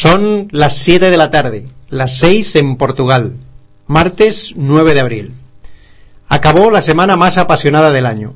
Son 0.00 0.46
las 0.52 0.76
7 0.76 1.10
de 1.10 1.16
la 1.16 1.32
tarde, 1.32 1.64
las 1.88 2.18
6 2.18 2.54
en 2.54 2.76
Portugal, 2.76 3.32
martes 3.88 4.54
9 4.54 4.94
de 4.94 5.00
abril. 5.00 5.32
Acabó 6.28 6.70
la 6.70 6.82
semana 6.82 7.16
más 7.16 7.36
apasionada 7.36 7.90
del 7.90 8.06
año. 8.06 8.34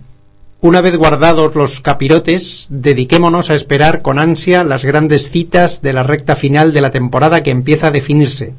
Una 0.60 0.80
vez 0.80 0.96
guardados 0.96 1.54
los 1.54 1.80
capirotes, 1.80 2.66
dediquémonos 2.68 3.48
a 3.48 3.54
esperar 3.54 4.02
con 4.02 4.18
ansia 4.18 4.64
las 4.64 4.84
grandes 4.84 5.30
citas 5.30 5.82
de 5.82 5.92
la 5.92 6.02
recta 6.02 6.34
final 6.34 6.72
de 6.72 6.80
la 6.80 6.90
temporada 6.90 7.44
que 7.44 7.52
empieza 7.52 7.86
a 7.86 7.92
definirse. 7.92 8.54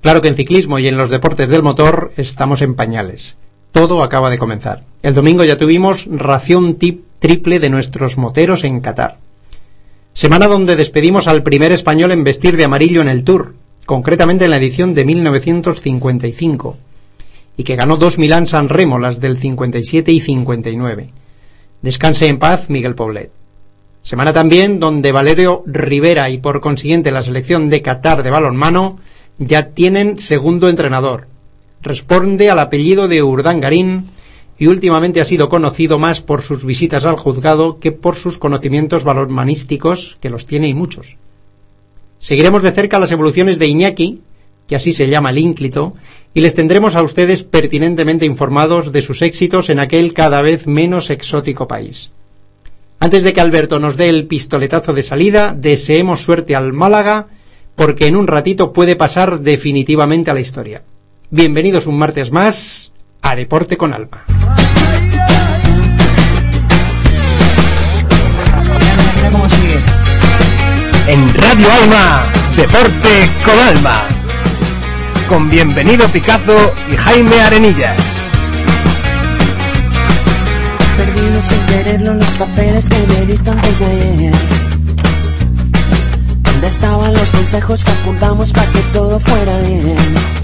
Claro 0.00 0.22
que 0.22 0.28
en 0.28 0.36
ciclismo 0.36 0.78
y 0.78 0.88
en 0.88 0.96
los 0.96 1.10
deportes 1.10 1.50
del 1.50 1.62
motor 1.62 2.10
estamos 2.16 2.62
en 2.62 2.74
pañales. 2.74 3.36
Todo 3.70 4.02
acaba 4.02 4.30
de 4.30 4.38
comenzar. 4.38 4.84
El 5.02 5.12
domingo 5.12 5.44
ya 5.44 5.58
tuvimos 5.58 6.06
ración 6.10 6.76
tip 6.76 7.04
triple 7.18 7.60
de 7.60 7.68
nuestros 7.68 8.16
moteros 8.16 8.64
en 8.64 8.80
Qatar. 8.80 9.18
Semana 10.14 10.46
donde 10.46 10.76
despedimos 10.76 11.26
al 11.26 11.42
primer 11.42 11.72
español 11.72 12.12
en 12.12 12.22
vestir 12.22 12.56
de 12.56 12.62
amarillo 12.62 13.00
en 13.00 13.08
el 13.08 13.24
Tour, 13.24 13.56
concretamente 13.84 14.44
en 14.44 14.52
la 14.52 14.58
edición 14.58 14.94
de 14.94 15.04
1955 15.04 16.76
y 17.56 17.64
que 17.64 17.74
ganó 17.74 17.96
dos 17.96 18.16
Milán 18.16 18.46
San 18.46 18.68
Remo, 18.68 19.00
las 19.00 19.20
del 19.20 19.38
57 19.38 20.12
y 20.12 20.20
59. 20.20 21.10
Descanse 21.82 22.28
en 22.28 22.38
paz 22.38 22.70
Miguel 22.70 22.94
Poblet. 22.94 23.32
Semana 24.02 24.32
también 24.32 24.78
donde 24.78 25.10
Valerio 25.10 25.64
Rivera 25.66 26.30
y 26.30 26.38
por 26.38 26.60
consiguiente 26.60 27.10
la 27.10 27.22
selección 27.22 27.68
de 27.68 27.82
Qatar 27.82 28.22
de 28.22 28.30
balonmano 28.30 29.00
ya 29.38 29.70
tienen 29.70 30.20
segundo 30.20 30.68
entrenador. 30.68 31.26
Responde 31.82 32.50
al 32.50 32.60
apellido 32.60 33.08
de 33.08 33.24
Urdangarín 33.24 34.10
y 34.58 34.66
últimamente 34.68 35.20
ha 35.20 35.24
sido 35.24 35.48
conocido 35.48 35.98
más 35.98 36.20
por 36.20 36.42
sus 36.42 36.64
visitas 36.64 37.04
al 37.04 37.16
juzgado 37.16 37.78
que 37.78 37.92
por 37.92 38.16
sus 38.16 38.38
conocimientos 38.38 39.04
balonmanísticos, 39.04 40.16
que 40.20 40.30
los 40.30 40.46
tiene 40.46 40.68
y 40.68 40.74
muchos. 40.74 41.16
Seguiremos 42.18 42.62
de 42.62 42.72
cerca 42.72 42.98
las 42.98 43.12
evoluciones 43.12 43.58
de 43.58 43.66
Iñaki, 43.66 44.20
que 44.66 44.76
así 44.76 44.92
se 44.92 45.08
llama 45.08 45.30
el 45.30 45.38
ínclito, 45.38 45.92
y 46.32 46.40
les 46.40 46.54
tendremos 46.54 46.96
a 46.96 47.02
ustedes 47.02 47.42
pertinentemente 47.42 48.24
informados 48.24 48.92
de 48.92 49.02
sus 49.02 49.22
éxitos 49.22 49.68
en 49.70 49.78
aquel 49.78 50.14
cada 50.14 50.40
vez 50.40 50.66
menos 50.66 51.10
exótico 51.10 51.68
país. 51.68 52.12
Antes 53.00 53.24
de 53.24 53.34
que 53.34 53.40
Alberto 53.40 53.78
nos 53.78 53.96
dé 53.96 54.08
el 54.08 54.26
pistoletazo 54.26 54.94
de 54.94 55.02
salida, 55.02 55.54
deseemos 55.54 56.22
suerte 56.22 56.54
al 56.54 56.72
Málaga, 56.72 57.28
porque 57.74 58.06
en 58.06 58.16
un 58.16 58.26
ratito 58.26 58.72
puede 58.72 58.96
pasar 58.96 59.40
definitivamente 59.40 60.30
a 60.30 60.34
la 60.34 60.40
historia. 60.40 60.82
Bienvenidos 61.30 61.86
un 61.86 61.98
martes 61.98 62.30
más 62.30 62.93
a 63.24 63.34
Deporte 63.34 63.76
con 63.76 63.92
Alma. 63.92 64.24
En 71.06 71.34
Radio 71.34 71.66
Alma, 71.82 72.26
Deporte 72.56 73.30
con 73.44 73.58
Alma 73.76 74.02
con 75.28 75.48
Bienvenido 75.48 76.06
Picazo 76.08 76.74
y 76.92 76.96
Jaime 76.96 77.40
Arenillas. 77.40 77.98
Perdido 80.96 81.42
sin 81.42 81.66
quererlo 81.66 82.14
los 82.14 82.30
papeles 82.36 82.88
que 82.88 83.06
me 83.08 83.26
diste 83.26 83.50
antes 83.50 83.78
de 83.78 83.86
ayer. 83.86 84.34
¿Dónde 86.42 86.66
estaban 86.68 87.12
los 87.14 87.30
consejos 87.30 87.84
que 87.84 87.90
apuntamos 87.90 88.52
para 88.52 88.70
que 88.70 88.80
todo 88.92 89.18
fuera 89.18 89.58
bien? 89.60 90.43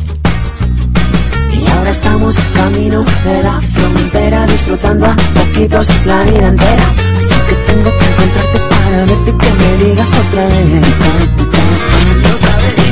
Ahora 1.80 1.92
estamos 1.92 2.36
camino 2.54 3.02
de 3.24 3.42
la 3.42 3.58
frontera, 3.58 4.44
disfrutando 4.44 5.06
a 5.06 5.16
poquitos 5.16 5.88
la 6.04 6.22
vida 6.24 6.48
entera. 6.48 6.84
Así 7.16 7.34
que 7.48 7.54
tengo 7.54 7.90
que 7.90 8.04
encontrarte 8.04 8.60
para 8.68 8.96
verte 9.06 9.30
y 9.30 9.32
que 9.32 9.50
me 9.50 9.84
digas 9.84 10.10
otra 10.12 10.44
vez. 10.44 10.82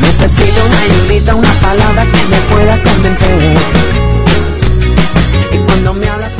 Necesito 0.00 0.60
una 0.64 0.80
ayudita, 0.80 1.34
una 1.34 1.52
palabra 1.60 2.06
que 2.06 2.24
me 2.28 2.40
pueda 2.54 2.82
convencer. 2.82 3.56
Y 5.52 5.58
cuando 5.58 5.92
me 5.92 6.08
hablas 6.08 6.38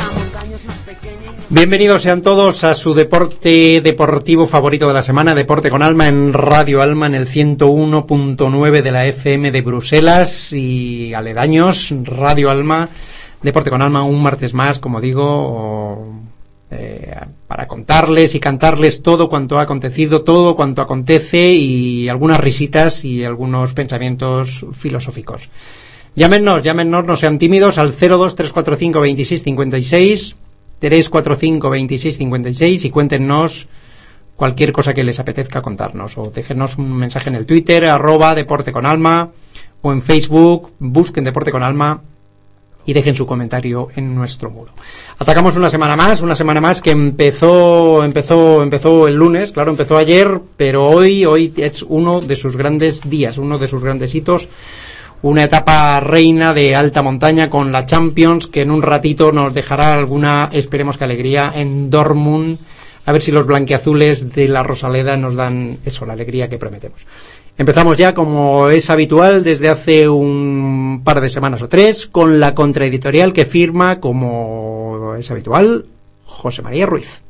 Bienvenidos 1.50 2.03
sean 2.03 2.20
todos 2.20 2.62
a 2.62 2.75
su 2.75 2.92
deporte 2.92 3.81
deportivo 3.81 4.47
favorito 4.47 4.86
de 4.86 4.92
la 4.92 5.03
semana, 5.03 5.34
Deporte 5.34 5.70
con 5.70 5.82
Alma 5.82 6.06
en 6.06 6.34
Radio 6.34 6.82
Alma 6.82 7.06
en 7.06 7.14
el 7.14 7.26
101.9 7.26 8.82
de 8.82 8.92
la 8.92 9.06
FM 9.06 9.50
de 9.50 9.62
Bruselas 9.62 10.53
y 10.53 11.14
aledaños, 11.14 11.94
Radio 12.03 12.50
Alma, 12.50 12.91
Deporte 13.41 13.70
con 13.70 13.81
Alma 13.81 14.03
un 14.03 14.22
martes 14.22 14.53
más, 14.53 14.78
como 14.78 15.00
digo, 15.00 16.20
eh, 16.70 17.16
para 17.47 17.66
contarles 17.66 18.34
y 18.34 18.41
cantarles 18.41 19.00
todo 19.00 19.30
cuanto 19.30 19.59
ha 19.59 19.62
acontecido, 19.62 20.25
todo 20.25 20.54
cuanto 20.54 20.82
acontece 20.82 21.53
y 21.53 22.10
algunas 22.10 22.41
risitas 22.41 23.06
y 23.06 23.25
algunos 23.25 23.72
pensamientos 23.72 24.66
filosóficos. 24.72 25.48
Llámenos, 26.15 26.62
llámenos, 26.62 27.06
no 27.06 27.16
sean 27.16 27.38
tímidos 27.38 27.78
al 27.78 27.94
02345 27.98 29.00
2656 30.81 31.11
345 31.11 31.69
2656 31.69 32.84
y 32.84 32.91
cuéntenos 32.91 33.69
cualquier 34.37 34.72
cosa 34.72 34.94
que 34.94 35.03
les 35.03 35.19
apetezca 35.19 35.62
contarnos 35.62 36.16
o 36.16 36.31
déjenos 36.31 36.78
un 36.78 36.93
mensaje 36.93 37.28
en 37.28 37.34
el 37.34 37.47
Twitter 37.47 37.87
arroba 37.87 38.34
deporte 38.34 38.71
con 38.71 38.87
alma 38.87 39.31
o 39.83 39.93
en 39.93 40.03
Facebook 40.03 40.72
busquen 40.78 41.25
deporte 41.25 41.50
con 41.50 41.62
alma 41.62 42.03
y 42.89 42.94
dejen 42.94 43.15
su 43.15 43.27
comentario 43.27 43.89
en 43.97 44.15
nuestro 44.15 44.50
muro. 44.50 44.72
Atacamos 45.19 45.56
una 45.56 45.69
semana 45.69 45.94
más, 45.94 46.22
una 46.22 46.34
semana 46.34 46.59
más 46.59 46.81
que 46.81 46.91
empezó, 46.91 48.03
empezó, 48.03 48.62
empezó 48.62 49.06
el 49.06 49.15
lunes, 49.15 49.53
claro, 49.53 49.72
empezó 49.72 49.99
ayer, 49.99 50.41
pero 50.56 50.89
hoy, 50.89 51.27
hoy 51.27 51.53
es 51.59 51.83
uno 51.83 52.22
de 52.22 52.34
sus 52.34 52.56
grandes 52.56 53.03
días, 53.03 53.37
uno 53.37 53.59
de 53.59 53.69
sus 53.69 53.84
grandes 53.84 54.15
hitos, 54.15 54.49
una 55.22 55.44
etapa 55.44 56.00
reina 56.00 56.54
de 56.54 56.76
alta 56.76 57.02
montaña 57.02 57.50
con 57.50 57.72
la 57.72 57.86
Champions 57.86 58.46
que 58.46 58.62
en 58.62 58.70
un 58.70 58.82
ratito 58.82 59.32
nos 59.32 59.52
dejará 59.52 59.92
alguna, 59.92 60.48
esperemos 60.52 60.96
que 60.96 61.04
alegría, 61.04 61.52
en 61.54 61.90
Dortmund, 61.90 62.58
a 63.04 63.12
ver 63.12 63.22
si 63.22 63.32
los 63.32 63.46
blanqueazules 63.46 64.30
de 64.30 64.48
la 64.48 64.62
Rosaleda 64.62 65.16
nos 65.16 65.34
dan 65.34 65.78
eso, 65.84 66.06
la 66.06 66.12
alegría 66.12 66.48
que 66.48 66.58
prometemos. 66.58 67.06
Empezamos 67.56 67.96
ya, 67.96 68.14
como 68.14 68.68
es 68.68 68.88
habitual, 68.88 69.42
desde 69.42 69.68
hace 69.68 70.08
un 70.08 71.00
par 71.02 71.20
de 71.20 71.28
semanas 71.28 71.60
o 71.62 71.68
tres, 71.68 72.06
con 72.06 72.38
la 72.38 72.54
contraeditorial 72.54 73.32
que 73.32 73.46
firma, 73.46 73.98
como 73.98 75.16
es 75.18 75.28
habitual, 75.30 75.86
José 76.24 76.62
María 76.62 76.86
Ruiz. 76.86 77.22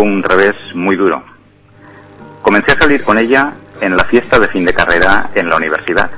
Un 0.00 0.22
revés 0.22 0.54
muy 0.74 0.96
duro. 0.96 1.22
Comencé 2.42 2.72
a 2.72 2.80
salir 2.80 3.04
con 3.04 3.18
ella 3.18 3.52
en 3.80 3.96
la 3.96 4.04
fiesta 4.04 4.38
de 4.38 4.48
fin 4.48 4.64
de 4.64 4.72
carrera 4.72 5.30
en 5.34 5.48
la 5.48 5.56
universidad. 5.56 6.10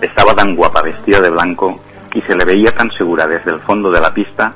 Estaba 0.00 0.34
tan 0.34 0.54
guapa 0.54 0.82
vestida 0.82 1.20
de 1.20 1.30
blanco 1.30 1.80
y 2.14 2.20
se 2.22 2.34
le 2.34 2.44
veía 2.44 2.70
tan 2.72 2.90
segura 2.92 3.26
desde 3.26 3.52
el 3.52 3.60
fondo 3.60 3.90
de 3.90 4.00
la 4.00 4.12
pista 4.12 4.52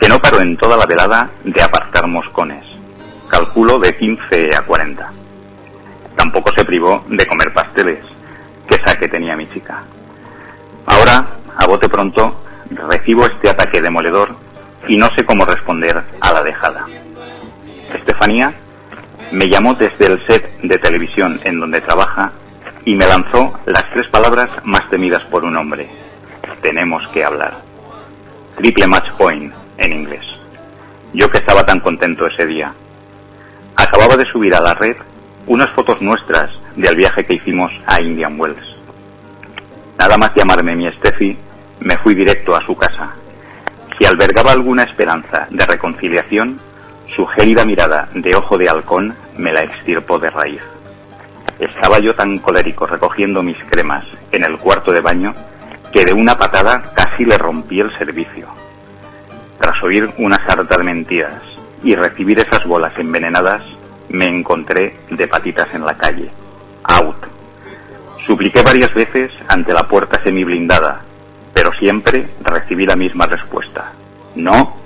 que 0.00 0.08
no 0.08 0.18
paró 0.18 0.40
en 0.40 0.56
toda 0.56 0.76
la 0.76 0.86
velada 0.86 1.30
de 1.44 1.62
apartar 1.62 2.06
moscones. 2.06 2.64
Calculo 3.28 3.78
de 3.78 3.96
15 3.96 4.56
a 4.56 4.62
40. 4.62 5.12
Tampoco 6.16 6.50
se 6.56 6.64
privó 6.64 7.04
de 7.08 7.26
comer 7.26 7.52
pasteles, 7.54 8.04
que 8.68 8.76
saque 8.84 9.08
tenía 9.08 9.36
mi 9.36 9.48
chica. 9.50 9.82
Ahora, 10.86 11.26
a 11.56 11.66
bote 11.66 11.88
pronto, 11.88 12.42
recibo 12.88 13.26
este 13.26 13.50
ataque 13.50 13.80
demoledor 13.80 14.34
y 14.88 14.96
no 14.96 15.06
sé 15.16 15.24
cómo 15.24 15.44
responder 15.44 16.02
a 16.20 16.32
la 16.32 16.42
dejada. 16.42 16.86
Estefanía 17.94 18.54
me 19.32 19.48
llamó 19.48 19.74
desde 19.74 20.06
el 20.06 20.26
set 20.28 20.60
de 20.62 20.76
televisión 20.78 21.40
en 21.44 21.60
donde 21.60 21.80
trabaja 21.80 22.32
y 22.84 22.94
me 22.94 23.06
lanzó 23.06 23.58
las 23.66 23.84
tres 23.92 24.08
palabras 24.08 24.50
más 24.64 24.88
temidas 24.90 25.22
por 25.30 25.44
un 25.44 25.56
hombre. 25.56 25.88
Tenemos 26.62 27.06
que 27.08 27.24
hablar. 27.24 27.62
Triple 28.56 28.86
match 28.86 29.10
point 29.16 29.52
en 29.78 29.92
inglés. 29.92 30.24
Yo 31.12 31.28
que 31.28 31.38
estaba 31.38 31.62
tan 31.62 31.80
contento 31.80 32.26
ese 32.26 32.46
día. 32.46 32.72
Acababa 33.76 34.16
de 34.16 34.30
subir 34.32 34.54
a 34.54 34.60
la 34.60 34.74
red 34.74 34.96
unas 35.46 35.70
fotos 35.74 36.00
nuestras 36.00 36.50
del 36.76 36.96
viaje 36.96 37.24
que 37.24 37.36
hicimos 37.36 37.70
a 37.86 38.00
Indian 38.00 38.38
Wells. 38.38 38.64
Nada 39.98 40.16
más 40.18 40.32
llamarme 40.34 40.76
mi 40.76 40.90
Steffi, 40.92 41.36
me 41.80 41.96
fui 42.02 42.14
directo 42.14 42.54
a 42.54 42.64
su 42.64 42.76
casa. 42.76 43.14
Si 43.98 44.06
albergaba 44.06 44.52
alguna 44.52 44.84
esperanza 44.84 45.46
de 45.50 45.64
reconciliación, 45.66 46.60
su 47.20 47.26
gélida 47.26 47.66
mirada 47.66 48.08
de 48.14 48.34
ojo 48.34 48.56
de 48.56 48.66
halcón 48.66 49.14
me 49.36 49.52
la 49.52 49.60
extirpó 49.60 50.18
de 50.18 50.30
raíz. 50.30 50.62
Estaba 51.58 51.98
yo 51.98 52.14
tan 52.14 52.38
colérico 52.38 52.86
recogiendo 52.86 53.42
mis 53.42 53.62
cremas 53.64 54.06
en 54.32 54.42
el 54.42 54.56
cuarto 54.56 54.90
de 54.90 55.02
baño 55.02 55.34
que 55.92 56.02
de 56.02 56.14
una 56.14 56.34
patada 56.34 56.82
casi 56.94 57.26
le 57.26 57.36
rompí 57.36 57.78
el 57.78 57.92
servicio. 57.98 58.48
tras 59.58 59.82
oír 59.82 60.10
una 60.16 60.36
sarta 60.48 60.78
de 60.78 60.82
mentiras 60.82 61.42
y 61.84 61.94
recibir 61.94 62.38
esas 62.38 62.64
bolas 62.64 62.96
envenenadas, 62.96 63.62
me 64.08 64.24
encontré 64.24 64.96
de 65.10 65.28
patitas 65.28 65.68
en 65.74 65.84
la 65.84 65.98
calle. 65.98 66.30
Out. 66.84 67.26
Supliqué 68.26 68.62
varias 68.62 68.94
veces 68.94 69.30
ante 69.46 69.74
la 69.74 69.82
puerta 69.82 70.22
semiblindada, 70.24 71.02
pero 71.52 71.70
siempre 71.78 72.30
recibí 72.40 72.86
la 72.86 72.96
misma 72.96 73.26
respuesta. 73.26 73.92
No. 74.36 74.76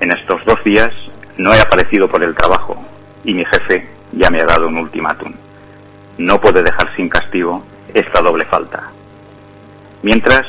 En 0.00 0.10
estos 0.10 0.44
dos 0.44 0.58
días 0.64 0.90
no 1.38 1.54
he 1.54 1.60
aparecido 1.60 2.08
por 2.08 2.22
el 2.22 2.34
trabajo 2.34 2.76
y 3.24 3.32
mi 3.32 3.44
jefe 3.44 3.88
ya 4.12 4.28
me 4.30 4.40
ha 4.40 4.44
dado 4.44 4.66
un 4.66 4.76
ultimátum. 4.76 5.32
No 6.18 6.40
puede 6.40 6.62
dejar 6.62 6.94
sin 6.96 7.08
castigo 7.08 7.64
esta 7.94 8.20
doble 8.20 8.44
falta. 8.46 8.90
Mientras, 10.02 10.42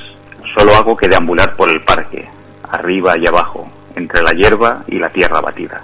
solo 0.58 0.74
hago 0.74 0.98
que 0.98 1.08
deambular 1.08 1.56
por 1.56 1.70
el 1.70 1.82
parque, 1.84 2.28
arriba 2.72 3.16
y 3.18 3.28
abajo, 3.28 3.70
entre 3.96 4.22
la 4.24 4.32
hierba 4.32 4.84
y 4.88 4.98
la 4.98 5.10
tierra 5.10 5.40
batida. 5.40 5.84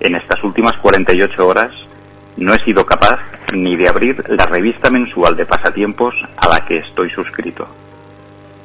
En 0.00 0.14
estas 0.14 0.42
últimas 0.42 0.72
48 0.78 1.46
horas 1.46 1.70
no 2.38 2.54
he 2.54 2.64
sido 2.64 2.86
capaz 2.86 3.20
ni 3.52 3.76
de 3.76 3.88
abrir 3.88 4.24
la 4.30 4.46
revista 4.46 4.90
mensual 4.90 5.36
de 5.36 5.44
pasatiempos 5.44 6.14
a 6.38 6.48
la 6.48 6.66
que 6.66 6.78
estoy 6.78 7.10
suscrito. 7.10 7.68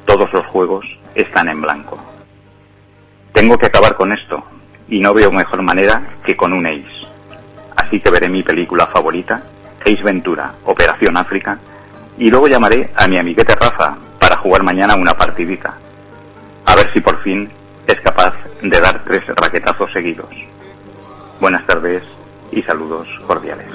Todos 0.06 0.32
los 0.32 0.46
juegos 0.46 0.86
están 1.14 1.48
en 1.50 1.60
blanco. 1.60 2.02
Tengo 3.34 3.56
que 3.56 3.66
acabar 3.66 3.94
con 3.96 4.12
esto 4.12 4.42
y 4.88 5.00
no 5.00 5.14
veo 5.14 5.30
mejor 5.32 5.62
manera 5.62 6.18
que 6.24 6.36
con 6.36 6.52
un 6.52 6.66
Ace. 6.66 7.06
Así 7.76 8.00
que 8.00 8.10
veré 8.10 8.28
mi 8.28 8.42
película 8.42 8.86
favorita, 8.86 9.42
Ace 9.80 10.02
Ventura, 10.02 10.54
Operación 10.64 11.16
África, 11.16 11.58
y 12.18 12.30
luego 12.30 12.48
llamaré 12.48 12.90
a 12.96 13.06
mi 13.06 13.18
amiguete 13.18 13.54
Rafa 13.60 13.96
para 14.18 14.36
jugar 14.38 14.62
mañana 14.62 14.94
una 14.96 15.12
partidita. 15.12 15.76
A 16.66 16.74
ver 16.74 16.92
si 16.92 17.00
por 17.00 17.22
fin 17.22 17.48
es 17.86 18.00
capaz 18.00 18.32
de 18.62 18.80
dar 18.80 19.04
tres 19.04 19.22
raquetazos 19.40 19.90
seguidos. 19.92 20.30
Buenas 21.40 21.66
tardes 21.66 22.02
y 22.50 22.62
saludos 22.62 23.06
cordiales. 23.26 23.68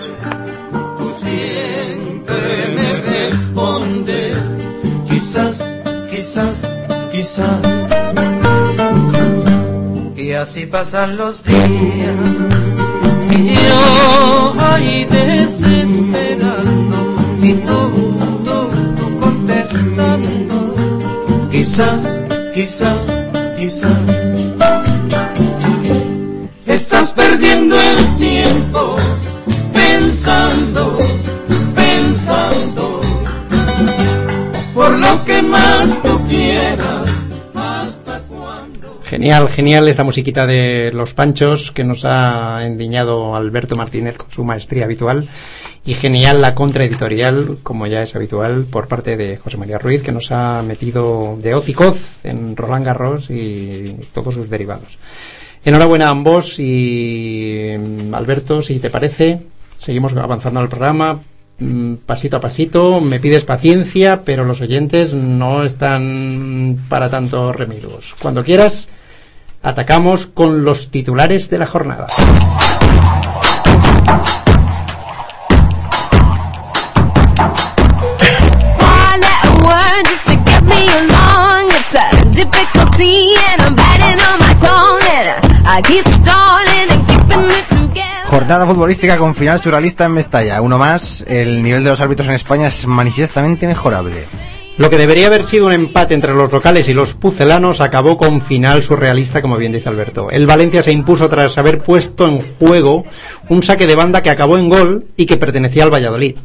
Tú 0.98 1.10
siempre 1.12 2.36
me 2.76 2.94
respondes, 3.28 4.68
quizás, 5.08 5.82
quizás, 6.10 6.76
quizás. 7.12 8.11
Y 10.32 10.34
así 10.34 10.66
pasan 10.66 11.18
los 11.18 11.44
días, 11.44 11.60
y 13.32 13.54
yo 13.54 14.54
ahí 14.62 15.04
desesperando, 15.04 16.56
y 17.42 17.52
tú, 17.56 17.92
tú, 18.46 18.70
tú 18.96 19.20
contestando, 19.20 20.74
quizás, 21.52 22.10
quizás, 22.54 23.12
quizás. 23.60 23.92
Estás 26.66 27.12
perdiendo 27.12 27.76
el 27.76 28.18
tiempo 28.18 28.96
pensando, 29.74 30.98
pensando, 31.76 33.02
por 34.74 34.92
lo 34.92 35.26
que 35.26 35.42
más 35.42 36.02
tú 36.02 36.26
quieras. 36.30 37.11
Genial, 39.12 39.50
genial 39.50 39.90
esta 39.90 40.06
musiquita 40.06 40.48
de 40.48 40.90
Los 40.94 41.14
Panchos 41.14 41.74
que 41.74 41.84
nos 41.84 42.06
ha 42.06 42.66
endiñado 42.66 43.36
Alberto 43.36 43.76
Martínez 43.76 44.16
con 44.16 44.32
su 44.32 44.46
maestría 44.46 44.86
habitual 44.86 45.28
y 45.86 45.96
genial 45.96 46.40
la 46.40 46.56
contraeditorial, 46.56 47.58
como 47.62 47.88
ya 47.88 48.04
es 48.04 48.16
habitual, 48.16 48.68
por 48.72 48.88
parte 48.88 49.18
de 49.18 49.36
José 49.36 49.58
María 49.58 49.80
Ruiz 49.80 50.02
que 50.02 50.14
nos 50.14 50.32
ha 50.32 50.64
metido 50.66 51.38
de 51.42 51.54
hoz 51.54 51.68
y 51.68 51.74
coz 51.74 52.24
en 52.24 52.56
Roland 52.56 52.86
Garros 52.86 53.30
y 53.30 53.98
todos 54.14 54.34
sus 54.34 54.50
derivados. 54.50 54.98
Enhorabuena 55.66 56.08
a 56.08 56.12
ambos 56.12 56.58
y 56.58 57.74
mm, 57.78 58.16
Alberto, 58.16 58.62
si 58.62 58.80
te 58.80 58.90
parece, 58.90 59.42
seguimos 59.78 60.16
avanzando 60.16 60.62
al 60.62 60.70
programa 60.70 61.20
mm, 61.60 61.96
pasito 62.06 62.38
a 62.38 62.40
pasito. 62.40 63.02
Me 63.02 63.20
pides 63.20 63.44
paciencia, 63.44 64.24
pero 64.24 64.46
los 64.46 64.62
oyentes 64.62 65.14
no 65.14 65.66
están 65.66 66.86
para 66.88 67.10
tanto 67.10 67.52
remedios. 67.52 68.16
Cuando 68.18 68.46
quieras, 68.46 68.88
atacamos 69.62 70.28
con 70.28 70.64
los 70.64 70.90
titulares 70.92 71.50
de 71.50 71.58
la 71.58 71.66
jornada. 71.66 72.08
Jornada 88.26 88.66
futbolística 88.66 89.18
con 89.18 89.36
final 89.36 89.60
surrealista 89.60 90.06
en 90.06 90.14
Mestalla. 90.14 90.62
Uno 90.62 90.78
más, 90.78 91.22
el 91.28 91.62
nivel 91.62 91.84
de 91.84 91.90
los 91.90 92.00
árbitros 92.00 92.30
en 92.30 92.36
España 92.36 92.68
es 92.68 92.88
manifiestamente 92.88 93.68
mejorable. 93.68 94.26
Lo 94.78 94.90
que 94.90 94.98
debería 94.98 95.28
haber 95.28 95.44
sido 95.44 95.68
un 95.68 95.74
empate 95.74 96.14
entre 96.14 96.34
los 96.34 96.52
locales 96.52 96.88
y 96.88 96.94
los 96.94 97.14
pucelanos 97.14 97.82
acabó 97.82 98.18
con 98.18 98.42
final 98.42 98.82
surrealista, 98.84 99.42
como 99.42 99.58
bien 99.58 99.74
dice 99.74 99.90
Alberto. 99.90 100.32
El 100.32 100.48
Valencia 100.48 100.82
se 100.82 100.92
impuso 100.94 101.28
tras 101.28 101.58
haber 101.58 101.80
puesto 101.80 102.26
en 102.28 102.42
juego 102.58 103.04
un 103.50 103.64
saque 103.64 103.86
de 103.86 103.96
banda 103.96 104.22
que 104.24 104.30
acabó 104.30 104.58
en 104.58 104.70
gol 104.70 105.08
y 105.18 105.26
que 105.26 105.38
pertenecía 105.38 105.84
al 105.84 105.94
Valladolid. 105.94 106.36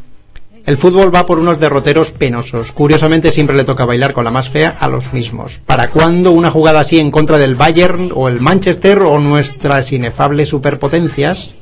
El 0.67 0.77
fútbol 0.77 1.15
va 1.15 1.25
por 1.25 1.39
unos 1.39 1.61
derroteros 1.61 2.11
penosos. 2.11 2.73
Curiosamente 2.73 3.31
siempre 3.31 3.55
le 3.55 3.63
toca 3.63 3.85
bailar 3.85 4.13
con 4.13 4.25
la 4.25 4.33
más 4.33 4.49
fea 4.49 4.77
a 4.81 4.89
los 4.89 5.13
mismos. 5.13 5.61
¿Para 5.65 5.87
cuándo 5.87 6.33
una 6.33 6.51
jugada 6.51 6.81
así 6.81 6.99
en 6.99 7.13
contra 7.13 7.39
del 7.39 7.55
Bayern 7.55 8.11
o 8.13 8.29
el 8.29 8.41
Manchester 8.41 8.99
o 9.03 9.21
nuestras 9.21 9.93
inefables 9.93 10.49
superpotencias? 10.49 11.55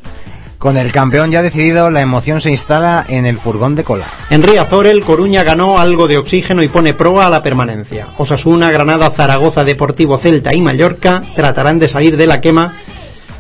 Con 0.59 0.77
el 0.79 0.93
campeón 0.93 1.31
ya 1.31 1.43
decidido, 1.43 1.91
la 1.91 2.01
emoción 2.01 2.41
se 2.41 2.51
instala 2.51 3.05
en 3.09 3.27
el 3.27 3.39
furgón 3.39 3.75
de 3.75 3.85
cola. 3.85 4.07
En 4.31 4.43
Riazor, 4.43 4.87
el 4.87 5.03
Coruña 5.03 5.43
ganó 5.43 5.79
algo 5.79 6.09
de 6.09 6.17
oxígeno 6.17 6.63
y 6.63 6.69
pone 6.69 6.95
proa 6.95 7.27
a 7.27 7.31
la 7.31 7.43
permanencia. 7.43 8.09
Osasuna, 8.17 8.71
Granada, 8.71 9.11
Zaragoza, 9.11 9.65
Deportivo, 9.65 10.17
Celta 10.17 10.55
y 10.55 10.63
Mallorca 10.63 11.23
tratarán 11.35 11.79
de 11.79 11.89
salir 11.89 12.17
de 12.17 12.27
la 12.27 12.41
quema, 12.41 12.79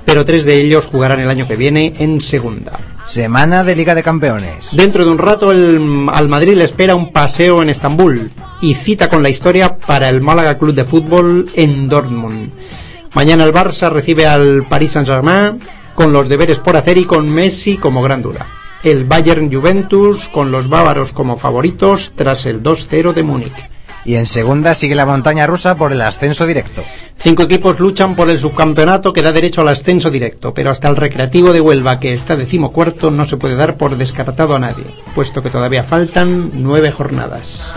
pero 0.05 0.26
tres 0.26 0.44
de 0.44 0.61
ellos 0.61 0.84
jugarán 0.84 1.20
el 1.20 1.31
año 1.31 1.49
que 1.49 1.56
viene 1.56 1.94
en 1.99 2.20
segunda. 2.20 2.72
Semana 3.05 3.64
de 3.64 3.75
Liga 3.76 3.94
de 3.94 4.02
Campeones. 4.02 4.69
Dentro 4.72 5.05
de 5.06 5.11
un 5.11 5.19
rato 5.19 5.50
el- 5.50 6.06
al 6.12 6.28
Madrid 6.28 6.55
le 6.56 6.64
espera 6.64 6.94
un 6.94 7.11
paseo 7.11 7.62
en 7.62 7.70
Estambul 7.70 8.30
y 8.61 8.75
cita 8.75 9.09
con 9.09 9.23
la 9.23 9.30
historia 9.30 9.78
para 9.78 10.11
el 10.11 10.21
Málaga 10.21 10.59
Club 10.59 10.75
de 10.75 10.85
Fútbol 10.85 11.49
en 11.54 11.88
Dortmund. 11.88 12.50
Mañana 13.14 13.44
el 13.44 13.52
Barça 13.54 13.90
recibe 13.90 14.26
al 14.26 14.66
Paris 14.68 14.92
Saint-Germain 14.92 15.61
con 15.95 16.13
los 16.13 16.29
deberes 16.29 16.59
por 16.59 16.77
hacer 16.77 16.99
y 16.99 17.05
con 17.05 17.29
Messi 17.29 17.77
como 17.77 18.03
gran 18.03 18.23
duda. 18.23 18.47
El 18.83 19.05
Bayern 19.05 19.51
Juventus 19.53 20.29
con 20.29 20.51
los 20.51 20.69
bávaros 20.69 21.13
como 21.13 21.37
favoritos 21.37 22.13
tras 22.15 22.45
el 22.47 22.63
2-0 22.63 23.13
de 23.15 23.23
Múnich. 23.23 23.71
Y 24.05 24.17
en 24.17 24.27
segunda 24.27 24.75
sigue 24.75 24.95
la 24.95 25.07
montaña 25.07 25.47
rusa 25.47 25.77
por 25.77 25.91
el 25.93 26.03
ascenso 26.03 26.47
directo. 26.47 26.83
Cinco 27.17 27.45
equipos 27.45 27.81
luchan 27.81 28.15
por 28.15 28.29
el 28.29 28.39
subcampeonato 28.39 29.15
que 29.15 29.23
da 29.23 29.33
derecho 29.33 29.63
al 29.63 29.69
ascenso 29.69 30.11
directo, 30.11 30.53
pero 30.53 30.71
hasta 30.71 30.89
el 30.89 30.97
Recreativo 30.97 31.53
de 31.55 31.63
Huelva, 31.63 31.99
que 31.99 32.13
está 32.13 32.37
decimocuarto, 32.37 33.11
no 33.11 33.25
se 33.25 33.39
puede 33.39 33.57
dar 33.57 33.77
por 33.79 33.97
descartado 33.97 34.55
a 34.55 34.59
nadie, 34.59 34.85
puesto 35.15 35.43
que 35.43 35.49
todavía 35.49 35.85
faltan 35.85 36.51
nueve 36.55 36.93
jornadas. 36.93 37.73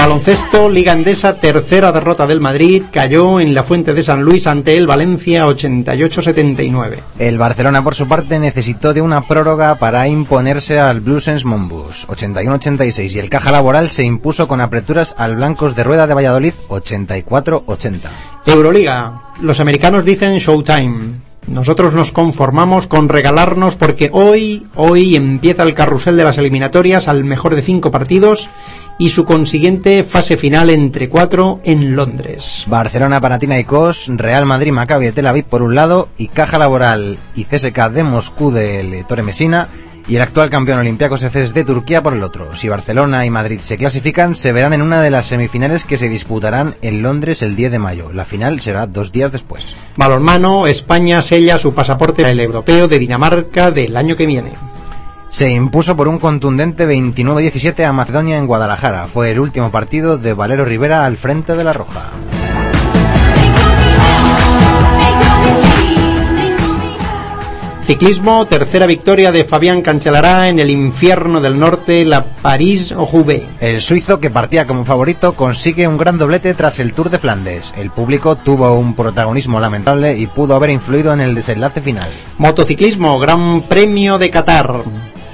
Baloncesto, 0.00 0.70
Liga 0.70 0.94
Endesa, 0.94 1.38
tercera 1.40 1.92
derrota 1.92 2.26
del 2.26 2.40
Madrid, 2.40 2.84
cayó 2.90 3.38
en 3.38 3.52
la 3.52 3.62
Fuente 3.62 3.92
de 3.92 4.02
San 4.02 4.22
Luis 4.22 4.46
ante 4.46 4.78
el 4.78 4.86
Valencia 4.86 5.46
88-79. 5.46 6.96
El 7.18 7.36
Barcelona, 7.36 7.84
por 7.84 7.94
su 7.94 8.08
parte, 8.08 8.38
necesitó 8.38 8.94
de 8.94 9.02
una 9.02 9.28
prórroga 9.28 9.78
para 9.78 10.08
imponerse 10.08 10.80
al 10.80 11.02
Bluesens 11.02 11.44
Monbus 11.44 12.08
81-86 12.08 13.14
y 13.14 13.18
el 13.18 13.28
Caja 13.28 13.52
Laboral 13.52 13.90
se 13.90 14.02
impuso 14.02 14.48
con 14.48 14.62
apreturas 14.62 15.14
al 15.18 15.36
Blancos 15.36 15.76
de 15.76 15.84
Rueda 15.84 16.06
de 16.06 16.14
Valladolid 16.14 16.54
84-80. 16.70 17.98
Euroliga, 18.46 19.20
los 19.42 19.60
americanos 19.60 20.06
dicen 20.06 20.38
Showtime. 20.38 21.29
Nosotros 21.46 21.94
nos 21.94 22.12
conformamos 22.12 22.86
con 22.86 23.08
regalarnos 23.08 23.74
porque 23.74 24.10
hoy, 24.12 24.66
hoy 24.76 25.16
empieza 25.16 25.62
el 25.62 25.74
carrusel 25.74 26.16
de 26.16 26.24
las 26.24 26.38
eliminatorias 26.38 27.08
al 27.08 27.24
mejor 27.24 27.54
de 27.54 27.62
cinco 27.62 27.90
partidos 27.90 28.50
y 28.98 29.08
su 29.08 29.24
consiguiente 29.24 30.04
fase 30.04 30.36
final 30.36 30.70
entre 30.70 31.08
cuatro 31.08 31.60
en 31.64 31.96
Londres. 31.96 32.64
Barcelona, 32.68 33.20
Panathinaikos, 33.20 34.08
Real 34.08 34.44
Madrid, 34.44 34.72
Maccabi 34.72 35.06
de 35.06 35.12
Tel 35.12 35.26
Aviv 35.26 35.46
por 35.46 35.62
un 35.62 35.74
lado 35.74 36.08
y 36.18 36.28
Caja 36.28 36.58
Laboral 36.58 37.18
y 37.34 37.44
CSK 37.44 37.88
de 37.90 38.04
Moscú 38.04 38.50
del 38.50 39.04
Torre 39.06 39.22
Messina 39.22 39.68
y 40.10 40.16
el 40.16 40.22
actual 40.22 40.50
campeón 40.50 40.80
Olympiacos 40.80 41.22
Efes 41.22 41.54
de 41.54 41.64
Turquía 41.64 42.02
por 42.02 42.14
el 42.14 42.24
otro. 42.24 42.56
Si 42.56 42.68
Barcelona 42.68 43.24
y 43.24 43.30
Madrid 43.30 43.60
se 43.60 43.76
clasifican, 43.76 44.34
se 44.34 44.50
verán 44.50 44.72
en 44.72 44.82
una 44.82 45.00
de 45.00 45.10
las 45.10 45.26
semifinales 45.26 45.84
que 45.84 45.96
se 45.96 46.08
disputarán 46.08 46.74
en 46.82 47.00
Londres 47.00 47.42
el 47.42 47.54
10 47.54 47.70
de 47.70 47.78
mayo. 47.78 48.12
La 48.12 48.24
final 48.24 48.60
será 48.60 48.88
dos 48.88 49.12
días 49.12 49.30
después. 49.30 49.76
Balonmano, 49.96 50.66
España 50.66 51.22
sella 51.22 51.58
su 51.58 51.74
pasaporte 51.74 52.24
al 52.24 52.40
europeo 52.40 52.88
de 52.88 52.98
Dinamarca 52.98 53.70
del 53.70 53.96
año 53.96 54.16
que 54.16 54.26
viene. 54.26 54.54
Se 55.28 55.48
impuso 55.48 55.96
por 55.96 56.08
un 56.08 56.18
contundente 56.18 56.88
29-17 56.88 57.84
a 57.84 57.92
Macedonia 57.92 58.36
en 58.36 58.48
Guadalajara. 58.48 59.06
Fue 59.06 59.30
el 59.30 59.38
último 59.38 59.70
partido 59.70 60.18
de 60.18 60.34
Valero 60.34 60.64
Rivera 60.64 61.06
al 61.06 61.18
frente 61.18 61.54
de 61.54 61.62
la 61.62 61.72
Roja. 61.72 62.10
Ciclismo, 67.90 68.46
tercera 68.46 68.86
victoria 68.86 69.32
de 69.32 69.42
Fabián 69.42 69.82
Cancelará 69.82 70.48
en 70.48 70.60
el 70.60 70.70
infierno 70.70 71.40
del 71.40 71.58
norte, 71.58 72.04
la 72.04 72.24
París-Roubaix. 72.24 73.42
El 73.58 73.80
suizo, 73.80 74.20
que 74.20 74.30
partía 74.30 74.64
como 74.64 74.84
favorito, 74.84 75.32
consigue 75.32 75.88
un 75.88 75.96
gran 75.98 76.16
doblete 76.16 76.54
tras 76.54 76.78
el 76.78 76.92
Tour 76.92 77.10
de 77.10 77.18
Flandes. 77.18 77.74
El 77.76 77.90
público 77.90 78.36
tuvo 78.36 78.78
un 78.78 78.94
protagonismo 78.94 79.58
lamentable 79.58 80.16
y 80.16 80.28
pudo 80.28 80.54
haber 80.54 80.70
influido 80.70 81.12
en 81.12 81.20
el 81.20 81.34
desenlace 81.34 81.80
final. 81.80 82.08
Motociclismo, 82.38 83.18
Gran 83.18 83.62
Premio 83.62 84.18
de 84.18 84.30
Qatar. 84.30 84.84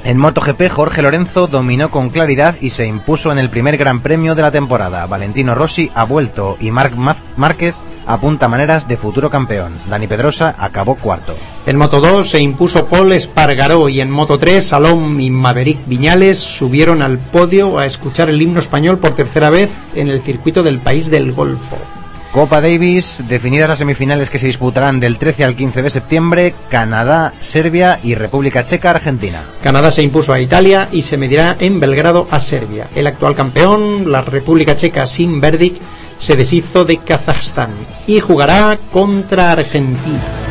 En 0.06 0.18
MotoGP, 0.18 0.68
Jorge 0.70 1.02
Lorenzo 1.02 1.48
dominó 1.48 1.90
con 1.90 2.10
claridad 2.10 2.54
y 2.60 2.70
se 2.70 2.86
impuso 2.86 3.32
en 3.32 3.40
el 3.40 3.50
primer 3.50 3.76
Gran 3.76 4.02
Premio 4.02 4.36
de 4.36 4.42
la 4.42 4.52
temporada. 4.52 5.04
Valentino 5.06 5.56
Rossi 5.56 5.90
ha 5.96 6.04
vuelto 6.04 6.56
y 6.60 6.70
Marc 6.70 6.94
Márquez 7.34 7.74
apunta 8.06 8.46
maneras 8.46 8.86
de 8.86 8.96
futuro 8.96 9.30
campeón. 9.30 9.72
Dani 9.90 10.06
Pedrosa 10.06 10.54
acabó 10.60 10.94
cuarto. 10.94 11.34
En 11.66 11.76
Moto 11.76 12.00
2 12.00 12.30
se 12.30 12.40
impuso 12.40 12.86
Paul 12.86 13.10
Espargaró 13.10 13.88
y 13.88 14.00
en 14.00 14.12
Moto 14.12 14.38
3 14.38 14.64
Salom 14.64 15.18
y 15.18 15.28
Maverick 15.28 15.84
Viñales 15.88 16.38
subieron 16.38 17.02
al 17.02 17.18
podio 17.18 17.76
a 17.76 17.84
escuchar 17.84 18.30
el 18.30 18.40
himno 18.40 18.60
español 18.60 19.00
por 19.00 19.16
tercera 19.16 19.50
vez 19.50 19.72
en 19.96 20.06
el 20.06 20.20
circuito 20.20 20.62
del 20.62 20.78
país 20.78 21.10
del 21.10 21.32
Golfo. 21.32 21.78
Copa 22.36 22.60
Davis, 22.60 23.24
definidas 23.26 23.66
las 23.66 23.78
semifinales 23.78 24.28
que 24.28 24.38
se 24.38 24.46
disputarán 24.46 25.00
del 25.00 25.16
13 25.16 25.42
al 25.42 25.56
15 25.56 25.80
de 25.80 25.88
septiembre, 25.88 26.54
Canadá, 26.68 27.32
Serbia 27.40 27.98
y 28.02 28.14
República 28.14 28.62
Checa, 28.62 28.90
Argentina. 28.90 29.42
Canadá 29.62 29.90
se 29.90 30.02
impuso 30.02 30.34
a 30.34 30.40
Italia 30.40 30.90
y 30.92 31.00
se 31.00 31.16
medirá 31.16 31.56
en 31.58 31.80
Belgrado 31.80 32.28
a 32.30 32.38
Serbia. 32.38 32.88
El 32.94 33.06
actual 33.06 33.34
campeón, 33.34 34.12
la 34.12 34.20
República 34.20 34.76
Checa 34.76 35.06
sin 35.06 35.40
Verdic, 35.40 35.80
se 36.18 36.36
deshizo 36.36 36.84
de 36.84 36.98
Kazajstán 36.98 37.70
y 38.06 38.20
jugará 38.20 38.78
contra 38.92 39.52
Argentina. 39.52 40.45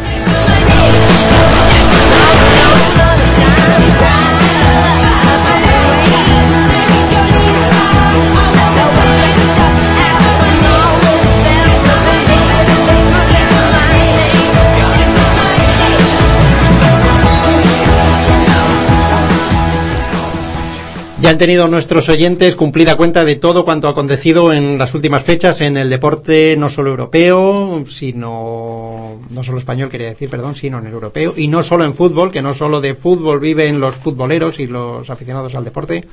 Ya 21.26 21.32
han 21.32 21.40
tenido 21.40 21.68
nuestros 21.68 22.08
oyentes 22.10 22.56
cumplida 22.56 22.98
cuenta 22.98 23.26
de 23.26 23.36
todo 23.36 23.66
cuanto 23.66 23.88
ha 23.88 23.92
acontecido 23.92 24.54
en 24.54 24.78
las 24.78 24.94
últimas 24.94 25.24
fechas 25.24 25.60
en 25.60 25.76
el 25.76 25.90
deporte 25.90 26.56
no 26.56 26.70
solo 26.70 26.92
europeo, 26.92 27.84
sino 27.88 29.20
no 29.32 29.44
solo 29.44 29.58
español 29.58 29.90
quería 29.90 30.10
decir, 30.10 30.30
perdón, 30.30 30.54
sino 30.56 30.78
en 30.78 30.86
el 30.86 30.94
europeo 30.94 31.34
y 31.36 31.48
no 31.48 31.64
solo 31.64 31.84
en 31.84 31.96
fútbol, 31.96 32.32
que 32.32 32.44
no 32.44 32.54
solo 32.54 32.80
de 32.80 32.94
fútbol 32.94 33.40
viven 33.40 33.80
los 33.80 33.96
futboleros 33.96 34.60
y 34.60 34.68
los 34.68 35.10
aficionados 35.10 35.56
al 35.56 35.66
deporte, 35.66 36.06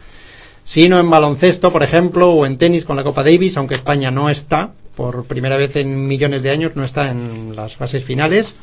sino 0.65 0.99
en 0.99 1.11
baloncesto, 1.11 1.71
por 1.71 1.83
ejemplo, 1.83 2.31
o 2.31 2.47
en 2.47 2.57
tenis 2.57 2.87
con 2.87 2.97
la 2.97 3.05
Copa 3.05 3.23
Davis, 3.23 3.59
aunque 3.59 3.75
España 3.75 4.11
no 4.11 4.31
está, 4.31 4.73
por 4.97 5.25
primera 5.25 5.59
vez 5.59 5.77
en 5.77 6.07
millones 6.07 6.43
de 6.43 6.53
años, 6.53 6.73
no 6.75 6.85
está 6.85 7.11
en 7.11 7.55
las 7.55 7.77
fases 7.77 8.03
finales. 8.03 8.55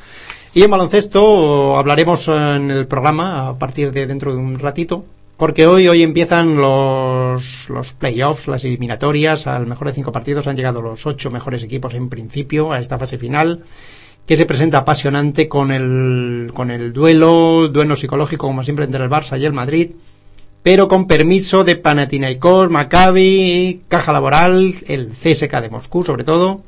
Y 0.55 0.63
en 0.63 0.71
baloncesto 0.71 1.77
hablaremos 1.77 2.27
en 2.27 2.71
el 2.71 2.87
programa 2.87 3.49
a 3.49 3.59
partir 3.59 3.91
de 3.91 4.07
dentro 4.07 4.31
de 4.31 4.39
un 4.39 4.57
ratito, 4.57 5.05
porque 5.39 5.65
hoy, 5.65 5.87
hoy 5.87 6.03
empiezan 6.03 6.57
los, 6.57 7.69
los 7.69 7.93
playoffs, 7.93 8.49
las 8.49 8.65
eliminatorias, 8.65 9.47
al 9.47 9.67
mejor 9.67 9.87
de 9.87 9.93
cinco 9.93 10.11
partidos 10.11 10.47
han 10.47 10.57
llegado 10.57 10.81
los 10.81 11.05
ocho 11.05 11.31
mejores 11.31 11.63
equipos 11.63 11.93
en 11.93 12.09
principio 12.09 12.73
a 12.73 12.79
esta 12.79 12.99
fase 12.99 13.17
final, 13.17 13.63
que 14.25 14.35
se 14.35 14.45
presenta 14.45 14.79
apasionante 14.79 15.47
con 15.47 15.71
el, 15.71 16.51
con 16.53 16.71
el 16.71 16.91
duelo, 16.91 17.69
duelo 17.69 17.95
psicológico 17.95 18.47
como 18.47 18.65
siempre 18.65 18.83
entre 18.83 19.01
el 19.01 19.09
Barça 19.09 19.39
y 19.39 19.45
el 19.45 19.53
Madrid, 19.53 19.91
pero 20.61 20.89
con 20.89 21.07
permiso 21.07 21.63
de 21.63 21.77
Panathinaikos, 21.77 22.69
Maccabi, 22.69 23.83
Caja 23.87 24.11
Laboral, 24.11 24.75
el 24.89 25.11
CSK 25.11 25.61
de 25.61 25.69
Moscú 25.69 26.03
sobre 26.03 26.25
todo, 26.25 26.63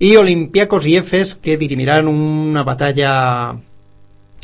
y 0.00 0.16
Olympiacos 0.16 0.88
y 0.88 0.96
Efes 0.96 1.36
que 1.36 1.56
dirimirán 1.56 2.08
una 2.08 2.64
batalla 2.64 3.54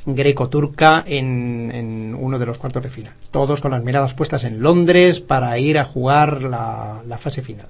greco-turca 0.07 1.03
en, 1.07 1.71
en 1.75 1.92
uno 2.33 2.39
de 2.39 2.47
los 2.47 2.57
cuartos 2.57 2.83
de 2.83 2.89
final. 2.89 3.13
Todos 3.31 3.61
con 3.61 3.73
las 3.73 3.85
miradas 3.85 4.15
puestas 4.15 4.45
en 4.45 4.63
Londres 4.63 5.21
para 5.21 5.59
ir 5.59 5.79
a 5.79 5.85
jugar 5.85 6.43
la, 6.43 7.19
fase 7.19 7.43
final. 7.43 7.67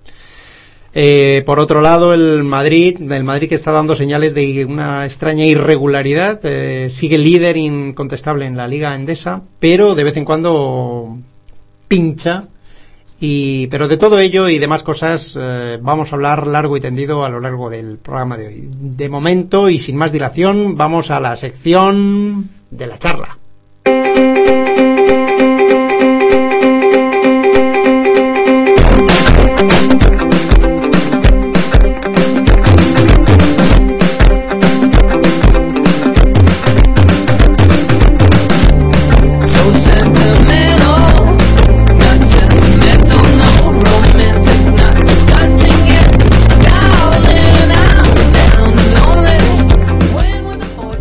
Eh, 0.95 1.43
por 1.45 1.59
otro 1.59 1.81
lado, 1.81 2.15
el 2.15 2.45
Madrid, 2.45 2.97
el 3.11 3.25
Madrid 3.25 3.49
que 3.49 3.57
está 3.57 3.73
dando 3.73 3.97
señales 3.97 4.35
de 4.35 4.65
una 4.65 5.05
extraña 5.05 5.45
irregularidad, 5.45 6.39
eh, 6.45 6.91
sigue 6.91 7.19
líder 7.19 7.57
incontestable 7.57 8.47
en 8.47 8.57
la 8.57 8.69
Liga 8.69 8.95
Endesa, 8.95 9.43
pero 9.59 9.97
de 9.97 10.05
vez 10.05 10.17
en 10.17 10.25
cuando 10.25 11.19
pincha. 11.89 12.45
Y, 13.19 13.67
pero 13.67 13.89
de 13.89 13.97
todo 13.97 14.21
ello 14.21 14.49
y 14.49 14.59
demás 14.59 14.85
cosas 14.85 15.37
eh, 15.39 15.79
vamos 15.83 16.13
a 16.13 16.17
hablar 16.17 16.47
largo 16.47 16.77
y 16.77 16.81
tendido 16.81 17.25
a 17.25 17.29
lo 17.29 17.41
largo 17.41 17.69
del 17.69 17.99
programa 17.99 18.37
de 18.37 18.47
hoy. 18.47 18.69
De 18.71 19.09
momento 19.09 19.69
y 19.69 19.81
sin 19.81 19.97
más 19.97 20.13
dilación, 20.13 20.77
vamos 20.77 21.11
a 21.11 21.19
la 21.19 21.35
sección 21.35 22.49
de 22.71 22.87
la 22.87 22.99
charla. 22.99 23.39
Thank 23.85 25.43
you. 25.43 25.52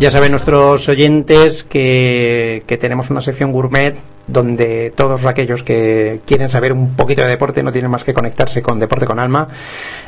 Ya 0.02 0.10
saben 0.10 0.32
nuestros 0.32 0.88
oyentes 0.88 1.62
que, 1.62 2.64
que 2.66 2.76
tenemos 2.76 3.08
una 3.10 3.20
sección 3.20 3.52
gourmet 3.52 3.94
donde 4.26 4.92
todos 4.96 5.24
aquellos 5.24 5.62
que 5.62 6.22
quieren 6.26 6.50
saber 6.50 6.72
un 6.72 6.96
poquito 6.96 7.22
de 7.22 7.28
deporte 7.28 7.62
no 7.62 7.70
tienen 7.70 7.88
más 7.88 8.02
que 8.02 8.12
conectarse 8.12 8.62
con 8.62 8.80
Deporte 8.80 9.06
con 9.06 9.20
Alma 9.20 9.46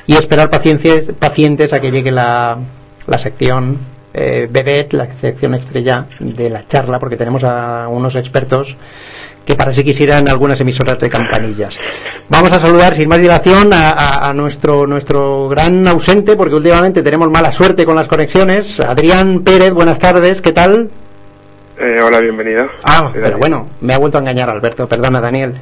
y 0.05 0.15
esperar 0.15 0.51
pacientes, 0.51 1.13
pacientes 1.17 1.73
a 1.73 1.79
que 1.79 1.93
llegue 1.93 2.11
la, 2.11 2.59
la 3.07 3.19
sección 3.19 3.79
eh, 4.15 4.89
la 4.91 5.15
sección 5.21 5.55
estrella 5.55 6.09
de 6.19 6.51
la 6.51 6.67
charla, 6.67 6.99
porque 6.99 7.17
tenemos 7.17 7.45
a 7.45 7.87
unos 7.87 8.17
expertos 8.17 8.77
que 9.45 9.55
para 9.55 9.73
sí 9.73 9.85
quisieran 9.85 10.29
algunas 10.29 10.59
emisoras 10.61 10.99
de 10.99 11.09
campanillas. 11.11 11.77
Vamos 12.29 12.51
a 12.53 12.61
saludar 12.61 12.95
sin 12.95 13.09
más 13.09 13.19
dilación 13.21 13.73
a, 13.73 13.91
a- 13.91 14.31
a 14.31 14.35
nuestro, 14.35 14.87
nuestro 14.87 15.49
gran 15.49 15.87
ausente, 15.87 16.35
porque 16.37 16.55
últimamente 16.55 17.03
tenemos 17.03 17.29
mala 17.31 17.53
suerte 17.53 17.85
con 17.85 17.95
las 17.97 18.09
conexiones. 18.09 18.81
Adrián 18.81 19.41
Pérez, 19.45 19.73
buenas 19.73 19.99
tardes, 19.99 20.41
¿qué 20.41 20.53
tal? 20.53 20.91
Eh, 21.79 22.01
hola, 22.03 22.21
bienvenido. 22.21 22.67
Ah, 22.85 23.11
pero 23.13 23.37
bueno, 23.39 23.69
me 23.81 23.93
ha 23.95 23.99
vuelto 23.99 24.17
a 24.19 24.21
engañar 24.21 24.49
Alberto, 24.49 24.89
perdona 24.89 25.21
Daniel. 25.21 25.55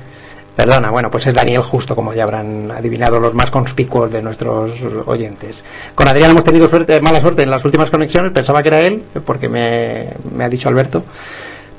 Perdona, 0.54 0.90
bueno, 0.90 1.10
pues 1.10 1.26
es 1.26 1.32
Daniel 1.34 1.62
justo, 1.62 1.96
como 1.96 2.12
ya 2.12 2.24
habrán 2.24 2.70
adivinado 2.70 3.18
los 3.18 3.32
más 3.32 3.50
conspicuos 3.50 4.12
de 4.12 4.20
nuestros 4.20 4.72
oyentes. 5.06 5.64
Con 5.94 6.06
Adrián 6.06 6.32
hemos 6.32 6.44
tenido 6.44 6.68
suerte, 6.68 7.00
mala 7.00 7.20
suerte 7.20 7.42
en 7.42 7.48
las 7.50 7.64
últimas 7.64 7.88
conexiones, 7.88 8.32
pensaba 8.32 8.62
que 8.62 8.68
era 8.68 8.80
él, 8.80 9.02
porque 9.24 9.48
me, 9.48 10.10
me 10.36 10.44
ha 10.44 10.50
dicho 10.50 10.68
Alberto. 10.68 11.04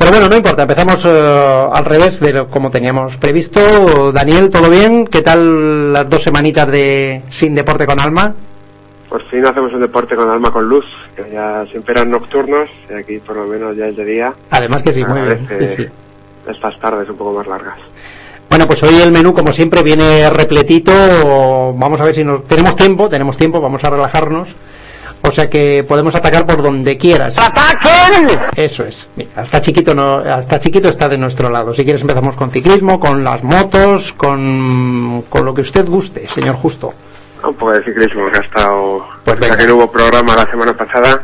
Pero 0.03 0.17
bueno, 0.17 0.27
no 0.27 0.35
importa, 0.35 0.63
empezamos 0.63 0.99
eh, 1.05 1.67
al 1.73 1.85
revés 1.85 2.19
de 2.19 2.33
lo, 2.33 2.49
como 2.49 2.69
teníamos 2.69 3.15
previsto. 3.15 4.11
Daniel, 4.11 4.49
¿todo 4.49 4.69
bien? 4.69 5.07
¿Qué 5.07 5.21
tal 5.21 5.93
las 5.93 6.09
dos 6.09 6.23
semanitas 6.23 6.67
de 6.67 7.21
Sin 7.29 7.55
Deporte 7.55 7.85
con 7.85 8.01
Alma? 8.01 8.35
Por 9.07 9.23
fin 9.29 9.45
hacemos 9.47 9.71
un 9.71 9.79
deporte 9.79 10.17
con 10.17 10.29
alma 10.29 10.51
con 10.51 10.67
luz, 10.67 10.83
que 11.15 11.31
ya 11.31 11.65
siempre 11.71 11.93
eran 11.93 12.11
nocturnos 12.11 12.69
y 12.89 12.93
aquí 12.93 13.19
por 13.19 13.37
lo 13.37 13.45
menos 13.45 13.77
ya 13.77 13.85
es 13.85 13.95
de 13.95 14.03
día. 14.03 14.33
Además 14.49 14.83
que 14.83 14.91
sí, 14.91 15.05
muy 15.05 15.21
bien. 15.21 15.47
veces 15.47 15.69
Sí, 15.77 15.83
sí. 15.83 15.89
Estas 16.51 16.77
tardes 16.81 17.07
un 17.07 17.15
poco 17.15 17.31
más 17.31 17.47
largas. 17.47 17.77
Bueno, 18.49 18.67
pues 18.67 18.83
hoy 18.83 19.01
el 19.01 19.13
menú, 19.13 19.33
como 19.33 19.53
siempre, 19.53 19.83
viene 19.83 20.29
repletito. 20.29 20.91
Vamos 21.77 22.01
a 22.01 22.03
ver 22.03 22.13
si 22.13 22.25
nos 22.25 22.45
tenemos 22.45 22.75
tiempo, 22.75 23.07
tenemos 23.07 23.37
tiempo, 23.37 23.61
vamos 23.61 23.81
a 23.85 23.89
relajarnos. 23.89 24.49
O 25.21 25.31
sea 25.31 25.49
que 25.49 25.85
podemos 25.87 26.13
atacar 26.13 26.45
por 26.45 26.61
donde 26.61 26.97
quieras. 26.97 27.37
Eso 28.55 28.83
es. 28.83 29.09
Mira, 29.15 29.31
hasta 29.35 29.61
chiquito 29.61 29.93
no, 29.93 30.17
hasta 30.17 30.59
chiquito 30.59 30.87
está 30.87 31.09
de 31.09 31.17
nuestro 31.17 31.49
lado. 31.49 31.73
Si 31.73 31.83
quieres 31.83 32.01
empezamos 32.01 32.35
con 32.35 32.51
ciclismo, 32.51 32.99
con 32.99 33.23
las 33.23 33.43
motos, 33.43 34.13
con, 34.13 35.23
con 35.29 35.45
lo 35.45 35.53
que 35.53 35.61
usted 35.61 35.87
guste, 35.87 36.27
señor 36.27 36.55
Justo. 36.55 36.93
Un 37.43 37.55
poco 37.55 37.73
de 37.73 37.83
ciclismo, 37.83 38.29
que 38.31 38.39
ha 38.39 38.45
estado... 38.45 39.05
Pues 39.25 39.39
ya 39.39 39.49
venga. 39.49 39.57
que 39.57 39.67
no 39.67 39.75
hubo 39.75 39.91
programa 39.91 40.35
la 40.35 40.49
semana 40.49 40.77
pasada, 40.77 41.21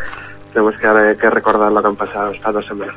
tenemos 0.52 0.76
que, 0.76 1.18
que 1.18 1.30
recordar 1.30 1.72
lo 1.72 1.82
que 1.82 1.88
han 1.88 1.96
pasado 1.96 2.32
estas 2.32 2.54
dos 2.54 2.66
semanas. 2.66 2.96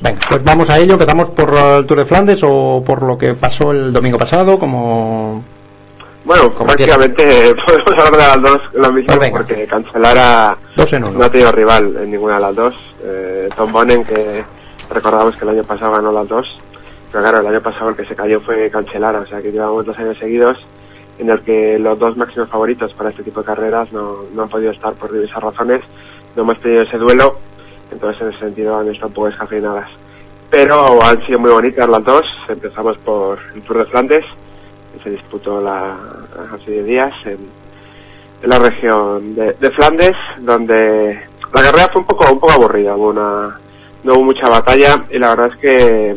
Venga, 0.00 0.20
pues 0.28 0.44
vamos 0.44 0.70
a 0.70 0.78
ello. 0.78 0.92
Empezamos 0.94 1.30
por 1.30 1.54
el 1.54 1.86
Tour 1.86 1.98
de 1.98 2.06
Flandes 2.06 2.40
o 2.42 2.82
por 2.86 3.02
lo 3.02 3.18
que 3.18 3.34
pasó 3.34 3.72
el 3.72 3.92
domingo 3.92 4.18
pasado, 4.18 4.58
como 4.58 5.44
Bueno, 6.28 6.52
Como 6.52 6.66
prácticamente 6.66 7.24
podemos 7.66 8.06
hablar 8.06 8.12
de 8.12 8.18
las 8.18 8.42
dos 8.42 8.60
lo 8.74 8.92
mismo 8.92 9.16
Pues 9.16 9.30
porque 9.30 9.66
Cancelara 9.66 10.58
no 10.76 11.24
ha 11.24 11.30
tenido 11.30 11.50
rival 11.52 11.96
en 12.02 12.10
ninguna 12.10 12.34
de 12.34 12.40
las 12.40 12.54
dos. 12.54 12.74
Eh, 13.02 13.48
Tom 13.56 13.72
Bonen, 13.72 14.04
que 14.04 14.44
recordamos 14.90 15.34
que 15.36 15.44
el 15.44 15.50
año 15.52 15.64
pasado 15.64 15.92
ganó 15.92 16.12
las 16.12 16.28
dos, 16.28 16.46
pero 17.10 17.24
claro, 17.24 17.40
el 17.40 17.46
año 17.46 17.62
pasado 17.62 17.88
el 17.88 17.96
que 17.96 18.04
se 18.04 18.14
cayó 18.14 18.42
fue 18.42 18.70
Cancelara, 18.70 19.20
o 19.20 19.26
sea 19.26 19.40
que 19.40 19.50
llevamos 19.50 19.86
dos 19.86 19.96
años 19.96 20.18
seguidos 20.18 20.58
en 21.18 21.30
el 21.30 21.40
que 21.40 21.78
los 21.78 21.98
dos 21.98 22.14
máximos 22.18 22.50
favoritos 22.50 22.92
para 22.92 23.08
este 23.08 23.22
tipo 23.22 23.40
de 23.40 23.46
carreras 23.46 23.90
no, 23.90 24.24
no 24.34 24.42
han 24.42 24.50
podido 24.50 24.72
estar 24.72 24.92
por 24.96 25.10
diversas 25.10 25.42
razones, 25.42 25.80
no 26.36 26.42
hemos 26.42 26.60
tenido 26.60 26.82
ese 26.82 26.98
duelo, 26.98 27.38
entonces 27.90 28.20
en 28.20 28.28
ese 28.28 28.40
sentido 28.40 28.76
han 28.76 28.88
estado 28.88 29.08
un 29.08 29.14
poco 29.14 29.28
descafeinadas. 29.28 29.88
Pero 30.50 31.02
han 31.02 31.24
sido 31.24 31.38
muy 31.38 31.50
bonitas 31.50 31.88
las 31.88 32.04
dos, 32.04 32.24
empezamos 32.50 32.98
por 32.98 33.38
el 33.54 33.62
Tour 33.62 33.78
de 33.78 33.86
Flandes, 33.86 34.24
se 35.02 35.10
disputó 35.10 35.60
la, 35.60 35.96
hace 36.54 36.70
10 36.70 36.86
días 36.86 37.12
en, 37.24 37.50
en 38.42 38.48
la 38.48 38.58
región 38.58 39.34
de, 39.34 39.52
de 39.54 39.70
Flandes, 39.70 40.14
donde 40.40 41.20
la 41.54 41.62
carrera 41.62 41.88
fue 41.92 42.02
un 42.02 42.06
poco 42.06 42.32
un 42.32 42.40
poco 42.40 42.52
aburrida, 42.52 42.96
hubo 42.96 43.08
una, 43.08 43.58
no 44.04 44.12
hubo 44.14 44.24
mucha 44.24 44.48
batalla 44.48 45.04
y 45.10 45.18
la 45.18 45.30
verdad 45.30 45.50
es 45.54 45.60
que 45.60 46.16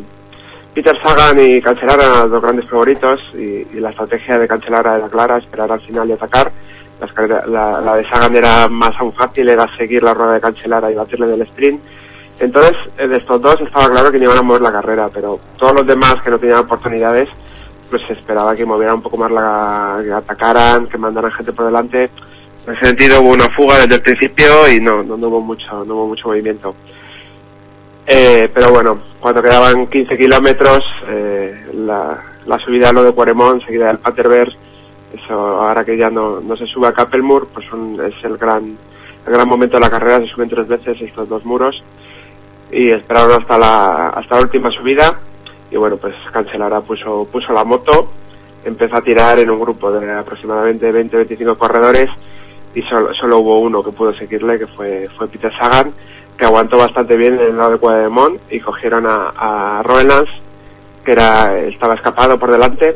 Peter 0.74 0.96
Sagan 1.04 1.38
y 1.40 1.62
Cancelara 1.62 2.06
eran 2.06 2.20
los 2.22 2.32
dos 2.32 2.42
grandes 2.42 2.70
favoritos 2.70 3.20
y, 3.34 3.66
la 3.80 3.90
estrategia 3.90 4.38
de 4.38 4.48
Cancelara 4.48 4.98
era 4.98 5.10
clara, 5.10 5.38
esperar 5.38 5.72
al 5.72 5.82
final 5.82 6.10
y 6.10 6.14
atacar. 6.14 6.52
La, 7.48 7.82
la 7.82 7.96
de 7.96 8.08
Sagan 8.10 8.36
era 8.36 8.68
más 8.70 8.92
aún 9.00 9.12
fácil, 9.14 9.50
era 9.50 9.66
seguir 9.76 10.04
la 10.04 10.14
rueda 10.14 10.34
de 10.34 10.42
Cancelara 10.42 10.92
y 10.92 10.96
batirle 10.96 11.28
del 11.28 11.42
sprint. 11.42 11.82
Entonces, 12.40 12.74
eh, 12.98 13.08
de 13.08 13.16
estos 13.16 13.42
dos 13.42 13.56
estaba 13.60 13.90
claro 13.90 14.12
que 14.12 14.18
no 14.18 14.26
iban 14.26 14.38
a 14.38 14.42
mover 14.44 14.62
la 14.62 14.72
carrera, 14.72 15.10
pero 15.14 15.40
todos 15.58 15.74
los 15.74 15.88
demás 15.88 16.16
que 16.24 16.30
no 16.30 16.40
tenían 16.40 16.60
oportunidades, 16.60 17.28
pues 17.92 18.02
se 18.08 18.14
esperaba 18.14 18.56
que 18.56 18.66
movieran 18.66 18.96
un 18.96 19.02
poco 19.04 19.18
más 19.18 19.30
la, 19.32 20.02
que 20.04 20.12
atacaran, 20.12 20.88
que 20.88 20.98
mandaran 20.98 21.32
gente 21.34 21.54
por 21.54 21.66
delante. 21.68 22.10
En 22.66 22.74
ese 22.74 22.86
sentido 22.86 23.22
hubo 23.22 23.32
una 23.34 23.50
fuga 23.56 23.76
desde 23.80 23.96
el 23.96 24.02
principio 24.02 24.46
y 24.74 24.80
no, 24.80 25.04
no, 25.04 25.16
hubo 25.28 25.42
mucho, 25.42 25.84
no 25.86 25.94
hubo 25.96 26.08
mucho 26.08 26.28
movimiento. 26.30 26.74
Eh, 28.08 28.50
pero 28.54 28.72
bueno, 28.74 29.00
cuando 29.20 29.42
quedaban 29.44 29.88
15 29.88 30.18
kilómetros, 30.18 30.80
eh, 31.08 31.68
la, 31.74 32.24
la 32.46 32.58
subida 32.60 32.90
a 32.90 32.94
lo 32.94 33.04
de 33.04 33.12
Cuaremont, 33.12 33.64
seguida 33.66 33.88
del 33.88 34.00
Paterberg, 34.00 34.52
eso 35.14 35.34
ahora 35.34 35.84
que 35.86 35.98
ya 35.98 36.10
no, 36.10 36.40
no 36.40 36.56
se 36.56 36.66
sube 36.68 36.88
a 36.88 36.94
Kappelmur, 36.94 37.50
pues 37.54 37.72
un- 37.74 38.00
es 38.02 38.14
el 38.24 38.38
gran, 38.38 38.78
el 39.28 39.34
gran 39.34 39.48
momento 39.48 39.76
de 39.78 39.82
la 39.82 39.90
carrera, 39.90 40.20
se 40.20 40.28
suben 40.28 40.50
tres 40.50 40.68
veces 40.68 40.98
estos 41.02 41.30
dos 41.30 41.46
muros 41.46 41.76
y 42.72 42.90
esperaron 42.92 43.42
hasta 43.42 43.58
la, 43.58 44.10
hasta 44.10 44.36
la 44.36 44.42
última 44.42 44.70
subida 44.72 45.20
y 45.72 45.78
bueno, 45.78 45.98
pues 45.98 46.13
Cancelara 46.32 46.82
puso, 46.82 47.25
puso 47.32 47.54
la 47.54 47.63
moto, 47.63 48.10
empezó 48.63 48.98
a 48.98 49.01
tirar 49.01 49.40
en 49.40 49.50
un 49.50 49.60
grupo 49.60 49.92
de 49.92 50.12
aproximadamente 50.12 50.92
20-25 50.92 51.58
corredores 51.58 52.08
y 52.75 52.82
solo, 52.84 53.13
solo 53.13 53.40
hubo 53.40 53.60
uno 53.60 53.84
que 53.84 53.92
pudo 53.92 54.13
seguirle, 54.13 54.60
que 54.60 54.68
fue, 54.68 55.08
fue 55.18 55.28
Peter 55.30 55.51
Sagan, 55.60 55.94
que 56.38 56.46
aguantó 56.46 56.78
bastante 56.78 57.16
bien 57.18 57.36
en 57.36 57.42
el 57.48 57.58
lado 57.58 57.72
de 57.72 57.78
Cuademont 57.80 58.40
y 58.51 58.60
cogieron 58.60 59.06
a, 59.08 59.32
a 59.36 59.84
que 61.06 61.12
era, 61.13 61.58
estaba 61.60 61.96
escapado 61.96 62.38
por 62.38 62.51
delante, 62.51 62.96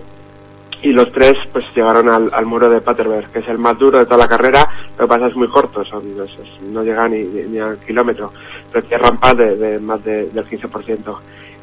y 0.84 0.90
los 0.92 1.12
tres 1.12 1.34
pues 1.52 1.66
llegaron 1.76 2.10
al, 2.10 2.30
al 2.32 2.46
muro 2.46 2.70
de 2.70 2.82
Paterberg, 2.82 3.32
que 3.32 3.40
es 3.40 3.48
el 3.48 3.58
más 3.58 3.78
duro 3.80 3.98
de 3.98 4.06
toda 4.06 4.18
la 4.18 4.28
carrera, 4.28 4.60
lo 4.98 5.06
que 5.06 5.10
pasa 5.10 5.28
es 5.28 5.36
muy 5.36 5.48
corto, 5.48 5.84
son, 5.86 6.04
es- 6.22 6.62
no 6.62 6.84
llega 6.84 7.08
ni, 7.08 7.24
ni, 7.24 7.42
ni 7.44 7.60
al 7.60 7.78
kilómetro, 7.80 8.32
pero 8.72 8.86
tiene 8.88 9.04
rampas 9.04 9.34
de, 9.38 9.56
de 9.56 9.80
más 9.80 10.04
de- 10.04 10.28
del 10.30 10.46
15%. 10.48 11.18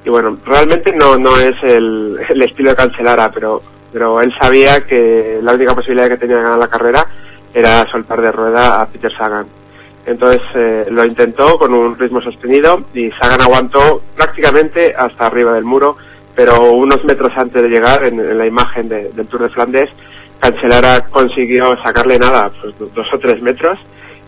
Y 0.04 0.10
bueno, 0.10 0.36
realmente 0.44 0.92
no, 0.94 1.16
no 1.16 1.30
es 1.38 1.52
el, 1.62 2.18
el 2.28 2.42
estilo 2.42 2.70
de 2.70 2.76
Cancelara, 2.76 3.30
pero, 3.30 3.62
pero 3.92 4.20
él 4.20 4.32
sabía 4.40 4.80
que 4.80 5.38
la 5.42 5.54
única 5.54 5.74
posibilidad 5.74 6.08
que 6.08 6.16
tenía 6.16 6.36
de 6.38 6.42
ganar 6.42 6.58
la 6.58 6.68
carrera 6.68 7.06
era 7.54 7.84
soltar 7.90 8.20
de 8.20 8.32
rueda 8.32 8.80
a 8.80 8.86
Peter 8.86 9.12
Sagan. 9.16 9.46
Entonces 10.04 10.40
eh, 10.56 10.86
lo 10.90 11.04
intentó 11.04 11.56
con 11.58 11.72
un 11.72 11.96
ritmo 11.96 12.20
sostenido 12.20 12.82
y 12.94 13.10
Sagan 13.12 13.42
aguantó 13.42 14.02
prácticamente 14.16 14.92
hasta 14.96 15.26
arriba 15.26 15.52
del 15.52 15.64
muro, 15.64 15.96
pero 16.34 16.72
unos 16.72 17.04
metros 17.04 17.30
antes 17.36 17.62
de 17.62 17.68
llegar, 17.68 18.04
en, 18.04 18.18
en 18.18 18.38
la 18.38 18.46
imagen 18.46 18.88
de- 18.88 19.10
del 19.12 19.26
Tour 19.28 19.42
de 19.42 19.50
Flandes, 19.50 19.88
Cancelara 20.40 21.06
consiguió 21.10 21.76
sacarle 21.84 22.18
nada, 22.18 22.50
pues 22.60 22.76
do- 22.78 22.90
dos 22.92 23.06
o 23.14 23.18
tres 23.20 23.40
metros, 23.40 23.78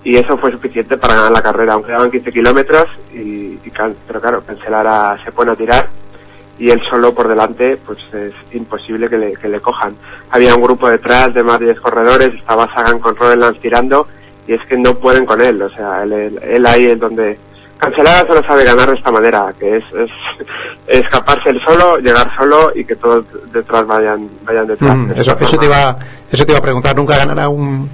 y 0.04 0.16
eso 0.16 0.36
fue 0.38 0.52
suficiente 0.52 0.96
para 0.98 1.14
ganar 1.14 1.32
la 1.32 1.42
carrera, 1.42 1.72
aunque 1.74 1.92
daban 1.92 2.10
15 2.10 2.30
kilómetros, 2.32 2.84
y, 3.12 3.58
y 3.64 3.72
pero 4.06 4.20
claro, 4.20 4.42
Cancelara 4.46 5.18
se 5.24 5.32
pone 5.32 5.52
a 5.52 5.56
tirar, 5.56 5.88
y 6.58 6.70
él 6.70 6.80
solo 6.90 7.12
por 7.14 7.26
delante, 7.26 7.78
pues 7.84 7.98
es 8.12 8.32
imposible 8.54 9.08
que 9.08 9.16
le, 9.18 9.32
que 9.34 9.48
le 9.48 9.60
cojan. 9.60 9.96
Había 10.30 10.54
un 10.54 10.62
grupo 10.62 10.88
detrás 10.88 11.32
de 11.34 11.42
más 11.42 11.58
de 11.58 11.66
10 11.66 11.80
corredores, 11.80 12.28
estaba 12.34 12.72
Sagan 12.74 13.00
con 13.00 13.16
Rodelands 13.16 13.60
tirando, 13.60 14.06
y 14.46 14.52
es 14.52 14.60
que 14.68 14.76
no 14.76 14.92
pueden 14.94 15.24
con 15.26 15.40
él, 15.40 15.60
o 15.62 15.70
sea, 15.70 16.02
él, 16.02 16.12
él- 16.12 16.40
él 16.42 16.66
ahí 16.66 16.86
es 16.86 17.00
donde... 17.00 17.38
Cancelara 17.76 18.20
solo 18.20 18.40
sabe 18.48 18.64
ganar 18.64 18.88
de 18.88 18.96
esta 18.96 19.10
manera, 19.10 19.52
que 19.58 19.76
es, 19.78 19.84
es 19.98 20.10
escaparse 21.02 21.50
él 21.50 21.60
solo, 21.66 21.98
llegar 21.98 22.30
solo 22.38 22.70
y 22.74 22.84
que 22.84 22.94
todos 22.96 23.24
detrás 23.52 23.84
vayan 23.86 24.28
vayan 24.44 24.66
detrás. 24.66 24.96
Mm, 24.96 25.08
De 25.08 25.20
eso, 25.20 25.36
eso 25.38 25.56
te 25.58 25.66
iba, 25.66 25.98
eso 26.30 26.44
te 26.44 26.52
iba 26.52 26.58
a 26.60 26.62
preguntar. 26.62 26.96
Nunca 26.96 27.16
ganará 27.16 27.48
un, 27.48 27.90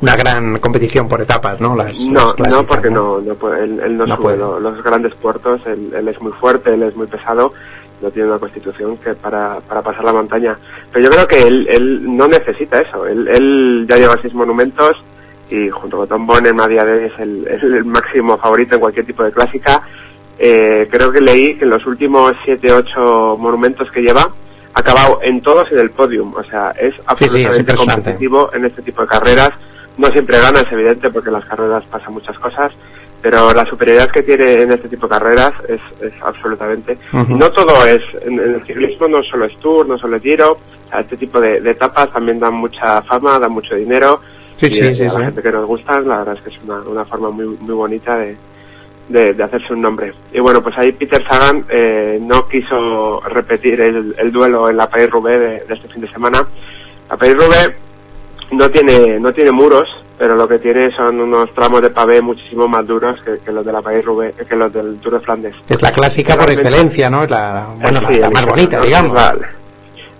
una 0.00 0.14
gran 0.16 0.58
competición 0.58 1.08
por 1.08 1.20
etapas, 1.22 1.60
¿no? 1.60 1.74
Las, 1.74 1.98
No, 2.00 2.34
no, 2.50 2.66
porque 2.66 2.90
no, 2.90 3.18
no 3.20 3.54
él, 3.54 3.80
él 3.82 3.96
no, 3.96 4.06
No 4.06 4.16
sube 4.16 4.22
puede. 4.24 4.36
lo- 4.38 4.60
los 4.60 4.82
grandes 4.82 5.14
puertos, 5.14 5.60
él, 5.66 5.92
él 5.96 6.08
es 6.08 6.20
muy 6.20 6.32
fuerte, 6.32 6.74
él 6.74 6.82
es 6.82 6.94
muy 6.96 7.06
pesado, 7.06 7.52
no 8.02 8.10
tiene 8.10 8.28
una 8.28 8.38
constitución 8.38 8.98
que 8.98 9.14
para, 9.14 9.60
para 9.60 9.80
pasar 9.82 10.04
la 10.04 10.12
montaña. 10.12 10.58
Pero 10.92 11.04
yo 11.06 11.10
creo 11.10 11.26
que 11.26 11.48
él, 11.48 11.66
él 11.70 12.16
no 12.16 12.28
necesita 12.28 12.80
eso, 12.80 13.06
él, 13.06 13.26
él 13.28 13.86
ya 13.88 13.96
lleva 13.96 14.14
seis 14.20 14.34
monumentos 14.34 14.92
y 15.48 15.70
junto 15.70 15.96
con 15.98 16.08
Tom 16.08 16.26
Bonham 16.26 16.60
a 16.60 16.68
día 16.68 16.84
de 16.84 16.92
hoy 16.92 17.04
es 17.04 17.18
el, 17.20 17.46
es 17.46 17.62
el 17.62 17.84
máximo 17.86 18.36
favorito 18.36 18.74
en 18.74 18.80
cualquier 18.80 19.06
tipo 19.06 19.24
de 19.24 19.32
clásica. 19.32 19.80
Eh, 20.38 20.86
creo 20.90 21.10
que 21.10 21.20
leí 21.22 21.56
que 21.56 21.64
en 21.64 21.70
los 21.70 21.86
últimos 21.86 22.32
siete, 22.44 22.70
ocho 22.70 23.36
monumentos 23.38 23.88
que 23.92 24.02
lleva, 24.02 24.20
ha 24.74 24.80
acabado 24.80 25.20
en 25.22 25.40
todos 25.40 25.66
en 25.72 25.78
el 25.78 25.90
podium, 25.92 26.34
o 26.34 26.44
sea, 26.44 26.72
es 26.72 26.92
absolutamente 27.06 27.74
competitivo 27.94 28.50
en 28.52 28.66
este 28.66 28.82
tipo 28.82 29.00
de 29.00 29.08
carreras. 29.08 29.50
No 29.96 30.08
siempre 30.08 30.38
gana, 30.38 30.60
es 30.60 30.70
evidente, 30.72 31.10
porque 31.10 31.30
en 31.30 31.34
las 31.34 31.44
carreras 31.46 31.84
pasan 31.90 32.12
muchas 32.12 32.38
cosas, 32.38 32.72
pero 33.22 33.50
la 33.52 33.64
superioridad 33.64 34.08
que 34.08 34.22
tiene 34.22 34.52
en 34.62 34.72
este 34.72 34.88
tipo 34.88 35.06
de 35.06 35.12
carreras 35.14 35.52
es, 35.68 35.80
es 36.02 36.12
absolutamente. 36.22 36.98
Y 37.12 37.34
no 37.34 37.50
todo 37.50 37.84
es, 37.86 38.00
en, 38.22 38.38
en 38.38 38.54
el 38.56 38.66
ciclismo 38.66 39.08
no 39.08 39.22
solo 39.22 39.46
es 39.46 39.58
Tour, 39.58 39.88
no 39.88 39.96
solo 39.98 40.16
es 40.16 40.22
Giro, 40.22 40.52
o 40.52 40.88
sea, 40.90 41.00
este 41.00 41.16
tipo 41.16 41.40
de, 41.40 41.60
de 41.60 41.70
etapas 41.70 42.12
también 42.12 42.38
dan 42.38 42.54
mucha 42.54 43.02
fama, 43.02 43.38
dan 43.38 43.52
mucho 43.52 43.74
dinero. 43.74 44.20
Sí, 44.56 44.66
y, 44.66 44.70
sí, 44.70 44.94
sí, 44.94 45.04
a 45.04 45.18
la 45.18 45.24
gente 45.26 45.42
que 45.42 45.50
nos 45.50 45.66
gusta, 45.66 46.00
la 46.00 46.18
verdad 46.18 46.36
es 46.36 46.42
que 46.42 46.50
es 46.50 46.62
una, 46.62 46.80
una 46.80 47.04
forma 47.06 47.30
muy, 47.30 47.46
muy 47.46 47.74
bonita 47.74 48.16
de, 48.16 48.36
de, 49.08 49.34
de 49.34 49.42
hacerse 49.42 49.72
un 49.72 49.80
nombre. 49.80 50.12
Y 50.32 50.40
bueno, 50.40 50.62
pues 50.62 50.76
ahí 50.78 50.92
Peter 50.92 51.22
Sagan 51.28 51.64
eh, 51.68 52.18
no 52.20 52.46
quiso 52.48 53.20
repetir 53.20 53.80
el, 53.80 54.14
el 54.18 54.30
duelo 54.30 54.68
en 54.70 54.76
la 54.76 54.88
Paris-Roubaix 54.88 55.40
de, 55.40 55.46
de 55.66 55.74
este 55.74 55.88
fin 55.88 56.02
de 56.02 56.12
semana. 56.12 56.46
La 57.10 57.16
Paris-Roubaix 57.16 57.85
no 58.52 58.70
tiene, 58.70 59.18
no 59.20 59.32
tiene 59.32 59.50
muros, 59.52 59.88
pero 60.18 60.34
lo 60.36 60.48
que 60.48 60.58
tiene 60.58 60.90
son 60.96 61.20
unos 61.20 61.52
tramos 61.54 61.82
de 61.82 61.90
pavé 61.90 62.22
muchísimo 62.22 62.66
más 62.68 62.86
duros 62.86 63.18
que, 63.24 63.38
que 63.44 63.52
los 63.52 63.64
de 63.64 63.72
la 63.72 63.82
Paris-Roubaix, 63.82 64.34
que 64.48 64.56
los 64.56 64.72
del 64.72 64.98
Tour 65.00 65.14
de 65.14 65.20
Flandes. 65.20 65.54
Es 65.68 65.82
la 65.82 65.90
clásica 65.92 66.34
por 66.36 66.50
excelencia, 66.50 67.10
¿no? 67.10 67.24
Es 67.24 67.30
la, 67.30 67.68
bueno, 67.80 68.00
la, 68.00 68.08
Sí, 68.08 68.18
la 68.20 68.26
el 68.26 68.32
más 68.32 68.46
bonita, 68.46 68.78
¿no? 68.78 68.84
digamos. 68.84 69.14
Vale. 69.14 69.46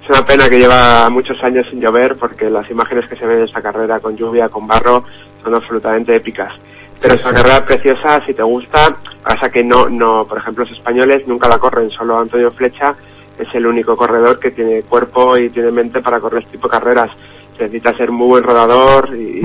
Es 0.03 0.11
una 0.19 0.25
pena 0.25 0.49
que 0.49 0.59
lleva 0.61 1.09
muchos 1.11 1.37
años 1.43 1.67
sin 1.71 1.81
llover 1.81 2.17
porque 2.17 2.49
las 2.51 2.71
imágenes 2.71 3.09
que 3.09 3.17
se 3.17 3.27
ven 3.27 3.39
en 3.39 3.45
esta 3.45 3.61
carrera 3.63 3.99
con 4.01 4.17
lluvia, 4.17 4.49
con 4.49 4.67
barro, 4.67 5.05
son 5.43 5.55
absolutamente 5.55 6.15
épicas. 6.15 6.53
Pero 7.01 7.15
Sí, 7.15 7.21
es 7.21 7.27
una 7.27 7.37
sí. 7.37 7.43
carrera 7.43 7.67
preciosa, 7.67 8.25
si 8.25 8.33
te 8.35 8.43
gusta, 8.43 8.97
pasa 9.23 9.51
que 9.51 9.65
no, 9.65 9.89
no, 9.89 10.25
por 10.27 10.39
ejemplo, 10.39 10.65
los 10.65 10.77
españoles 10.77 11.27
nunca 11.27 11.49
la 11.49 11.59
corren, 11.59 11.91
solo 11.91 12.19
Antonio 12.19 12.53
Flecha 12.53 12.95
es 13.39 13.49
el 13.55 13.67
único 13.67 13.97
corredor 13.97 14.39
que 14.39 14.51
tiene 14.53 14.83
cuerpo 14.83 15.37
y 15.37 15.51
tiene 15.51 15.71
mente 15.71 16.01
para 16.01 16.21
correr 16.21 16.41
este 16.43 16.53
tipo 16.53 16.69
de 16.69 16.79
carreras. 16.79 17.11
Se 17.57 17.65
necesita 17.65 17.97
ser 17.97 18.11
muy 18.11 18.27
buen 18.29 18.45
rodador 18.45 19.15
y, 19.17 19.41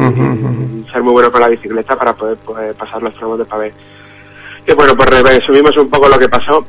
ser 0.92 1.02
muy 1.04 1.14
bueno 1.14 1.32
con 1.32 1.42
la 1.42 1.48
bicicleta 1.50 1.96
para 1.98 2.14
poder, 2.14 2.38
poder 2.38 2.76
pasar 2.76 3.02
los 3.02 3.14
tramos 3.16 3.40
de 3.40 3.46
pavé. 3.46 3.74
Y 4.68 4.74
bueno, 4.76 4.94
pues 4.96 5.10
resumimos 5.24 5.76
un 5.78 5.90
poco 5.90 6.10
lo 6.10 6.18
que 6.20 6.28
pasó. 6.30 6.66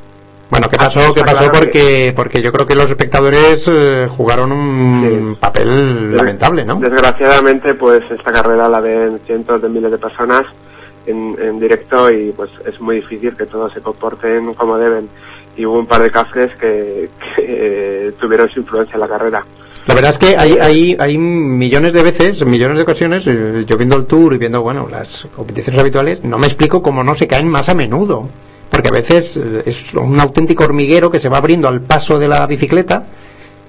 Bueno, 0.50 0.66
¿qué 0.70 0.76
Ah, 0.80 0.84
pasó? 0.92 1.14
¿Qué 1.14 1.22
pasó? 1.24 1.50
Porque, 1.50 2.12
porque 2.14 2.42
yo 2.42 2.52
creo 2.52 2.66
que 2.66 2.74
los 2.74 2.88
espectadores 2.88 3.64
eh, 3.66 4.06
jugaron 4.10 4.52
un 4.52 5.32
Sí. 5.34 5.38
papel 5.40 6.14
lamentable, 6.16 6.64
¿no? 6.64 6.76
Desgraciadamente, 6.76 7.74
pues 7.74 8.00
esta 8.10 8.32
carrera 8.32 8.68
la 8.68 8.80
ven 8.80 9.18
cientos 9.26 9.60
de 9.62 9.68
miles 9.68 9.90
de 9.90 9.98
personas 9.98 10.42
en, 11.06 11.36
en 11.40 11.58
directo 11.58 12.10
y 12.10 12.32
pues 12.32 12.50
es 12.66 12.78
muy 12.80 12.96
difícil 12.96 13.34
que 13.36 13.46
todos 13.46 13.72
se 13.72 13.80
comporten 13.80 14.52
como 14.54 14.76
deben. 14.78 15.08
Y 15.56 15.64
hubo 15.66 15.78
un 15.78 15.86
par 15.86 16.02
de 16.02 16.10
cafres 16.10 16.54
que, 16.60 17.08
que 17.36 18.12
tuvieron 18.20 18.48
su 18.50 18.60
influencia 18.60 18.94
en 18.94 19.00
la 19.00 19.08
carrera. 19.08 19.44
La 19.86 19.94
verdad 19.94 20.12
es 20.12 20.18
que 20.18 20.36
hay, 20.38 20.52
hay, 20.60 20.96
hay 20.98 21.18
millones 21.18 21.92
de 21.92 22.02
veces, 22.02 22.44
millones 22.46 22.76
de 22.76 22.82
ocasiones, 22.82 23.24
eh, 23.26 23.64
yo 23.66 23.76
viendo 23.76 23.96
el 23.96 24.06
tour 24.06 24.34
y 24.34 24.38
viendo, 24.38 24.62
bueno, 24.62 24.86
las 24.88 25.26
competiciones 25.34 25.80
habituales, 25.80 26.22
no 26.22 26.38
me 26.38 26.46
explico 26.46 26.82
cómo 26.82 27.02
no 27.02 27.14
se 27.14 27.26
caen 27.26 27.48
más 27.48 27.68
a 27.68 27.74
menudo. 27.74 28.28
Porque 28.70 28.88
a 28.88 28.92
veces 28.92 29.36
eh, 29.36 29.62
es 29.66 29.92
un 29.94 30.18
auténtico 30.18 30.64
hormiguero 30.64 31.10
que 31.10 31.18
se 31.18 31.28
va 31.28 31.38
abriendo 31.38 31.68
al 31.68 31.82
paso 31.82 32.18
de 32.18 32.28
la 32.28 32.46
bicicleta 32.46 33.06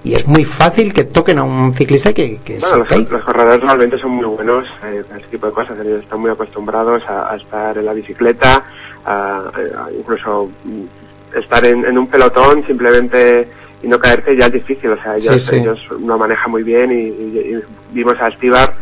y 0.04 0.12
es 0.12 0.26
muy 0.26 0.44
fácil 0.44 0.92
que 0.92 1.04
toquen 1.04 1.38
a 1.38 1.42
un 1.42 1.72
ciclista 1.74 2.12
que, 2.12 2.38
que 2.44 2.58
Bueno, 2.58 2.84
se 2.88 2.98
los, 2.98 3.10
los 3.10 3.24
corredores 3.24 3.60
realmente 3.60 3.98
son 3.98 4.12
muy 4.12 4.26
buenos 4.26 4.64
eh, 4.84 5.02
a 5.12 5.16
este 5.16 5.28
tipo 5.30 5.46
de 5.46 5.52
cosas. 5.52 5.78
Ellos 5.80 6.02
están 6.02 6.20
muy 6.20 6.30
acostumbrados 6.30 7.02
a, 7.08 7.32
a 7.32 7.36
estar 7.36 7.76
en 7.76 7.86
la 7.86 7.92
bicicleta, 7.92 8.64
a, 9.04 9.38
a 9.38 9.88
incluso 9.98 10.50
mm, 10.64 11.38
estar 11.38 11.66
en, 11.66 11.84
en 11.86 11.98
un 11.98 12.06
pelotón 12.06 12.64
simplemente 12.66 13.48
y 13.84 13.88
no 13.88 13.98
caerte 13.98 14.36
ya 14.38 14.46
es 14.46 14.52
difícil. 14.52 14.90
O 14.90 15.02
sea, 15.02 15.16
ellos, 15.16 15.34
Sí, 15.44 15.50
sí. 15.50 15.56
ellos 15.56 15.78
lo 15.90 16.18
manejan 16.18 16.50
muy 16.50 16.62
bien 16.62 16.90
y, 16.90 16.94
y- 17.08 17.54
y 17.56 17.62
vimos 17.92 18.14
a 18.20 18.30
Stibar 18.32 18.74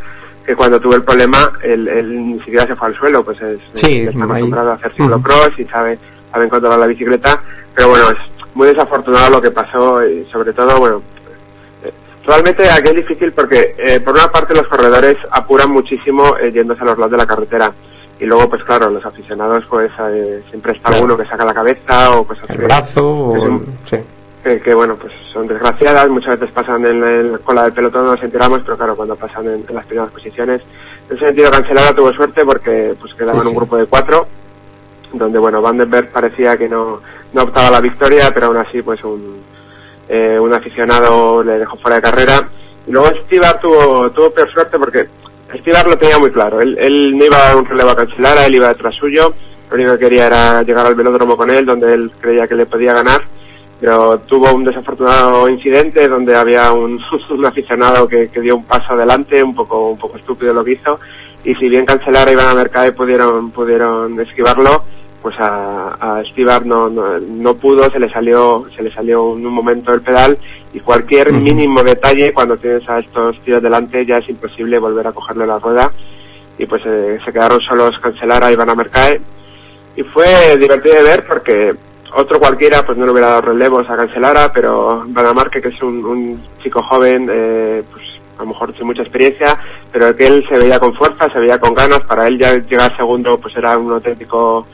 que 0.46 0.56
cuando 0.56 0.80
tuvo 0.80 0.94
el 0.96 1.04
problema 1.04 1.38
él, 1.62 1.86
él 1.88 2.26
ni 2.26 2.38
siquiera 2.40 2.64
se 2.66 2.74
fue 2.76 2.88
al 2.88 2.96
suelo, 2.98 3.24
pues 3.24 3.40
es, 3.42 3.60
Sí, 3.74 4.00
está 4.00 4.18
ahí. 4.18 4.24
acostumbrado 4.24 4.70
a 4.72 4.74
hacer 4.74 4.92
ciclocross 4.96 5.50
y 5.58 5.64
sabe, 5.66 5.98
sabe 6.32 6.48
controlar 6.48 6.78
la 6.80 6.86
bicicleta. 6.86 7.40
Pero 7.74 7.88
bueno, 7.90 8.06
es 8.10 8.16
muy 8.54 8.66
desafortunado 8.68 9.30
lo 9.30 9.40
que 9.40 9.50
pasó 9.50 10.04
y 10.06 10.24
sobre 10.32 10.52
todo, 10.52 10.76
bueno, 10.78 11.02
Realmente 12.24 12.62
aquí 12.70 12.88
es 12.90 12.94
difícil 12.94 13.32
porque, 13.32 13.74
eh, 13.78 13.98
por 13.98 14.14
una 14.14 14.28
parte, 14.28 14.54
los 14.54 14.68
corredores 14.68 15.16
apuran 15.32 15.72
muchísimo 15.72 16.22
eh, 16.40 16.52
yéndose 16.52 16.80
a 16.82 16.84
los 16.84 16.96
lados 16.96 17.10
de 17.10 17.16
la 17.18 17.26
carretera. 17.26 17.72
Y 18.20 18.26
luego, 18.26 18.48
pues 18.48 18.62
claro, 18.62 18.90
los 18.90 19.04
aficionados, 19.04 19.64
pues 19.68 19.90
eh, 19.98 20.40
siempre 20.48 20.70
está 20.72 20.90
Claro. 20.90 20.96
alguno 21.04 21.16
que 21.18 21.28
saca 21.28 21.44
la 21.44 21.52
cabeza 21.52 22.12
o 22.16 22.24
cosas 22.24 22.48
el 22.50 22.58
brazo 22.58 23.08
o 23.10 23.60
sí. 23.90 23.96
Que, 24.42 24.60
que, 24.60 24.74
bueno, 24.74 24.96
pues 24.96 25.12
son 25.32 25.46
desgraciadas. 25.46 26.08
Muchas 26.08 26.38
veces 26.38 26.54
pasan 26.54 26.84
en 26.84 27.00
la, 27.00 27.10
en 27.10 27.32
la 27.32 27.38
cola 27.38 27.62
del 27.64 27.72
pelotón, 27.72 28.04
no 28.04 28.12
nos 28.12 28.22
enteramos, 28.22 28.60
pero 28.64 28.76
claro, 28.76 28.96
cuando 28.96 29.16
pasan 29.16 29.46
en, 29.46 29.64
en 29.68 29.74
las 29.74 29.86
primeras 29.86 30.10
posiciones. 30.12 30.62
En 31.08 31.16
ese 31.16 31.26
sentido, 31.26 31.50
Cancelada 31.50 31.94
tuvo 31.94 32.12
suerte 32.12 32.44
porque 32.44 32.94
pues 33.00 33.14
quedaba 33.14 33.40
Sí, 33.40 33.46
en 33.46 33.48
un 33.48 33.56
grupo 33.56 33.76
de 33.76 33.86
cuatro, 33.86 34.26
donde, 35.12 35.38
bueno, 35.38 35.60
Vandenberg 35.60 36.10
parecía 36.10 36.56
que 36.56 36.68
no, 36.68 37.00
no 37.32 37.42
optaba 37.42 37.68
a 37.68 37.72
la 37.72 37.80
victoria, 37.80 38.30
pero 38.32 38.46
aún 38.46 38.56
así, 38.56 38.82
pues 38.82 39.02
un, 39.04 39.42
eh, 40.08 40.38
un 40.38 40.52
aficionado 40.52 41.42
le 41.42 41.58
dejó 41.58 41.76
fuera 41.78 41.96
de 41.96 42.02
carrera. 42.02 42.48
Y 42.86 42.90
luego 42.90 43.08
Stibar 43.24 43.60
tuvo, 43.60 44.10
tuvo 44.10 44.30
peor 44.30 44.50
suerte 44.52 44.78
porque 44.78 45.08
Stibar 45.60 45.86
lo 45.86 45.96
tenía 45.96 46.18
muy 46.18 46.30
claro. 46.30 46.60
Él, 46.60 46.76
él 46.78 47.16
no 47.16 47.24
iba 47.24 47.36
a 47.36 47.48
dar 47.48 47.56
un 47.56 47.66
relevo 47.66 47.90
a 47.90 47.96
Cancelara, 47.96 48.46
él 48.46 48.54
iba 48.54 48.68
detrás 48.68 48.94
suyo. 48.94 49.34
Lo 49.70 49.76
único 49.76 49.92
que 49.92 50.04
quería 50.04 50.26
era 50.26 50.62
llegar 50.62 50.86
al 50.86 50.94
velódromo 50.94 51.36
con 51.36 51.50
él, 51.50 51.64
donde 51.64 51.92
él 51.92 52.12
creía 52.20 52.46
que 52.46 52.54
le 52.54 52.66
podía 52.66 52.92
ganar. 52.92 53.22
Pero 53.82 54.20
tuvo 54.20 54.54
un 54.54 54.62
desafortunado 54.62 55.48
incidente 55.48 56.06
donde 56.06 56.36
había 56.36 56.70
un, 56.70 57.00
un 57.30 57.44
aficionado 57.46 58.06
que, 58.06 58.28
que 58.28 58.40
dio 58.40 58.54
un 58.54 58.64
paso 58.64 58.92
adelante, 58.92 59.42
un 59.42 59.56
poco, 59.56 59.90
un 59.90 59.98
poco 59.98 60.18
estúpido 60.18 60.54
lo 60.54 60.62
que 60.62 60.74
hizo. 60.74 61.00
Y 61.42 61.52
si 61.56 61.68
bien 61.68 61.84
Cancelara 61.84 62.30
y 62.30 62.34
Iván 62.34 62.50
a 62.50 62.54
Mercade 62.54 62.92
pudieron, 62.92 63.50
pudieron 63.50 64.20
esquivarlo, 64.20 64.84
pues 65.20 65.34
a, 65.40 65.96
a 66.18 66.24
Stibar 66.26 66.64
no, 66.64 66.88
no, 66.88 67.18
no 67.18 67.54
pudo, 67.54 67.82
se 67.90 67.98
le 67.98 68.08
salió, 68.12 68.66
se 68.76 68.84
le 68.84 68.94
salió 68.94 69.36
en 69.36 69.44
un 69.44 69.52
momento 69.52 69.92
el 69.92 70.02
pedal 70.02 70.38
y 70.72 70.78
cualquier 70.78 71.32
mínimo 71.32 71.82
detalle 71.82 72.32
cuando 72.32 72.56
tienes 72.58 72.88
a 72.88 73.00
estos 73.00 73.36
tíos 73.44 73.60
delante 73.60 74.06
ya 74.06 74.14
es 74.14 74.28
imposible 74.28 74.78
volver 74.78 75.08
a 75.08 75.12
cogerle 75.12 75.44
la 75.44 75.58
rueda 75.58 75.92
y 76.56 76.66
pues 76.66 76.82
eh, 76.86 77.18
se 77.24 77.32
quedaron 77.32 77.60
solos 77.60 77.98
Cancelara 78.00 78.52
y 78.52 78.56
Van 78.56 78.70
Amercae 78.70 79.20
y 79.96 80.02
fue 80.04 80.56
divertido 80.56 80.96
de 80.96 81.02
ver 81.02 81.26
porque 81.26 81.74
otro 82.14 82.38
cualquiera 82.38 82.82
pues 82.84 82.98
no 82.98 83.06
le 83.06 83.12
hubiera 83.12 83.28
dado 83.28 83.42
relevos 83.42 83.88
a 83.88 83.96
Cancelara 83.96 84.52
pero 84.52 85.04
Van 85.08 85.26
Amarque 85.26 85.60
que 85.60 85.68
es 85.68 85.82
un, 85.82 86.04
un 86.04 86.42
chico 86.62 86.82
joven 86.82 87.28
eh, 87.30 87.82
pues 87.90 88.04
a 88.38 88.42
lo 88.42 88.48
mejor 88.48 88.76
sin 88.76 88.86
mucha 88.86 89.02
experiencia 89.02 89.58
pero 89.90 90.14
que 90.16 90.26
él 90.26 90.44
se 90.48 90.58
veía 90.58 90.78
con 90.78 90.94
fuerza 90.94 91.28
se 91.32 91.38
veía 91.38 91.58
con 91.58 91.74
ganas 91.74 92.00
para 92.00 92.26
él 92.26 92.38
ya 92.40 92.54
llegar 92.54 92.96
segundo 92.96 93.38
pues 93.38 93.56
era 93.56 93.76
un 93.78 93.92
auténtico 93.92 94.66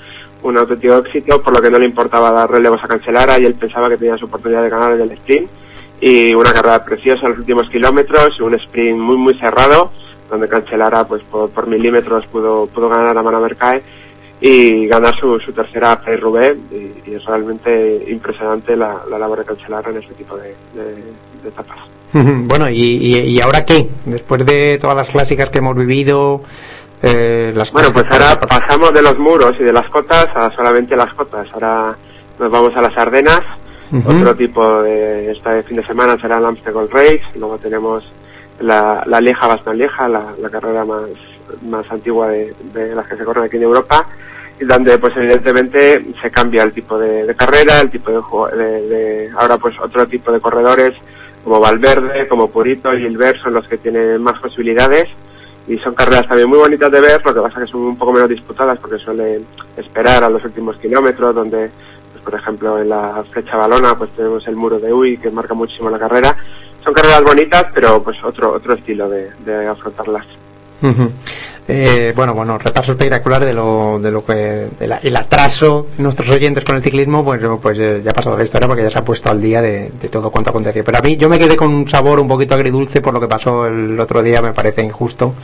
un 0.42 0.56
auténtico 0.56 0.98
éxito, 0.98 1.42
por 1.42 1.56
lo 1.56 1.62
que 1.62 1.70
no 1.70 1.78
le 1.78 1.84
importaba 1.84 2.30
dar 2.30 2.50
relevos 2.50 2.80
a 2.82 2.88
Cancelara 2.88 3.40
y 3.40 3.44
él 3.44 3.54
pensaba 3.54 3.88
que 3.88 3.96
tenía 3.96 4.16
su 4.16 4.26
oportunidad 4.26 4.62
de 4.62 4.70
ganar 4.70 4.92
en 4.92 5.00
el 5.00 5.12
sprint. 5.12 5.50
Y 6.00 6.32
una 6.34 6.52
carrera 6.52 6.84
preciosa 6.84 7.22
en 7.24 7.30
los 7.30 7.40
últimos 7.40 7.68
kilómetros, 7.70 8.40
un 8.40 8.54
sprint 8.54 8.98
muy 8.98 9.16
muy 9.16 9.34
cerrado, 9.38 9.90
donde 10.30 10.48
Cancelara 10.48 11.06
pues 11.08 11.22
por, 11.24 11.50
por 11.50 11.66
milímetros 11.66 12.24
pudo, 12.26 12.66
pudo 12.66 12.88
ganar 12.88 13.16
a 13.18 13.22
Manamercae 13.22 13.82
y 14.40 14.86
ganar 14.86 15.14
su, 15.18 15.38
su 15.40 15.52
tercera 15.52 16.00
Roubaix 16.20 16.56
y, 16.70 17.10
y 17.10 17.14
es 17.14 17.24
realmente 17.24 18.04
impresionante 18.08 18.76
la, 18.76 19.02
la 19.10 19.18
labor 19.18 19.38
de 19.40 19.44
Cancelara 19.44 19.90
en 19.90 19.96
este 19.98 20.14
tipo 20.14 20.36
de, 20.36 20.54
de- 20.74 21.12
de 21.42 21.48
etapas. 21.48 21.78
Bueno, 22.48 22.70
¿y, 22.70 23.12
y, 23.36 23.40
ahora 23.40 23.64
qué? 23.66 23.88
Después 24.06 24.44
de 24.46 24.78
todas 24.80 24.96
las 24.96 25.08
clásicas 25.08 25.50
que 25.50 25.58
hemos 25.58 25.76
vivido, 25.76 26.42
eh, 27.02 27.52
las 27.54 27.70
Bueno, 27.72 27.90
pues 27.92 28.06
ahora 28.10 28.34
pasamos 28.40 28.92
de 28.94 29.02
los 29.02 29.18
muros 29.18 29.52
y 29.60 29.64
de 29.64 29.72
las 29.72 29.88
cotas 29.90 30.26
a 30.34 30.50
solamente 30.56 30.96
las 30.96 31.12
cotas. 31.14 31.46
Ahora 31.52 31.96
nos 32.38 32.50
vamos 32.50 32.72
a 32.76 32.82
las 32.82 32.96
Ardenas. 32.96 33.42
Otro 34.06 34.34
tipo 34.36 34.82
de 34.82 35.32
este 35.32 35.62
fin 35.64 35.76
de 35.78 35.86
semana 35.86 36.16
será 36.20 36.38
el 36.38 36.44
Amstel 36.46 36.72
Gold 36.74 36.90
Race. 36.92 37.22
Luego 37.36 37.56
tenemos 37.58 38.04
la, 38.60 39.02
la 39.06 39.20
Lieja 39.20 39.46
Bastogne 39.46 39.78
Lieja, 39.78 40.08
la, 40.08 40.34
la 40.40 40.50
carrera 40.50 40.84
más, 40.84 41.04
más 41.62 41.90
antigua 41.90 42.28
de, 42.28 42.54
de 42.74 42.94
las 42.94 43.06
que 43.08 43.16
se 43.16 43.24
corren 43.24 43.44
aquí 43.44 43.56
en 43.56 43.62
Europa. 43.62 44.06
Donde, 44.60 44.98
pues 44.98 45.16
evidentemente, 45.16 46.04
se 46.20 46.30
cambia 46.30 46.64
el 46.64 46.72
tipo 46.72 46.98
de, 46.98 47.34
carrera, 47.36 47.80
el 47.80 47.90
tipo 47.90 48.10
de, 48.10 48.56
de, 48.56 48.82
de- 48.88 49.30
ahora 49.38 49.56
pues 49.56 49.74
otro 49.80 50.06
tipo 50.08 50.32
de 50.32 50.40
corredores 50.40 50.92
como 51.44 51.60
Valverde, 51.60 52.26
como 52.28 52.50
Purito 52.50 52.92
y 52.92 52.98
Gilbert 53.02 53.38
son 53.40 53.54
los 53.54 53.66
que 53.68 53.78
tienen 53.78 54.20
más 54.20 54.38
posibilidades 54.40 55.04
y 55.68 55.78
son 55.78 55.94
carreras 55.94 56.26
también 56.26 56.48
muy 56.48 56.58
bonitas 56.58 56.90
de 56.90 57.00
ver, 57.00 57.24
lo 57.24 57.32
que 57.34 57.40
pasa 57.40 57.60
que 57.60 57.66
son 57.70 57.82
un 57.82 57.96
poco 57.98 58.12
menos 58.12 58.28
disputadas 58.28 58.78
porque 58.80 58.98
suelen 58.98 59.46
esperar 59.76 60.24
a 60.24 60.28
los 60.30 60.44
últimos 60.44 60.76
kilómetros, 60.78 61.34
donde, 61.34 61.70
pues, 62.12 62.24
por 62.24 62.34
ejemplo, 62.34 62.78
en 62.80 62.88
la 62.88 63.22
flecha 63.32 63.56
balona, 63.56 63.96
pues 63.96 64.10
tenemos 64.16 64.46
el 64.48 64.56
muro 64.56 64.80
de 64.80 64.92
Uy, 64.92 65.18
que 65.18 65.30
marca 65.30 65.54
muchísimo 65.54 65.88
la 65.88 65.98
carrera. 66.00 66.36
Son 66.82 66.92
carreras 66.94 67.22
bonitas, 67.22 67.66
pero 67.74 68.02
pues 68.02 68.16
otro 68.24 68.52
otro 68.54 68.74
estilo 68.74 69.08
de, 69.08 69.30
de 69.44 69.68
Eh, 71.70 72.14
bueno, 72.16 72.32
bueno, 72.32 72.56
repaso 72.56 72.92
espectacular 72.92 73.44
de 73.44 73.52
lo, 73.52 73.98
de 74.00 74.10
lo 74.10 74.24
que, 74.24 74.68
de 74.78 74.86
la- 74.86 74.98
el 75.02 75.14
atraso 75.16 75.86
de 75.96 76.02
nuestros 76.02 76.30
oyentes 76.30 76.64
con 76.64 76.76
el 76.76 76.82
ciclismo, 76.82 77.22
pues, 77.22 77.42
pues 77.60 77.78
eh, 77.78 78.00
ya 78.02 78.10
ha 78.10 78.14
pasado 78.14 78.38
la 78.38 78.44
historia 78.44 78.66
porque 78.68 78.84
ya 78.84 78.90
se 78.90 78.98
ha 78.98 79.04
puesto 79.04 79.30
al 79.30 79.40
día 79.40 79.60
de, 79.60 79.92
de 80.00 80.08
todo 80.08 80.30
cuanto 80.30 80.48
aconteció. 80.50 80.82
Pero 80.82 80.98
a 80.98 81.02
mí, 81.02 81.18
yo 81.18 81.28
me 81.28 81.38
quedé 81.38 81.56
con 81.56 81.68
un 81.74 81.86
sabor 81.88 82.20
un 82.20 82.28
poquito 82.28 82.54
agridulce 82.54 83.02
por 83.02 83.12
lo 83.12 83.20
que 83.20 83.28
pasó 83.28 83.66
el 83.66 84.00
otro 84.00 84.22
día, 84.22 84.40
me 84.40 84.52
parece 84.52 84.82
injusto. 84.82 85.34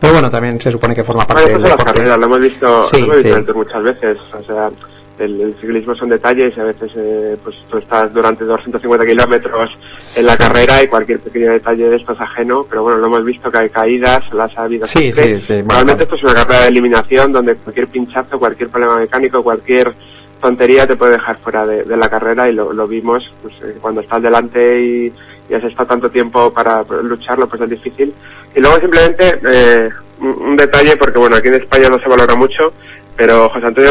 Pero 0.00 0.14
bueno, 0.14 0.30
también 0.30 0.58
se 0.60 0.70
supone 0.72 0.94
que 0.94 1.04
forma 1.04 1.26
parte 1.26 1.42
Bueno, 1.44 1.58
las 1.58 1.70
deporte. 1.72 1.92
carreras, 1.92 2.18
lo 2.18 2.26
hemos 2.26 2.40
visto, 2.40 2.82
Sí, 2.84 3.00
lo 3.00 3.04
hemos 3.04 3.16
visto 3.16 3.32
sí. 3.32 3.38
antes 3.38 3.54
muchas 3.54 3.82
veces. 3.82 4.18
O 4.38 4.42
sea, 4.44 4.70
el, 5.18 5.40
el 5.40 5.54
ciclismo 5.60 5.94
son 5.94 6.08
detalles 6.10 6.54
y 6.56 6.60
a 6.60 6.64
veces 6.64 6.90
eh, 6.96 7.36
pues 7.42 7.56
tú 7.70 7.78
estás 7.78 8.12
durante 8.12 8.44
250 8.44 9.06
kilómetros 9.06 9.70
en 10.16 10.26
la 10.26 10.36
carrera 10.36 10.82
y 10.82 10.88
cualquier 10.88 11.20
pequeño 11.20 11.52
detalle 11.52 11.88
de 11.88 11.96
esto 11.96 12.12
es 12.12 12.20
ajeno, 12.20 12.66
pero 12.68 12.82
bueno, 12.82 12.98
lo 12.98 13.06
hemos 13.06 13.24
visto 13.24 13.50
que 13.50 13.58
hay 13.58 13.70
caídas, 13.70 14.20
las 14.32 14.56
ha 14.58 14.64
habido 14.64 14.86
Sí, 14.86 14.98
siempre. 15.12 15.40
sí, 15.40 15.46
sí, 15.46 15.64
Realmente 15.68 16.02
esto 16.04 16.16
es 16.16 16.22
una 16.24 16.34
carrera 16.34 16.62
de 16.62 16.68
eliminación 16.68 17.32
donde 17.32 17.56
cualquier 17.56 17.88
pinchazo, 17.88 18.38
cualquier 18.38 18.68
problema 18.68 18.96
mecánico, 18.98 19.42
cualquier 19.42 19.94
tontería 20.40 20.86
te 20.86 20.96
puede 20.96 21.12
dejar 21.12 21.38
fuera 21.40 21.66
de, 21.66 21.84
de 21.84 21.96
la 21.96 22.08
carrera 22.10 22.48
y 22.48 22.52
lo, 22.52 22.72
lo 22.72 22.86
vimos 22.86 23.22
pues, 23.42 23.54
eh, 23.64 23.78
cuando 23.80 24.02
estás 24.02 24.22
delante 24.22 24.80
y, 24.80 25.12
y 25.48 25.54
has 25.54 25.64
estado 25.64 25.88
tanto 25.88 26.10
tiempo 26.10 26.52
para 26.52 26.82
lucharlo, 27.02 27.48
pues 27.48 27.62
es 27.62 27.70
difícil. 27.70 28.12
Y 28.54 28.60
luego 28.60 28.76
simplemente 28.76 29.38
eh, 29.50 29.88
un, 30.20 30.28
un 30.50 30.56
detalle, 30.56 30.96
porque 30.98 31.18
bueno, 31.18 31.36
aquí 31.36 31.48
en 31.48 31.54
España 31.54 31.88
no 31.90 31.98
se 31.98 32.08
valora 32.08 32.34
mucho, 32.36 32.72
pero 33.16 33.48
José 33.48 33.66
Antonio, 33.66 33.90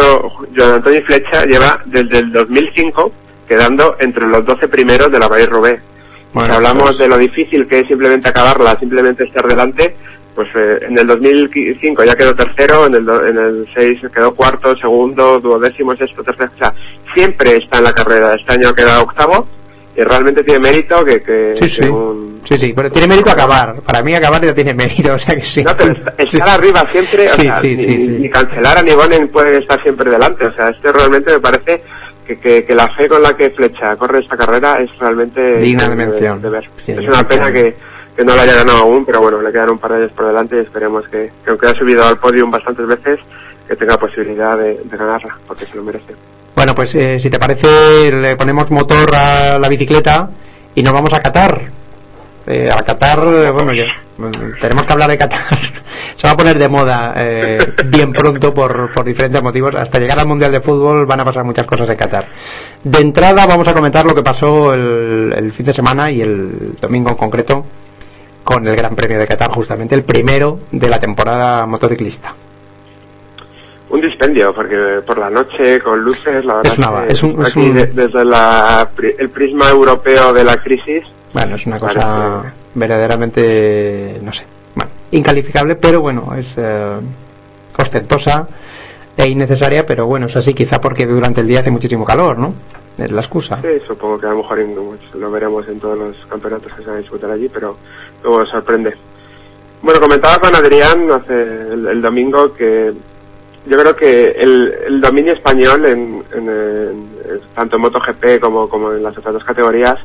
Joan 0.55 0.73
Antonio 0.73 1.01
Flecha 1.05 1.43
lleva 1.45 1.81
desde 1.85 2.19
el 2.19 2.31
2005 2.31 3.11
quedando 3.47 3.95
entre 3.99 4.25
los 4.27 4.43
12 4.45 4.67
primeros 4.67 5.11
de 5.11 5.19
la 5.19 5.27
Bahía 5.27 5.45
Roubaix. 5.47 5.81
Bueno, 6.33 6.49
si 6.49 6.55
hablamos 6.55 6.83
pues- 6.83 6.97
de 6.97 7.07
lo 7.07 7.17
difícil 7.17 7.67
que 7.67 7.79
es 7.79 7.87
simplemente 7.87 8.29
acabarla, 8.29 8.75
simplemente 8.79 9.23
estar 9.23 9.45
delante, 9.47 9.95
pues 10.33 10.49
eh, 10.55 10.79
en 10.89 10.99
el 10.99 11.07
2005 11.07 12.03
ya 12.03 12.13
quedó 12.15 12.35
tercero, 12.35 12.87
en 12.87 12.95
el, 12.95 13.05
do- 13.05 13.25
en 13.25 13.37
el 13.37 13.67
6 13.75 14.01
quedó 14.13 14.33
cuarto, 14.35 14.75
segundo, 14.77 15.39
duodécimo, 15.39 15.95
sexto, 15.95 16.23
tercero, 16.23 16.51
o 16.53 16.57
sea, 16.57 16.73
siempre 17.13 17.51
está 17.57 17.77
en 17.77 17.83
la 17.85 17.93
carrera. 17.93 18.33
Este 18.35 18.51
año 18.53 18.73
queda 18.73 19.01
octavo 19.01 19.47
y 19.97 20.03
realmente 20.03 20.43
tiene 20.43 20.59
mérito 20.59 21.03
que, 21.05 21.21
que, 21.21 21.53
Sí, 21.61 21.69
sí. 21.69 21.81
que 21.81 21.89
un, 21.89 22.41
Sí, 22.43 22.59
sí, 22.59 22.73
pero 22.75 22.91
tiene 22.91 23.07
mérito 23.07 23.31
acabar. 23.31 23.81
Para 23.81 24.03
mí 24.03 24.13
acabar 24.13 24.43
ya 24.43 24.53
tiene 24.53 24.73
mérito, 24.73 25.13
o 25.15 25.19
sea 25.19 25.35
que 25.35 25.41
sí. 25.43 25.63
no, 25.63 25.71
pero 25.77 25.93
est- 25.93 26.33
estar 26.33 26.49
arriba 26.49 26.85
siempre, 26.91 27.27
o 27.27 27.33
Sí, 27.33 27.41
sea, 27.41 27.59
sí, 27.59 27.75
ni, 27.75 27.83
sí, 27.83 27.91
sí. 28.05 28.09
ni 28.19 28.29
Cancelara 28.29 28.81
ni 28.83 28.93
Bonen 28.93 29.27
pueden 29.29 29.61
estar 29.61 29.81
siempre 29.81 30.11
delante. 30.11 30.45
O 30.45 30.53
sea, 30.53 30.69
este 30.69 30.91
realmente 30.91 31.33
me 31.33 31.39
parece 31.39 31.83
que, 32.27 32.39
que, 32.39 32.65
que 32.65 32.75
la 32.75 32.87
fe 32.95 33.07
con 33.07 33.21
la 33.23 33.33
que 33.35 33.49
Flecha 33.51 33.95
corre 33.95 34.19
esta 34.19 34.37
carrera 34.37 34.75
es 34.75 34.89
realmente 34.99 35.57
Digna 35.57 35.87
de 35.89 35.95
mención. 35.95 36.41
de 36.41 36.49
ver. 36.49 36.69
Sí, 36.85 36.91
es 36.91 37.07
una 37.07 37.23
pena 37.27 37.51
que, 37.51 37.75
que 38.15 38.23
no 38.23 38.35
la 38.35 38.43
haya 38.43 38.55
ganado 38.55 38.79
aún, 38.79 39.05
pero 39.05 39.21
bueno, 39.21 39.41
le 39.41 39.51
quedan 39.51 39.71
un 39.71 39.79
par 39.79 39.91
de 39.93 39.97
años 40.03 40.11
por 40.11 40.27
delante 40.27 40.57
y 40.57 40.59
esperemos 40.59 41.03
que, 41.09 41.31
que 41.43 41.49
aunque 41.49 41.67
haya 41.67 41.79
subido 41.79 42.03
al 42.03 42.19
podium 42.19 42.51
bastantes 42.51 42.85
veces, 42.85 43.19
que 43.67 43.75
tenga 43.75 43.97
posibilidad 43.97 44.55
de, 44.57 44.79
de 44.83 44.97
ganarla, 44.97 45.35
porque 45.47 45.65
se 45.65 45.75
lo 45.75 45.81
merece. 45.83 46.13
Bueno, 46.55 46.73
pues 46.73 46.95
eh, 46.95 47.19
si 47.19 47.29
te 47.29 47.39
parece, 47.39 48.11
le 48.11 48.35
ponemos 48.35 48.69
motor 48.71 49.13
a 49.15 49.59
la 49.59 49.67
bicicleta 49.67 50.29
y 50.73 50.81
nos 50.83 50.93
vamos 50.93 51.11
a 51.13 51.21
Qatar. 51.21 51.71
Eh, 52.47 52.69
a 52.71 52.81
Qatar, 52.83 53.19
bueno, 53.53 53.73
ya, 53.73 53.85
Mm, 54.17 54.59
Tenemos 54.61 54.85
que 54.85 54.93
hablar 54.93 55.09
de 55.09 55.17
Qatar. 55.17 55.41
Se 56.15 56.27
va 56.27 56.33
a 56.33 56.37
poner 56.37 56.57
de 56.57 56.69
moda 56.69 57.13
eh, 57.17 57.57
bien 57.87 58.13
pronto 58.13 58.53
por, 58.53 58.93
por 58.93 59.05
diferentes 59.05 59.41
motivos. 59.43 59.75
Hasta 59.75 59.99
llegar 59.99 60.19
al 60.19 60.27
Mundial 60.27 60.51
de 60.51 60.61
Fútbol 60.61 61.05
van 61.05 61.19
a 61.19 61.25
pasar 61.25 61.43
muchas 61.43 61.65
cosas 61.67 61.89
en 61.89 61.97
Qatar. 61.97 62.27
De 62.83 62.99
entrada 62.99 63.45
vamos 63.45 63.67
a 63.67 63.73
comentar 63.73 64.05
lo 64.05 64.15
que 64.15 64.23
pasó 64.23 64.73
el, 64.73 65.33
el 65.35 65.51
fin 65.51 65.65
de 65.65 65.73
semana 65.73 66.09
y 66.09 66.21
el 66.21 66.75
domingo 66.79 67.09
en 67.09 67.15
concreto 67.17 67.65
con 68.43 68.65
el 68.67 68.75
Gran 68.75 68.95
Premio 68.95 69.17
de 69.17 69.27
Qatar, 69.27 69.51
justamente 69.51 69.95
el 69.95 70.03
primero 70.03 70.59
de 70.71 70.87
la 70.87 70.99
temporada 70.99 71.65
motociclista. 71.65 72.33
Un 73.89 74.01
dispendio, 74.01 74.53
porque 74.53 75.01
por 75.05 75.17
la 75.17 75.29
noche, 75.29 75.79
con 75.81 75.99
luces, 76.01 76.43
la 76.43 76.55
verdad 76.55 76.73
Es 76.73 76.77
una- 76.79 77.05
que 77.07 77.13
es 77.13 77.23
un- 77.23 77.41
es 77.41 77.47
aquí, 77.49 77.59
un- 77.69 77.75
de- 77.75 77.85
desde 77.87 78.25
la 78.25 78.89
el 79.17 79.29
prisma 79.29 79.69
europeo 79.69 80.33
de 80.33 80.43
la 80.43 80.55
crisis, 80.57 81.03
Bueno, 81.33 81.55
es 81.55 81.65
una 81.67 81.79
cosa 81.79 82.53
verdaderamente, 82.73 84.19
no 84.21 84.31
sé, 84.33 84.45
bueno, 84.75 84.91
incalificable, 85.11 85.75
pero 85.75 86.01
bueno, 86.01 86.33
es 86.35 86.53
eh, 86.57 86.97
ostentosa 87.77 88.47
e 89.17 89.29
innecesaria, 89.29 89.85
pero 89.85 90.05
bueno, 90.07 90.25
es 90.27 90.35
así 90.35 90.53
quizá 90.53 90.79
porque 90.81 91.05
durante 91.05 91.41
el 91.41 91.47
día 91.47 91.59
hace 91.59 91.71
muchísimo 91.71 92.05
calor, 92.05 92.37
¿no? 92.37 92.53
Es 92.97 93.11
la 93.11 93.21
excusa. 93.21 93.59
sí, 93.61 93.67
supongo 93.85 94.17
que 94.19 94.25
a 94.25 94.29
lo 94.29 94.37
mejor 94.37 94.57
pues, 94.65 95.15
lo 95.21 95.29
veremos 95.29 95.67
en 95.67 95.79
todos 95.79 95.97
los 95.97 96.15
campeonatos 96.29 96.71
que 96.73 96.81
se 96.81 96.87
van 96.87 96.97
a 96.97 97.01
disputar 97.01 97.29
allí, 97.31 97.49
pero 97.49 97.77
luego 98.23 98.45
sorprende. 98.45 98.93
Bueno, 99.81 99.99
comentaba 99.99 100.39
con 100.39 100.55
Adrián 100.55 101.11
hace 101.11 101.33
el, 101.73 101.87
el 101.87 102.01
domingo 102.01 102.53
que 102.53 102.93
yo 103.67 103.77
creo 103.77 103.95
que 103.95 104.27
el, 104.31 104.73
el 104.87 105.01
dominio 105.01 105.33
español 105.33 105.85
en, 105.85 106.23
tanto 107.55 107.75
en 107.77 107.81
MotoGP 107.81 108.39
como, 108.39 108.69
como 108.69 108.93
en 108.93 109.03
las 109.03 109.17
otras 109.17 109.33
dos 109.33 109.43
categorías 109.43 109.95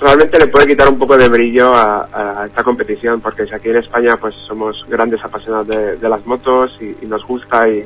realmente 0.00 0.38
le 0.38 0.48
puede 0.48 0.66
quitar 0.66 0.88
un 0.90 0.98
poco 0.98 1.16
de 1.16 1.28
brillo 1.28 1.72
a, 1.74 2.44
esta 2.46 2.62
competición 2.62 3.20
porque 3.20 3.46
si 3.46 3.54
aquí 3.54 3.70
en 3.70 3.76
España 3.76 4.16
pues 4.20 4.34
somos 4.46 4.84
grandes 4.88 5.22
apasionados 5.24 5.68
de, 5.68 6.08
las 6.08 6.24
motos 6.26 6.76
y, 6.80 7.04
y 7.04 7.06
nos 7.06 7.24
gusta 7.26 7.68
y, 7.68 7.84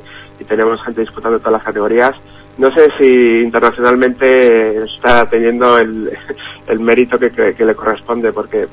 tenemos 0.48 0.82
gente 0.82 1.02
disputando 1.02 1.38
todas 1.38 1.52
las 1.52 1.64
categorías 1.64 2.12
no 2.56 2.70
sé 2.74 2.88
si 2.98 3.42
internacionalmente 3.42 4.84
está 4.84 5.28
teniendo 5.28 5.78
el, 5.78 6.10
el 6.66 6.80
mérito 6.80 7.18
que, 7.18 7.30
que- 7.30 7.54
que 7.54 7.64
le 7.64 7.74
corresponde 7.74 8.32
porque 8.32 8.66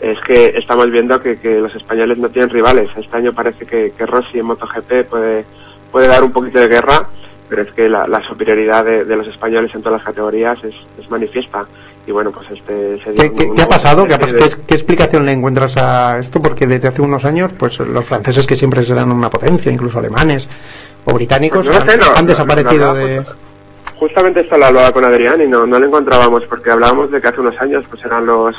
es 0.00 0.18
que 0.26 0.52
estamos 0.58 0.90
viendo 0.90 1.20
que, 1.22 1.38
que 1.38 1.58
los 1.58 1.74
españoles 1.74 2.18
no 2.18 2.28
tienen 2.28 2.50
rivales. 2.50 2.90
Este 2.96 3.16
año 3.16 3.32
parece 3.32 3.64
que, 3.64 3.92
que 3.96 4.04
Rossi 4.04 4.38
en 4.38 4.44
MotoGP 4.44 5.04
puede, 5.08 5.46
puede 5.92 6.08
dar 6.08 6.22
un 6.24 6.32
poquito 6.32 6.58
de 6.58 6.68
guerra, 6.68 7.08
pero 7.48 7.62
es 7.62 7.72
que 7.72 7.88
la, 7.88 8.06
la 8.06 8.20
superioridad 8.28 8.84
de, 8.84 9.04
de 9.04 9.16
los 9.16 9.26
españoles 9.28 9.70
en 9.74 9.82
todas 9.82 9.98
las 10.00 10.06
categorías 10.06 10.58
es, 10.64 10.74
es 10.98 11.10
manifiesta. 11.10 11.64
Y 12.06 12.12
bueno, 12.12 12.30
pues 12.30 12.46
este 12.50 12.98
sería 13.02 13.22
¿Qué, 13.22 13.32
qué- 13.34 13.46
un- 13.48 13.54
qué 13.56 13.62
ha 13.62 13.66
pasado? 13.66 14.04
¿Qué, 14.06 14.14
ha 14.14 14.16
un- 14.16 14.22
pas- 14.22 14.34
qué- 14.56 14.62
qué 14.66 14.74
explicación 14.74 15.26
le 15.26 15.32
encuentras 15.32 15.76
a 15.76 16.18
esto? 16.18 16.40
Porque 16.40 16.66
desde 16.66 16.88
hace 16.88 17.02
unos 17.02 17.24
años, 17.24 17.52
pues 17.58 17.78
los 17.80 18.04
franceses 18.04 18.46
que 18.46 18.54
siempre 18.56 18.82
serán 18.84 19.10
una 19.10 19.28
potencia, 19.30 19.72
incluso 19.72 19.98
alemanes 19.98 20.48
o 21.04 21.14
británicos, 21.14 21.64
Pues 21.66 21.78
no 21.78 21.84
lo 21.84 21.90
sé, 21.90 21.94
han, 21.94 22.00
no, 22.00 22.16
han 22.16 22.24
no, 22.24 22.28
desaparecido 22.30 22.86
no, 22.86 22.94
de... 22.94 23.22
pues, 23.22 23.36
Justamente 23.98 24.40
esto 24.40 24.58
lo 24.58 24.66
hablaba 24.66 24.92
con 24.92 25.04
Adrián 25.04 25.40
y 25.42 25.46
no, 25.48 25.66
no 25.66 25.78
lo 25.80 25.86
encontrábamos 25.86 26.42
porque 26.50 26.70
hablábamos 26.70 27.10
de 27.10 27.20
que 27.20 27.28
hace 27.28 27.40
unos 27.40 27.58
años 27.60 27.82
pues 27.88 28.04
eran 28.04 28.26
los 28.26 28.54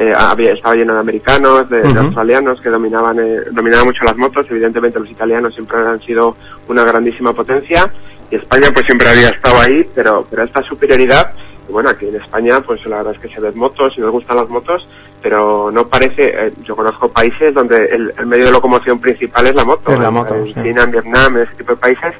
eh, 0.00 0.12
había, 0.16 0.52
estaba 0.52 0.76
lleno 0.76 0.94
de 0.94 1.00
americanos, 1.00 1.68
de, 1.68 1.82
de 1.82 1.98
australianos 1.98 2.60
que 2.62 2.70
dominaban 2.70 3.18
eh, 3.18 3.40
dominaban 3.50 3.86
mucho 3.86 4.04
las 4.04 4.16
motos. 4.16 4.46
Evidentemente 4.48 5.00
los 5.00 5.10
italianos 5.10 5.52
siempre 5.54 5.76
han 5.78 6.00
sido 6.02 6.36
una 6.68 6.84
grandísima 6.84 7.32
potencia 7.32 7.92
y 8.30 8.36
España 8.36 8.68
pues 8.72 8.84
siempre 8.86 9.08
había 9.08 9.28
estado 9.28 9.56
ahí, 9.60 9.84
pero 9.96 10.24
pero 10.30 10.44
esta 10.44 10.62
superioridad 10.62 11.32
bueno 11.68 11.90
aquí 11.90 12.06
en 12.06 12.14
España 12.14 12.60
pues 12.60 12.80
la 12.86 12.98
verdad 12.98 13.14
es 13.16 13.20
que 13.20 13.34
se 13.34 13.40
ven 13.40 13.58
motos 13.58 13.92
y 13.96 14.00
nos 14.00 14.12
gustan 14.12 14.36
las 14.36 14.48
motos, 14.48 14.86
pero 15.20 15.70
no 15.72 15.88
parece. 15.88 16.22
eh, 16.22 16.52
yo 16.62 16.76
conozco 16.76 17.10
países 17.12 17.52
donde 17.52 17.76
el, 17.76 18.14
el 18.16 18.26
medio 18.26 18.46
de 18.46 18.52
locomoción 18.52 19.00
principal 19.00 19.46
es 19.48 19.54
la 19.54 19.64
moto, 19.64 19.90
Es 19.92 19.98
la 19.98 20.10
moto, 20.12 20.34
en 20.34 20.46
sí. 20.46 20.54
China, 20.54 20.82
en 20.84 20.90
Vietnam, 20.92 21.36
en 21.36 21.42
ese 21.42 21.54
tipo 21.56 21.72
de 21.72 21.78
países 21.78 22.14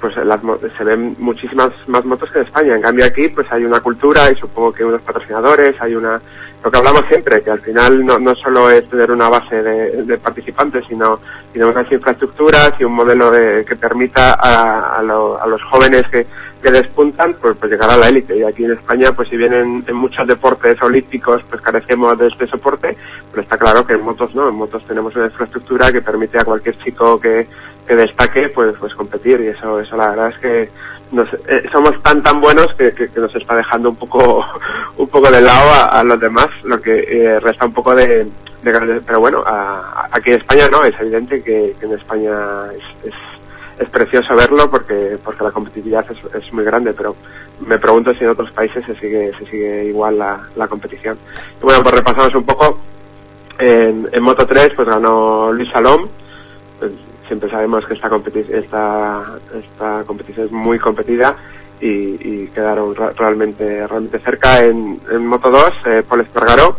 pues 0.00 0.16
las 0.16 0.40
se 0.76 0.82
ven 0.82 1.14
muchísimas 1.20 1.70
más 1.86 2.04
motos 2.04 2.28
que 2.32 2.40
en 2.40 2.46
España. 2.46 2.74
En 2.74 2.82
cambio 2.82 3.04
aquí 3.04 3.28
pues 3.28 3.46
hay 3.52 3.64
una 3.64 3.80
cultura 3.80 4.22
y 4.32 4.36
supongo 4.40 4.72
que 4.72 4.84
unos 4.84 5.00
patrocinadores, 5.02 5.74
hay 5.80 5.94
una 5.94 6.20
lo 6.64 6.70
que 6.70 6.78
hablamos 6.78 7.02
siempre, 7.08 7.42
que 7.42 7.50
al 7.50 7.60
final 7.60 8.04
no, 8.04 8.18
no 8.18 8.34
solo 8.36 8.70
es 8.70 8.88
tener 8.88 9.10
una 9.10 9.28
base 9.28 9.56
de, 9.62 10.18
participantes, 10.18 10.84
sino, 10.88 11.18
sino 11.52 11.68
unas 11.68 11.90
infraestructuras 11.90 12.72
y 12.78 12.84
un 12.84 12.92
modelo 12.92 13.30
de- 13.32 13.64
que 13.64 13.74
permita 13.76 14.34
a, 14.34 14.98
a 14.98 15.02
lo- 15.02 15.42
a 15.42 15.46
los 15.48 15.60
jóvenes 15.64 16.02
que, 16.12 16.24
que 16.62 16.70
despuntan 16.70 17.34
pues, 17.40 17.54
pues 17.58 17.72
llegar 17.72 17.90
a 17.90 17.96
la 17.96 18.08
élite. 18.08 18.36
Y 18.36 18.44
aquí 18.44 18.64
en 18.64 18.72
España, 18.72 19.10
pues 19.16 19.28
si 19.28 19.36
bien 19.36 19.52
en, 19.52 19.84
en 19.86 19.96
muchos 19.96 20.26
deportes 20.28 20.80
olímpicos 20.82 21.42
pues 21.50 21.60
carecemos 21.62 22.16
de 22.18 22.28
este 22.28 22.46
soporte, 22.46 22.96
pero 23.30 23.42
está 23.42 23.58
claro 23.58 23.84
que 23.84 23.94
en 23.94 24.02
motos 24.02 24.32
no, 24.34 24.48
en 24.48 24.54
motos 24.54 24.86
tenemos 24.86 25.14
una 25.16 25.26
infraestructura 25.26 25.90
que 25.90 26.00
permite 26.02 26.38
a 26.38 26.44
cualquier 26.44 26.78
chico 26.84 27.18
que, 27.20 27.48
que 27.88 27.96
destaque 27.96 28.50
pues 28.50 28.76
pues 28.78 28.94
competir 28.94 29.40
y 29.40 29.48
eso 29.48 29.80
eso 29.80 29.96
la 29.96 30.10
verdad 30.10 30.28
es 30.28 30.38
que 30.38 30.70
nos, 31.12 31.28
eh, 31.34 31.62
somos 31.70 32.02
tan 32.02 32.22
tan 32.22 32.40
buenos 32.40 32.66
que, 32.76 32.92
nos 33.16 33.34
está 33.36 33.54
dejando 33.56 33.90
un 33.90 33.96
poco 33.96 34.44
un 34.96 35.08
poco 35.08 35.30
de 35.30 35.40
lado 35.40 35.70
a, 35.90 36.02
los 36.02 36.18
demás 36.18 36.48
lo 36.64 36.80
que 36.80 36.98
eh, 37.00 37.40
resta 37.40 37.66
un 37.66 37.74
poco 37.74 37.94
de, 37.94 38.26
de 38.62 39.02
pero 39.06 39.20
bueno 39.20 39.42
a- 39.46 40.08
aquí 40.10 40.30
en 40.30 40.40
España 40.40 40.68
no 40.70 40.82
es 40.84 40.94
evidente 41.00 41.42
que, 41.42 41.76
que 41.78 41.86
en 41.86 41.92
España 41.92 42.32
es, 42.72 43.08
es, 43.08 43.14
es 43.78 43.88
precioso 43.90 44.34
verlo 44.34 44.70
porque 44.70 45.18
porque 45.22 45.44
la 45.44 45.50
competitividad 45.52 46.04
es, 46.10 46.34
es 46.42 46.52
muy 46.52 46.64
grande 46.64 46.92
pero 46.94 47.14
me 47.60 47.78
pregunto 47.78 48.12
si 48.14 48.24
en 48.24 48.30
otros 48.30 48.50
países 48.52 48.84
se 48.86 48.94
sigue 48.96 49.32
se 49.38 49.46
sigue 49.46 49.84
igual 49.84 50.18
la, 50.18 50.40
la 50.56 50.66
competición. 50.66 51.18
Y 51.60 51.62
bueno 51.62 51.80
pues 51.82 51.94
repasamos 51.94 52.34
un 52.34 52.44
poco. 52.44 52.78
En, 53.58 54.08
en 54.10 54.22
Moto 54.22 54.44
3 54.46 54.70
pues 54.74 54.88
ganó 54.88 55.52
Luis 55.52 55.68
Salom 55.72 56.08
pues, 56.80 56.90
siempre 57.32 57.48
sabemos 57.48 57.86
que 57.86 57.94
esta, 57.94 58.10
esta, 58.58 59.38
esta 59.58 60.04
competición 60.04 60.46
es 60.48 60.52
muy 60.52 60.78
competida 60.78 61.34
y, 61.80 62.46
quedaron 62.48 62.94
realmente 62.94 63.86
realmente 63.86 64.18
cerca 64.18 64.58
en, 64.58 65.00
Moto 65.26 65.50
2 65.50 65.72
eh, 65.86 66.02
Paul 66.06 66.20
Espargaró 66.20 66.76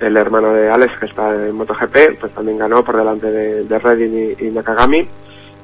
el 0.00 0.16
hermano 0.16 0.54
de 0.54 0.70
Alex 0.70 0.94
que 0.98 1.04
está 1.04 1.34
en 1.34 1.54
MotoGP 1.54 2.18
pues 2.18 2.32
también 2.32 2.56
ganó 2.56 2.82
por 2.82 2.96
delante 2.96 3.30
de, 3.30 3.64
de 3.64 3.78
Redding 3.78 4.36
y, 4.40 4.50
Nakagami. 4.50 5.06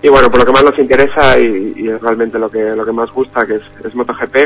Y 0.03 0.09
bueno 0.11 0.29
por 0.29 0.41
lo 0.41 0.45
que 0.45 0.53
más 0.53 0.65
nos 0.65 0.79
interesa 0.79 1.41
y, 1.41 1.73
y 1.77 1.89
es 1.89 1.99
realmente 2.03 2.39
lo 2.39 2.51
que 2.51 2.77
lo 2.77 2.85
que 2.85 2.93
más 2.93 3.11
gusta 3.13 3.47
que 3.47 3.55
es, 3.55 3.63
es 3.83 3.95
MotoGP 3.95 4.37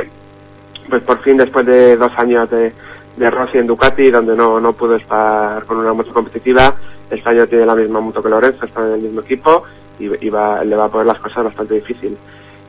pues 0.89 1.03
por 1.03 1.21
fin 1.25 1.37
después 1.37 1.67
de 1.67 1.97
dos 1.97 2.13
años 2.19 2.49
de, 2.51 2.73
de 3.17 3.31
Rossi 3.31 3.59
en 3.59 3.67
Ducati 3.67 4.11
donde 4.11 4.37
no, 4.37 4.61
no 4.61 4.73
pudo 4.73 4.97
estar 4.97 5.65
con 5.67 5.79
una 5.79 5.93
moto 5.93 6.13
competitiva 6.13 6.75
este 7.11 7.29
año 7.29 7.47
tiene 7.47 7.67
la 7.67 7.75
misma 7.75 8.01
moto 8.01 8.23
que 8.23 8.29
Lorenzo 8.29 8.65
está 8.65 8.87
en 8.87 8.95
el 8.95 9.01
mismo 9.01 9.21
equipo 9.21 9.65
y, 9.99 10.27
y 10.27 10.31
va, 10.31 10.65
le 10.65 10.77
va 10.77 10.87
a 10.87 10.91
poner 10.91 11.07
las 11.07 11.19
cosas 11.19 11.45
bastante 11.45 11.75
difícil 11.75 12.17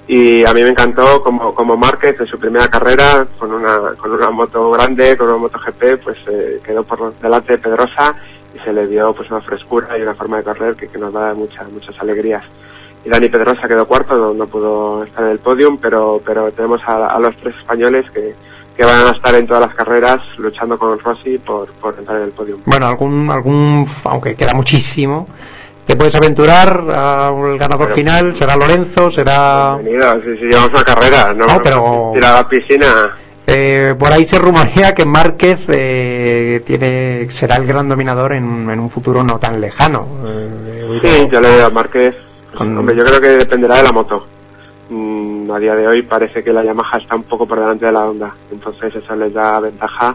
y 0.08 0.44
a 0.44 0.54
mí 0.54 0.62
me 0.64 0.70
encantó 0.70 1.24
como, 1.24 1.54
como 1.54 1.78
Márquez 1.78 2.20
en 2.20 2.28
su 2.28 2.38
primera 2.38 2.68
carrera 2.68 3.26
con 3.38 3.54
una, 3.54 3.96
con 3.96 4.12
una 4.12 4.30
moto 4.30 4.72
grande, 4.72 5.16
con 5.16 5.30
una 5.30 5.38
moto 5.38 5.60
GP, 5.60 6.04
pues 6.04 6.18
eh, 6.28 6.60
quedó 6.66 6.84
por 6.84 7.18
delante 7.20 7.54
de 7.54 7.60
Pedrosa 7.60 8.16
y 8.54 8.60
se 8.60 8.74
le 8.74 8.88
dio 8.88 9.14
pues 9.14 9.30
una 9.32 9.42
frescura 9.42 9.98
y 9.98 10.02
una 10.02 10.16
forma 10.16 10.38
de 10.38 10.44
correr 10.44 10.76
que, 10.76 10.88
que 10.88 10.98
nos 10.98 11.14
da 11.14 11.34
muchas 11.34 11.72
muchas 11.72 11.98
alegrías. 12.00 12.44
Y 13.06 13.10
Dani 13.10 13.30
Pedrosa 13.30 13.68
quedó 13.68 13.88
cuarto, 13.88 14.18
no, 14.18 14.34
no 14.34 14.48
pudo 14.48 15.04
estar 15.04 15.24
en 15.24 15.32
el 15.32 15.40
podium, 15.40 15.78
pero, 15.78 16.22
pero 16.26 16.52
tenemos 16.52 16.82
a, 16.86 17.08
a 17.08 17.20
los 17.20 17.36
tres 17.38 17.56
españoles 17.56 18.06
que, 18.12 18.36
que 18.78 18.86
van 18.86 19.08
a 19.08 19.12
estar 19.12 19.36
en 19.36 19.46
todas 19.48 19.68
las 19.68 19.76
carreras 19.76 20.18
luchando 20.38 20.78
con 20.78 20.98
Rossi 21.00 21.38
por, 21.40 21.72
por 21.74 21.98
entrar 21.98 22.18
en 22.18 22.24
el 22.26 22.32
podium. 22.32 22.62
Bueno, 22.66 22.88
algún, 22.88 23.30
algún, 23.30 23.86
aunque 24.06 24.36
queda 24.36 24.54
muchísimo, 24.56 25.28
te 25.86 25.96
puedes 25.96 26.16
aventurar 26.16 26.70
al 26.90 27.58
ganador 27.58 27.88
Pero- 27.88 27.96
final, 27.96 28.36
será 28.36 28.56
Lorenzo, 28.56 29.12
será... 29.12 29.76
Bienvenido, 29.82 30.14
si, 30.24 30.38
si 30.40 30.46
llevamos 30.46 30.70
una 30.70 30.84
carrera, 30.84 31.34
no, 31.34 31.46
No, 31.46 31.60
pero- 31.64 32.12
tirar 32.14 32.34
a 32.36 32.38
la 32.42 32.48
piscina. 32.50 32.88
Eh, 33.48 33.96
por 34.00 34.14
ahí 34.14 34.26
se 34.26 34.40
rumorea 34.40 34.94
que 34.96 35.06
Márquez 35.06 35.68
eh, 35.74 36.62
tiene, 36.66 37.28
será 37.32 37.58
el 37.58 37.66
gran 37.66 37.90
dominador 37.90 38.34
en, 38.34 38.70
en 38.70 38.80
un 38.80 38.90
futuro 38.90 39.24
no 39.24 39.38
tan 39.40 39.60
lejano. 39.60 40.08
Eh, 40.26 40.48
Sí, 41.04 41.28
yo 41.32 41.42
le 41.42 41.48
veo 41.50 41.66
a 41.66 41.70
Márquez. 41.70 42.14
Con- 42.56 42.78
Hombre, 42.78 42.96
yo 42.96 43.04
creo 43.04 43.20
que 43.20 43.28
dependerá 43.30 43.78
de 43.78 43.84
la 43.84 43.92
moto. 43.92 44.26
Mm, 44.94 45.50
a 45.50 45.58
día 45.58 45.74
de 45.74 45.88
hoy 45.88 46.02
parece 46.02 46.44
que 46.44 46.52
la 46.52 46.66
Yamaha 46.66 46.98
está 46.98 47.16
un 47.16 47.24
poco 47.24 47.48
por 47.48 47.58
delante 47.58 47.86
de 47.86 47.94
la 47.94 48.10
Honda. 48.10 48.36
Entonces 48.52 48.94
eso 48.94 49.16
les 49.16 49.34
da 49.34 49.58
ventaja 49.62 50.14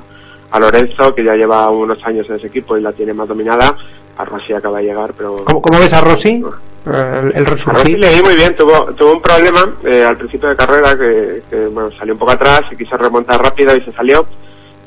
a 0.51 0.61
Lorenzo, 0.61 1.15
que 1.15 1.25
ya 1.25 1.35
lleva 1.35 1.71
unos 1.71 1.99
años 2.05 2.29
en 2.29 2.37
ese 2.37 2.49
equipo 2.49 2.77
y 2.77 2.83
la 2.83 2.93
tiene 2.93 3.15
más 3.15 3.27
dominada. 3.27 3.75
A 4.19 4.25
Rossi 4.27 4.53
acaba 4.53 4.79
de 4.79 4.85
llegar, 4.85 5.15
pero... 5.17 5.37
¿Cómo, 5.47 5.63
cómo 5.63 5.79
ves 5.81 5.93
a 5.95 6.03
Rossi? 6.03 6.45
El, 6.85 7.33
el 7.35 7.47
A 7.47 7.49
Rossi 7.49 7.71
resurgir. 7.71 7.99
le 7.99 8.15
vi 8.17 8.23
muy 8.23 8.35
bien, 8.35 8.55
tuvo, 8.55 8.93
tuvo 8.95 9.15
un 9.15 9.23
problema 9.23 9.61
eh, 9.85 10.05
al 10.05 10.19
principio 10.19 10.51
de 10.51 10.57
carrera 10.57 10.95
que, 10.95 11.43
que, 11.49 11.67
bueno, 11.69 11.91
salió 11.99 12.13
un 12.13 12.19
poco 12.19 12.33
atrás 12.33 12.61
y 12.71 12.77
quiso 12.77 12.99
remontar 12.99 13.43
rápido 13.43 13.75
y 13.75 13.81
se 13.83 13.93
salió. 13.93 14.27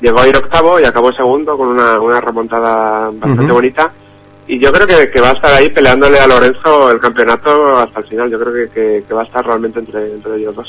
Llegó 0.02 0.20
a 0.20 0.28
ir 0.28 0.38
octavo 0.38 0.80
y 0.80 0.86
acabó 0.86 1.12
segundo 1.14 1.58
con 1.58 1.68
una, 1.68 2.00
una 2.00 2.22
remontada 2.22 3.10
bastante 3.12 3.52
bonita. 3.52 3.92
Y 4.52 4.60
yo 4.60 4.72
creo 4.72 4.88
que, 4.88 5.12
que 5.12 5.22
va 5.22 5.30
a 5.30 5.34
estar 5.34 5.54
ahí 5.54 5.70
peleándole 5.70 6.18
a 6.20 6.28
Lorenzo 6.28 6.92
el 6.92 7.00
campeonato 7.00 7.78
hasta 7.78 8.00
el 8.00 8.08
final. 8.08 8.32
Yo 8.32 8.40
creo 8.40 8.54
que, 8.54 8.70
que, 8.74 9.04
que 9.08 9.14
va 9.14 9.22
a 9.22 9.26
estar 9.26 9.46
realmente 9.46 9.80
entre, 9.80 10.12
entre 10.14 10.36
ellos 10.38 10.56
dos. 10.56 10.68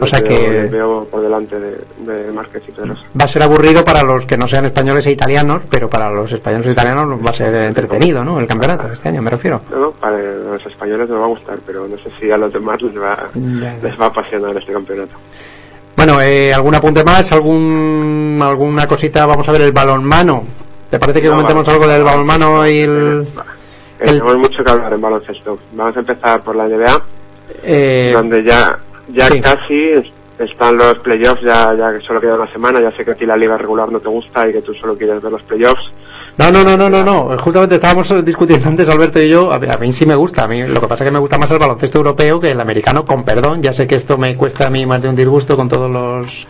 O 0.00 0.06
sea 0.06 0.18
Les 0.18 0.28
que- 0.28 0.50
veo- 0.50 0.62
les 0.62 0.70
veo 0.72 1.04
por 1.08 1.22
delante 1.22 1.54
de, 1.60 1.78
de 1.98 2.32
Márquez 2.32 2.62
y 2.66 2.72
Pedrosa. 2.72 3.02
Va 3.18 3.24
a 3.26 3.28
ser 3.28 3.42
aburrido 3.44 3.84
para 3.84 4.02
los 4.02 4.26
que 4.26 4.36
no 4.36 4.48
sean 4.48 4.64
españoles 4.64 5.06
e 5.06 5.12
italianos, 5.12 5.62
pero 5.70 5.88
para 5.88 6.10
los 6.10 6.32
españoles 6.32 6.66
e 6.66 6.70
italianos 6.72 7.20
va 7.24 7.30
a 7.30 7.34
ser 7.34 7.54
entretenido, 7.54 8.24
¿no? 8.24 8.40
El 8.40 8.48
campeonato 8.48 8.90
este 8.90 9.10
año, 9.10 9.22
me 9.22 9.30
refiero. 9.30 9.60
No, 9.70 9.78
no, 9.78 9.90
para 9.92 10.18
los 10.20 10.66
españoles 10.66 11.08
nos 11.08 11.20
va 11.20 11.24
a 11.24 11.28
gustar, 11.28 11.58
pero 11.64 11.86
no 11.86 11.96
sé 11.98 12.10
si 12.18 12.28
a 12.30 12.36
los 12.36 12.52
demás 12.52 12.82
les 12.82 13.00
va, 13.00 13.28
Ya. 13.34 13.76
les 13.80 14.00
va 14.00 14.06
a 14.06 14.08
apasionar 14.08 14.56
este 14.56 14.72
campeonato. 14.72 15.12
Bueno, 15.96 16.20
eh, 16.20 16.52
¿algún 16.52 16.74
apunte 16.74 17.04
más? 17.04 17.30
¿Algún, 17.30 18.40
¿Alguna 18.42 18.86
cosita? 18.86 19.26
Vamos 19.26 19.46
a 19.48 19.52
ver 19.52 19.60
el 19.60 19.72
balonmano. 19.72 20.42
¿Te 20.92 20.98
parece 20.98 21.22
que 21.22 21.28
No, 21.28 21.36
comentemos 21.36 21.64
vale. 21.64 21.78
algo 21.78 21.90
del 21.90 22.04
balonmano 22.04 22.68
y 22.68 22.78
el...? 22.80 23.26
Va. 23.36 23.46
el- 23.98 24.06
Tenemos 24.08 24.36
mucho 24.36 24.62
que 24.62 24.72
hablar 24.72 24.92
en 24.92 25.00
baloncesto. 25.00 25.58
Vamos 25.72 25.96
a 25.96 26.00
empezar 26.00 26.42
por 26.44 26.54
la 26.54 26.68
NBA, 26.68 27.02
eh, 27.64 28.10
donde 28.14 28.44
ya 28.44 28.78
ya 29.08 29.26
sí. 29.28 29.40
casi 29.40 29.74
es- 29.94 30.12
están 30.38 30.76
los 30.76 30.98
playoffs, 30.98 31.40
ya, 31.42 31.72
ya 31.78 31.92
que 31.98 32.04
solo 32.06 32.20
queda 32.20 32.34
una 32.34 32.52
semana. 32.52 32.78
Ya 32.82 32.94
sé 32.94 33.06
que 33.06 33.12
a 33.12 33.14
ti 33.14 33.24
la 33.24 33.36
liga 33.36 33.56
regular 33.56 33.90
no 33.90 34.00
te 34.00 34.08
gusta 34.10 34.46
y 34.46 34.52
que 34.52 34.60
tú 34.60 34.74
solo 34.74 34.94
quieres 34.98 35.22
ver 35.22 35.32
los 35.32 35.42
playoffs. 35.44 35.80
No, 36.36 36.50
no, 36.50 36.62
no, 36.62 36.76
no, 36.76 36.90
no, 36.90 37.02
no. 37.02 37.38
Justamente 37.38 37.76
estábamos 37.76 38.12
discutiendo 38.24 38.68
antes, 38.68 38.86
Alberto 38.90 39.18
y 39.18 39.30
yo. 39.30 39.50
A 39.50 39.58
mí, 39.58 39.68
a 39.70 39.78
mí 39.78 39.92
sí 39.94 40.04
me 40.04 40.14
gusta. 40.14 40.44
A 40.44 40.48
mí 40.48 40.62
lo 40.66 40.78
que 40.78 40.88
pasa 40.88 41.04
es 41.04 41.08
que 41.08 41.14
me 41.14 41.20
gusta 41.20 41.38
más 41.38 41.50
el 41.50 41.58
baloncesto 41.58 41.98
europeo 41.98 42.38
que 42.38 42.50
el 42.50 42.60
americano, 42.60 43.02
con 43.06 43.24
perdón. 43.24 43.62
Ya 43.62 43.72
sé 43.72 43.86
que 43.86 43.94
esto 43.94 44.18
me 44.18 44.36
cuesta 44.36 44.66
a 44.66 44.70
mí 44.70 44.84
más 44.84 45.00
de 45.00 45.08
un 45.08 45.16
disgusto 45.16 45.56
con 45.56 45.68
todos 45.70 45.90
los 45.90 46.46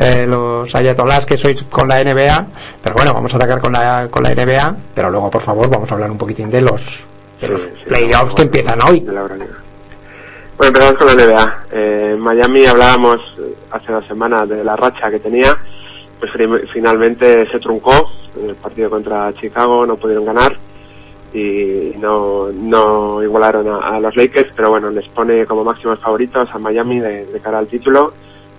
eh, 0.00 0.26
los 0.26 0.74
ayatolás 0.74 1.26
que 1.26 1.36
sois 1.36 1.62
con 1.64 1.88
la 1.88 2.02
NBA. 2.02 2.46
Pero 2.82 2.94
bueno, 2.96 3.12
vamos 3.14 3.32
a 3.34 3.36
atacar 3.36 3.60
con 3.60 3.72
la, 3.72 4.08
con 4.10 4.22
la 4.22 4.30
NBA. 4.34 4.76
Pero 4.94 5.10
luego, 5.10 5.30
por 5.30 5.42
favor, 5.42 5.70
vamos 5.70 5.90
a 5.90 5.94
hablar 5.94 6.10
un 6.10 6.18
poquitín 6.18 6.50
de 6.50 6.62
los, 6.62 7.04
de 7.40 7.48
los 7.48 7.60
Sí, 7.60 7.68
sí, 7.78 7.84
playoffs 7.88 8.34
que 8.34 8.42
empiezan 8.42 8.78
hoy. 8.90 9.00
de 9.00 9.12
la. 9.12 9.22
Bueno, 9.22 9.46
empezamos 10.58 10.94
con 10.96 11.06
la 11.06 11.14
NBA. 11.14 11.64
Eh, 11.72 12.10
en 12.14 12.20
Miami 12.20 12.66
hablábamos 12.66 13.16
eh, 13.38 13.54
hace 13.70 13.92
dos 13.92 14.06
semanas 14.06 14.48
de 14.48 14.62
la 14.64 14.76
racha 14.76 15.10
que 15.10 15.20
tenía. 15.20 15.56
Pues 16.18 16.32
finalmente 16.72 17.50
se 17.50 17.58
truncó 17.60 17.92
en 18.38 18.50
el 18.50 18.56
partido 18.56 18.90
contra 18.90 19.32
Chicago, 19.40 19.86
no 19.86 19.96
pudieron 19.96 20.26
ganar 20.26 20.54
y 21.32 21.92
no, 21.98 22.48
no 22.52 23.22
igualaron 23.22 23.68
a, 23.68 23.96
a 23.96 24.00
los 24.00 24.14
Lakers, 24.16 24.52
pero 24.54 24.68
bueno, 24.70 24.90
les 24.90 25.08
pone 25.10 25.46
como 25.46 25.64
máximos 25.64 25.98
favoritos 26.00 26.48
a 26.52 26.58
Miami 26.58 27.00
de, 27.00 27.24
de 27.24 27.40
cara 27.40 27.58
al 27.60 27.68
título. 27.68 28.12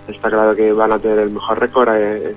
Está 0.08 0.30
claro 0.30 0.56
que 0.56 0.72
van 0.74 0.92
a 0.92 1.00
tener 1.00 1.20
el 1.20 1.30
mejor 1.30 1.60
récord, 1.60 1.90
eh, 1.96 2.36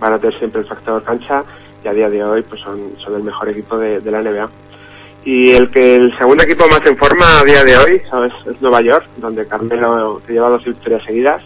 van 0.00 0.12
a 0.12 0.18
tener 0.18 0.38
siempre 0.38 0.60
el 0.60 0.66
factor 0.66 1.02
cancha 1.02 1.44
y 1.84 1.88
a 1.88 1.92
día 1.92 2.08
de 2.08 2.22
hoy 2.22 2.42
pues 2.42 2.60
son, 2.60 2.92
son 3.04 3.14
el 3.14 3.22
mejor 3.22 3.48
equipo 3.48 3.78
de, 3.78 4.00
la 4.10 4.22
NBA. 4.22 4.48
Y 5.24 5.50
el 5.50 5.70
que 5.70 5.96
el 5.96 6.16
segundo 6.18 6.44
equipo 6.44 6.66
más 6.68 6.84
en 6.86 6.96
forma 6.96 7.40
a 7.40 7.44
día 7.44 7.64
de 7.64 7.76
hoy 7.76 8.02
es 8.48 8.60
Nueva 8.60 8.80
York, 8.80 9.06
donde 9.16 9.46
Carmelo 9.46 10.20
que 10.26 10.32
lleva 10.32 10.48
dos 10.48 10.64
victorias 10.64 11.04
seguidas, 11.04 11.42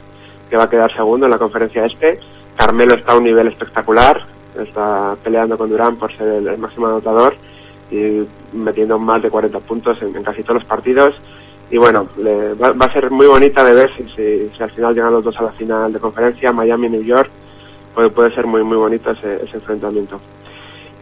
que 0.48 0.56
va 0.56 0.64
a 0.64 0.70
quedar 0.70 0.92
segundo 0.94 1.26
en 1.26 1.30
la 1.32 1.38
conferencia 1.38 1.86
este. 1.86 2.20
Carmelo 2.56 2.94
está 2.94 3.12
a 3.12 3.18
un 3.18 3.24
nivel 3.24 3.48
espectacular, 3.48 4.26
está 4.58 5.16
peleando 5.22 5.56
con 5.56 5.70
Durán 5.70 5.96
por 5.96 6.14
ser 6.16 6.26
el, 6.28 6.58
máximo 6.58 6.88
anotador 6.88 7.36
y 7.90 8.26
metiendo 8.52 8.98
más 8.98 9.22
de 9.22 9.30
40 9.30 9.58
puntos 9.60 10.00
en 10.02 10.22
casi 10.22 10.42
todos 10.42 10.60
los 10.60 10.64
partidos. 10.64 11.14
Y 11.70 11.78
bueno, 11.78 12.08
le- 12.18 12.54
va, 12.54 12.72
va 12.72 12.86
a 12.86 12.92
ser 12.92 13.10
muy 13.10 13.26
bonita 13.26 13.62
de 13.64 13.72
ver 13.74 13.90
si, 13.96 14.02
si, 14.16 14.50
si 14.56 14.62
al 14.62 14.70
final 14.72 14.94
llegan 14.94 15.12
los 15.12 15.24
dos 15.24 15.36
a 15.38 15.44
la 15.44 15.52
final 15.52 15.92
de 15.92 16.00
conferencia, 16.00 16.52
Miami-New 16.52 17.02
York, 17.04 17.30
puede, 17.94 18.10
puede 18.10 18.34
ser 18.34 18.46
muy 18.46 18.62
muy 18.64 18.76
bonito 18.76 19.10
ese, 19.12 19.44
ese 19.44 19.56
enfrentamiento. 19.56 20.20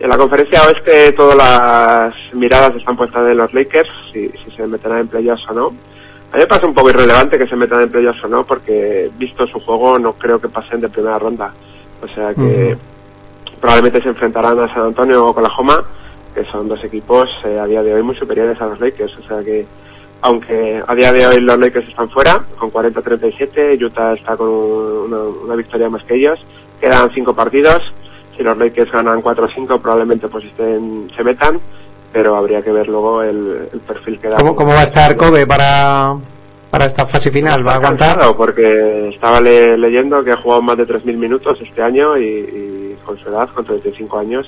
En 0.00 0.08
la 0.08 0.16
conferencia 0.16 0.60
oeste 0.62 1.12
todas 1.12 1.36
las 1.36 2.14
miradas 2.34 2.74
están 2.76 2.96
puestas 2.96 3.28
en 3.30 3.36
los 3.36 3.52
Lakers, 3.52 3.88
si, 4.12 4.28
si 4.28 4.50
se 4.56 4.66
meterán 4.66 5.00
en 5.00 5.08
playoffs 5.08 5.44
o 5.48 5.54
no. 5.54 5.66
A 6.30 6.36
mí 6.36 6.40
me 6.42 6.46
parece 6.46 6.66
un 6.66 6.74
poco 6.74 6.90
irrelevante 6.90 7.38
que 7.38 7.46
se 7.48 7.56
metan 7.56 7.80
en 7.82 7.90
playoffs 7.90 8.22
o 8.22 8.28
no, 8.28 8.44
porque 8.46 9.10
visto 9.18 9.46
su 9.46 9.58
juego 9.60 9.98
no 9.98 10.12
creo 10.12 10.38
que 10.38 10.48
pasen 10.50 10.80
de 10.82 10.90
primera 10.90 11.18
ronda. 11.18 11.52
O 12.02 12.08
sea 12.08 12.34
que 12.34 12.76
probablemente 13.60 14.02
se 14.02 14.08
enfrentarán 14.10 14.58
a 14.60 14.72
San 14.72 14.84
Antonio 14.88 15.24
o 15.24 15.30
Oklahoma, 15.30 15.82
que 16.34 16.44
son 16.44 16.68
dos 16.68 16.84
equipos 16.84 17.26
eh, 17.44 17.58
a 17.58 17.64
día 17.66 17.82
de 17.82 17.94
hoy 17.94 18.02
muy 18.02 18.14
superiores 18.16 18.60
a 18.60 18.66
los 18.66 18.78
Lakers. 18.78 19.16
O 19.18 19.22
sea 19.26 19.42
que 19.42 19.66
aunque 20.22 20.82
a 20.86 20.94
día 20.94 21.12
de 21.12 21.26
hoy 21.26 21.36
los 21.40 21.58
Lakers 21.58 21.88
están 21.88 22.10
fuera, 22.10 22.44
con 22.58 22.70
40-37, 22.72 23.80
Utah 23.84 24.14
está 24.14 24.36
con 24.36 24.48
una, 24.48 25.18
una 25.44 25.54
victoria 25.56 25.88
más 25.88 26.02
que 26.04 26.14
ellos, 26.16 26.38
quedan 26.80 27.10
cinco 27.14 27.34
partidos, 27.34 27.80
si 28.36 28.42
los 28.42 28.56
Lakers 28.56 28.90
ganan 28.92 29.20
4 29.22 29.44
o 29.44 29.48
5 29.48 29.80
probablemente 29.80 30.28
pues 30.28 30.44
estén, 30.44 31.10
se 31.16 31.22
metan, 31.24 31.60
pero 32.12 32.36
habría 32.36 32.62
que 32.62 32.72
ver 32.72 32.88
luego 32.88 33.22
el, 33.22 33.68
el 33.72 33.80
perfil 33.80 34.18
que 34.20 34.28
da. 34.28 34.36
¿Cómo, 34.36 34.54
cómo 34.56 34.70
va 34.70 34.80
a 34.80 34.84
estar 34.84 35.16
Kobe 35.16 35.46
para, 35.46 36.14
para 36.70 36.84
esta 36.86 37.06
fase 37.06 37.30
final? 37.30 37.66
¿Va 37.66 37.72
a 37.72 37.76
aguantar? 37.76 38.18
Porque 38.36 39.10
estaba 39.10 39.40
le- 39.40 39.76
leyendo 39.76 40.22
que 40.24 40.32
ha 40.32 40.36
jugado 40.40 40.62
más 40.62 40.76
de 40.76 40.86
3.000 40.86 41.16
minutos 41.16 41.58
este 41.60 41.82
año 41.82 42.16
y, 42.16 42.24
y 42.24 42.96
con 43.04 43.18
su 43.18 43.28
edad, 43.28 43.48
con 43.54 43.64
35 43.64 44.18
años, 44.18 44.46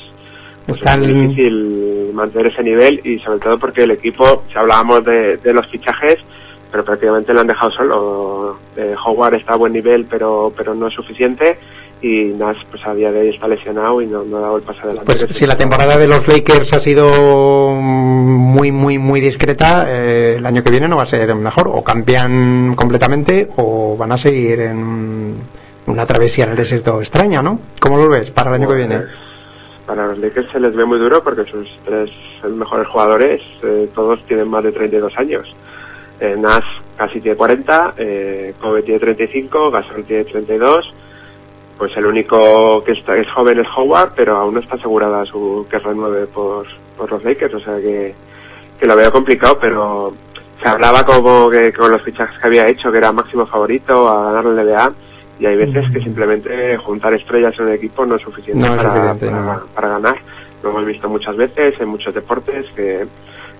pues 0.66 0.78
Están- 0.78 1.02
es 1.04 1.08
difícil 1.14 1.89
mantener 2.12 2.52
ese 2.52 2.62
nivel 2.62 3.00
y 3.04 3.18
sobre 3.20 3.38
todo 3.40 3.58
porque 3.58 3.82
el 3.82 3.92
equipo, 3.92 4.44
si 4.52 4.58
hablábamos 4.58 5.04
de, 5.04 5.36
de 5.38 5.52
los 5.52 5.66
fichajes, 5.68 6.18
pero 6.70 6.84
prácticamente 6.84 7.32
lo 7.32 7.40
han 7.40 7.46
dejado 7.46 7.70
solo. 7.72 8.58
Eh, 8.76 8.94
Howard 9.04 9.34
está 9.34 9.54
a 9.54 9.56
buen 9.56 9.72
nivel, 9.72 10.06
pero 10.08 10.52
pero 10.56 10.74
no 10.74 10.86
es 10.86 10.94
suficiente 10.94 11.58
y 12.02 12.32
Nash 12.32 12.56
pues 12.70 12.82
a 12.86 12.94
día 12.94 13.12
de 13.12 13.20
hoy 13.20 13.28
está 13.28 13.46
lesionado 13.46 14.00
y 14.00 14.06
no, 14.06 14.24
no 14.24 14.38
ha 14.38 14.40
dado 14.40 14.56
el 14.56 14.62
paso 14.62 14.80
adelante. 14.82 15.06
Pues 15.06 15.26
si 15.30 15.46
la 15.46 15.56
temporada 15.56 15.96
de 15.96 16.06
los 16.06 16.26
Lakers 16.26 16.72
ha 16.72 16.80
sido 16.80 17.74
muy, 17.74 18.72
muy, 18.72 18.98
muy 18.98 19.20
discreta, 19.20 19.86
eh, 19.88 20.36
el 20.38 20.46
año 20.46 20.62
que 20.62 20.70
viene 20.70 20.88
no 20.88 20.96
va 20.96 21.02
a 21.04 21.06
ser 21.06 21.34
mejor. 21.34 21.68
O 21.68 21.84
cambian 21.84 22.74
completamente 22.74 23.48
o 23.56 23.96
van 23.96 24.12
a 24.12 24.16
seguir 24.16 24.60
en 24.60 25.36
una 25.86 26.06
travesía 26.06 26.44
en 26.44 26.50
el 26.50 26.56
desierto 26.56 27.00
extraña, 27.00 27.42
¿no? 27.42 27.58
¿Cómo 27.80 27.98
lo 27.98 28.08
ves 28.08 28.30
para 28.30 28.50
el 28.50 28.56
año 28.56 28.68
que 28.68 28.76
viene? 28.76 29.00
Para 29.90 30.06
los 30.06 30.18
Lakers 30.18 30.52
se 30.52 30.60
les 30.60 30.72
ve 30.72 30.84
muy 30.84 31.00
duro 31.00 31.20
porque 31.20 31.50
sus 31.50 31.66
tres 31.84 32.08
mejores 32.44 32.86
jugadores 32.86 33.42
eh, 33.64 33.90
todos 33.92 34.24
tienen 34.24 34.46
más 34.46 34.62
de 34.62 34.70
32 34.70 35.12
años. 35.16 35.52
Eh, 36.20 36.36
Nash 36.38 36.62
casi 36.96 37.20
tiene 37.20 37.36
40, 37.36 37.94
eh, 37.96 38.54
Kobe 38.60 38.84
tiene 38.84 39.00
35, 39.00 39.72
Gasol 39.72 40.04
tiene 40.04 40.26
32. 40.26 40.94
Pues 41.76 41.90
el 41.96 42.06
único 42.06 42.84
que 42.84 42.92
está, 42.92 43.16
es 43.16 43.26
joven 43.32 43.58
es 43.58 43.66
Howard, 43.76 44.12
pero 44.14 44.36
aún 44.36 44.54
no 44.54 44.60
está 44.60 44.76
asegurada 44.76 45.24
su 45.24 45.66
que 45.68 45.80
renueve 45.80 46.28
por, 46.28 46.68
por 46.96 47.10
los 47.10 47.24
Lakers, 47.24 47.54
o 47.54 47.60
sea 47.60 47.78
que, 47.78 48.14
que 48.78 48.86
lo 48.86 48.94
veo 48.94 49.10
complicado, 49.10 49.58
pero 49.60 50.14
se 50.62 50.68
hablaba 50.68 51.02
como 51.02 51.50
que 51.50 51.72
con 51.72 51.90
los 51.90 52.02
fichajes 52.02 52.38
que 52.38 52.46
había 52.46 52.68
hecho, 52.68 52.92
que 52.92 52.98
era 52.98 53.10
máximo 53.10 53.44
favorito 53.44 54.08
a 54.08 54.30
ganar 54.30 54.44
la 54.44 54.62
NBA, 54.62 54.94
y 55.40 55.46
hay 55.46 55.56
veces 55.56 55.90
que 55.90 56.00
simplemente 56.00 56.76
juntar 56.78 57.14
estrellas 57.14 57.54
en 57.58 57.66
un 57.66 57.72
equipo 57.72 58.04
no 58.06 58.16
es 58.16 58.22
suficiente, 58.22 58.68
No 58.68 58.76
para, 58.76 58.90
suficiente, 58.94 59.26
para- 59.30 59.42
no. 59.56 59.66
para 59.74 59.88
ganar. 59.88 60.16
Lo 60.62 60.70
hemos 60.70 60.84
visto 60.86 61.08
muchas 61.08 61.36
veces 61.36 61.74
en 61.80 61.88
muchos 61.88 62.14
deportes 62.14 62.66
que, 62.76 63.06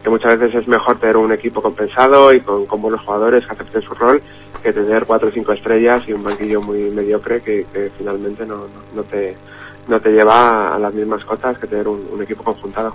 que 0.04 0.10
muchas 0.10 0.38
veces 0.38 0.60
es 0.62 0.68
mejor 0.68 0.98
tener 1.00 1.16
un 1.16 1.32
equipo 1.32 1.62
compensado 1.62 2.32
y 2.34 2.40
con, 2.42 2.66
con 2.66 2.82
buenos 2.82 3.00
jugadores 3.02 3.46
que 3.46 3.52
acepten 3.52 3.80
su 3.82 3.94
rol 3.94 4.22
que 4.62 4.72
tener 4.74 5.06
cuatro 5.06 5.28
o 5.28 5.32
cinco 5.32 5.52
estrellas 5.52 6.04
y 6.06 6.12
un 6.12 6.22
banquillo 6.22 6.60
muy 6.60 6.90
mediocre 6.90 7.40
que, 7.40 7.64
que 7.72 7.90
finalmente 7.96 8.44
no, 8.44 8.56
no, 8.56 8.82
no 8.94 9.02
te 9.04 9.34
no 9.88 9.98
te 10.00 10.10
lleva 10.10 10.74
a 10.74 10.78
las 10.78 10.92
mismas 10.92 11.24
cotas 11.24 11.58
que 11.58 11.66
tener 11.66 11.88
un, 11.88 12.06
un 12.12 12.22
equipo 12.22 12.44
conjuntado. 12.44 12.94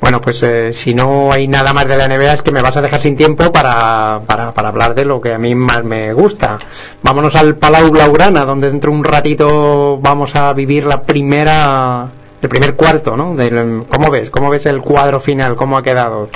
Bueno, 0.00 0.20
pues 0.20 0.42
eh, 0.44 0.72
si 0.72 0.94
no 0.94 1.32
hay 1.32 1.48
nada 1.48 1.72
más 1.72 1.86
de 1.86 1.96
la 1.96 2.06
NBA 2.06 2.34
es 2.34 2.42
que 2.42 2.52
me 2.52 2.62
vas 2.62 2.76
a 2.76 2.80
dejar 2.82 3.00
sin 3.00 3.16
tiempo 3.16 3.52
para, 3.52 4.20
para, 4.26 4.52
para 4.54 4.68
hablar 4.68 4.94
de 4.94 5.04
lo 5.04 5.20
que 5.20 5.34
a 5.34 5.38
mí 5.38 5.54
más 5.54 5.82
me 5.84 6.12
gusta. 6.12 6.56
Vámonos 7.02 7.34
al 7.34 7.56
Palau 7.56 7.90
Blaugrana, 7.90 8.44
donde 8.44 8.70
dentro 8.70 8.92
de 8.92 8.96
un 8.98 9.04
ratito 9.04 9.98
vamos 10.00 10.34
a 10.36 10.52
vivir 10.54 10.84
la 10.86 11.02
primera, 11.02 12.06
el 12.40 12.48
primer 12.48 12.74
cuarto, 12.76 13.16
¿no? 13.16 13.34
Del, 13.34 13.84
¿Cómo 13.90 14.10
ves? 14.10 14.30
¿Cómo 14.30 14.50
ves 14.50 14.64
el 14.66 14.80
cuadro 14.80 15.20
final? 15.20 15.56
¿Cómo 15.56 15.76
ha 15.76 15.82
quedado? 15.82 16.28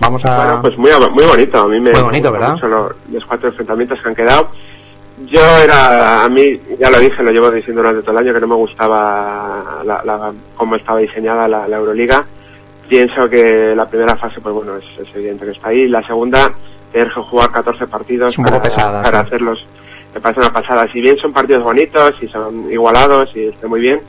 Vamos 0.00 0.24
a... 0.24 0.36
Bueno, 0.36 0.62
pues 0.62 0.78
muy, 0.78 0.90
muy 1.12 1.24
bonito, 1.26 1.58
a 1.58 1.66
mí 1.68 1.80
me 1.80 1.92
Muy 1.92 2.02
bonito, 2.02 2.32
¿verdad? 2.32 2.54
los, 2.62 2.92
los 3.12 3.24
cuatro 3.26 3.48
enfrentamientos 3.48 3.98
que 4.02 4.08
han 4.08 4.14
quedado. 4.14 4.48
Yo 5.26 5.40
era, 5.62 6.24
a 6.24 6.28
mí, 6.30 6.58
ya 6.80 6.88
lo 6.88 6.98
dije, 6.98 7.22
lo 7.22 7.30
llevo 7.30 7.50
diciendo 7.50 7.82
durante 7.82 8.00
todo 8.02 8.12
el 8.16 8.24
año, 8.24 8.32
que 8.32 8.40
no 8.40 8.46
me 8.46 8.54
gustaba 8.54 9.82
la, 9.84 10.02
la- 10.04 10.32
cómo 10.56 10.76
estaba 10.76 11.00
diseñada 11.00 11.46
la, 11.46 11.68
la 11.68 11.76
Euroliga. 11.76 12.24
Pienso 12.90 13.30
que 13.30 13.72
la 13.76 13.88
primera 13.88 14.16
fase, 14.16 14.40
pues 14.40 14.52
bueno, 14.54 14.76
es, 14.76 14.84
es 15.08 15.14
evidente 15.14 15.44
que 15.46 15.52
está 15.52 15.68
ahí. 15.68 15.86
La 15.88 16.04
segunda, 16.06 16.52
tener 16.92 17.08
que 17.08 17.20
jugar 17.22 17.50
14 17.52 17.86
partidos 17.86 18.36
para, 18.36 18.60
pesada, 18.60 19.02
para 19.02 19.20
sí. 19.20 19.26
hacerlos, 19.28 19.64
me 20.12 20.20
parece 20.20 20.40
una 20.40 20.50
pasada. 20.52 20.86
Si 20.92 21.00
bien 21.00 21.16
son 21.18 21.32
partidos 21.32 21.62
bonitos 21.62 22.14
y 22.20 22.26
son 22.26 22.68
igualados 22.70 23.30
y 23.36 23.46
está 23.46 23.68
muy 23.68 23.80
bien, 23.80 24.00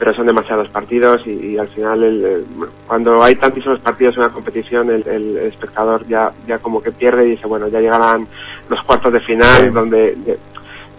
pero 0.00 0.12
son 0.14 0.26
demasiados 0.26 0.68
partidos 0.70 1.20
y, 1.26 1.30
y 1.52 1.58
al 1.58 1.68
final 1.68 2.02
el- 2.02 2.24
el- 2.24 2.46
cuando 2.88 3.22
hay 3.22 3.36
tantísimos 3.36 3.78
partidos 3.80 4.16
en 4.16 4.22
una 4.24 4.32
competición 4.32 4.90
el, 4.90 5.06
el 5.08 5.36
espectador 5.38 6.06
ya 6.08 6.30
ya 6.46 6.58
como 6.60 6.80
que 6.80 6.92
pierde 6.92 7.26
y 7.26 7.30
dice 7.30 7.48
bueno 7.48 7.66
ya 7.66 7.80
llegarán 7.80 8.28
los 8.68 8.80
cuartos 8.84 9.12
de 9.12 9.18
final 9.20 9.56
Sí. 9.64 9.70
donde 9.70 10.14
de- 10.24 10.38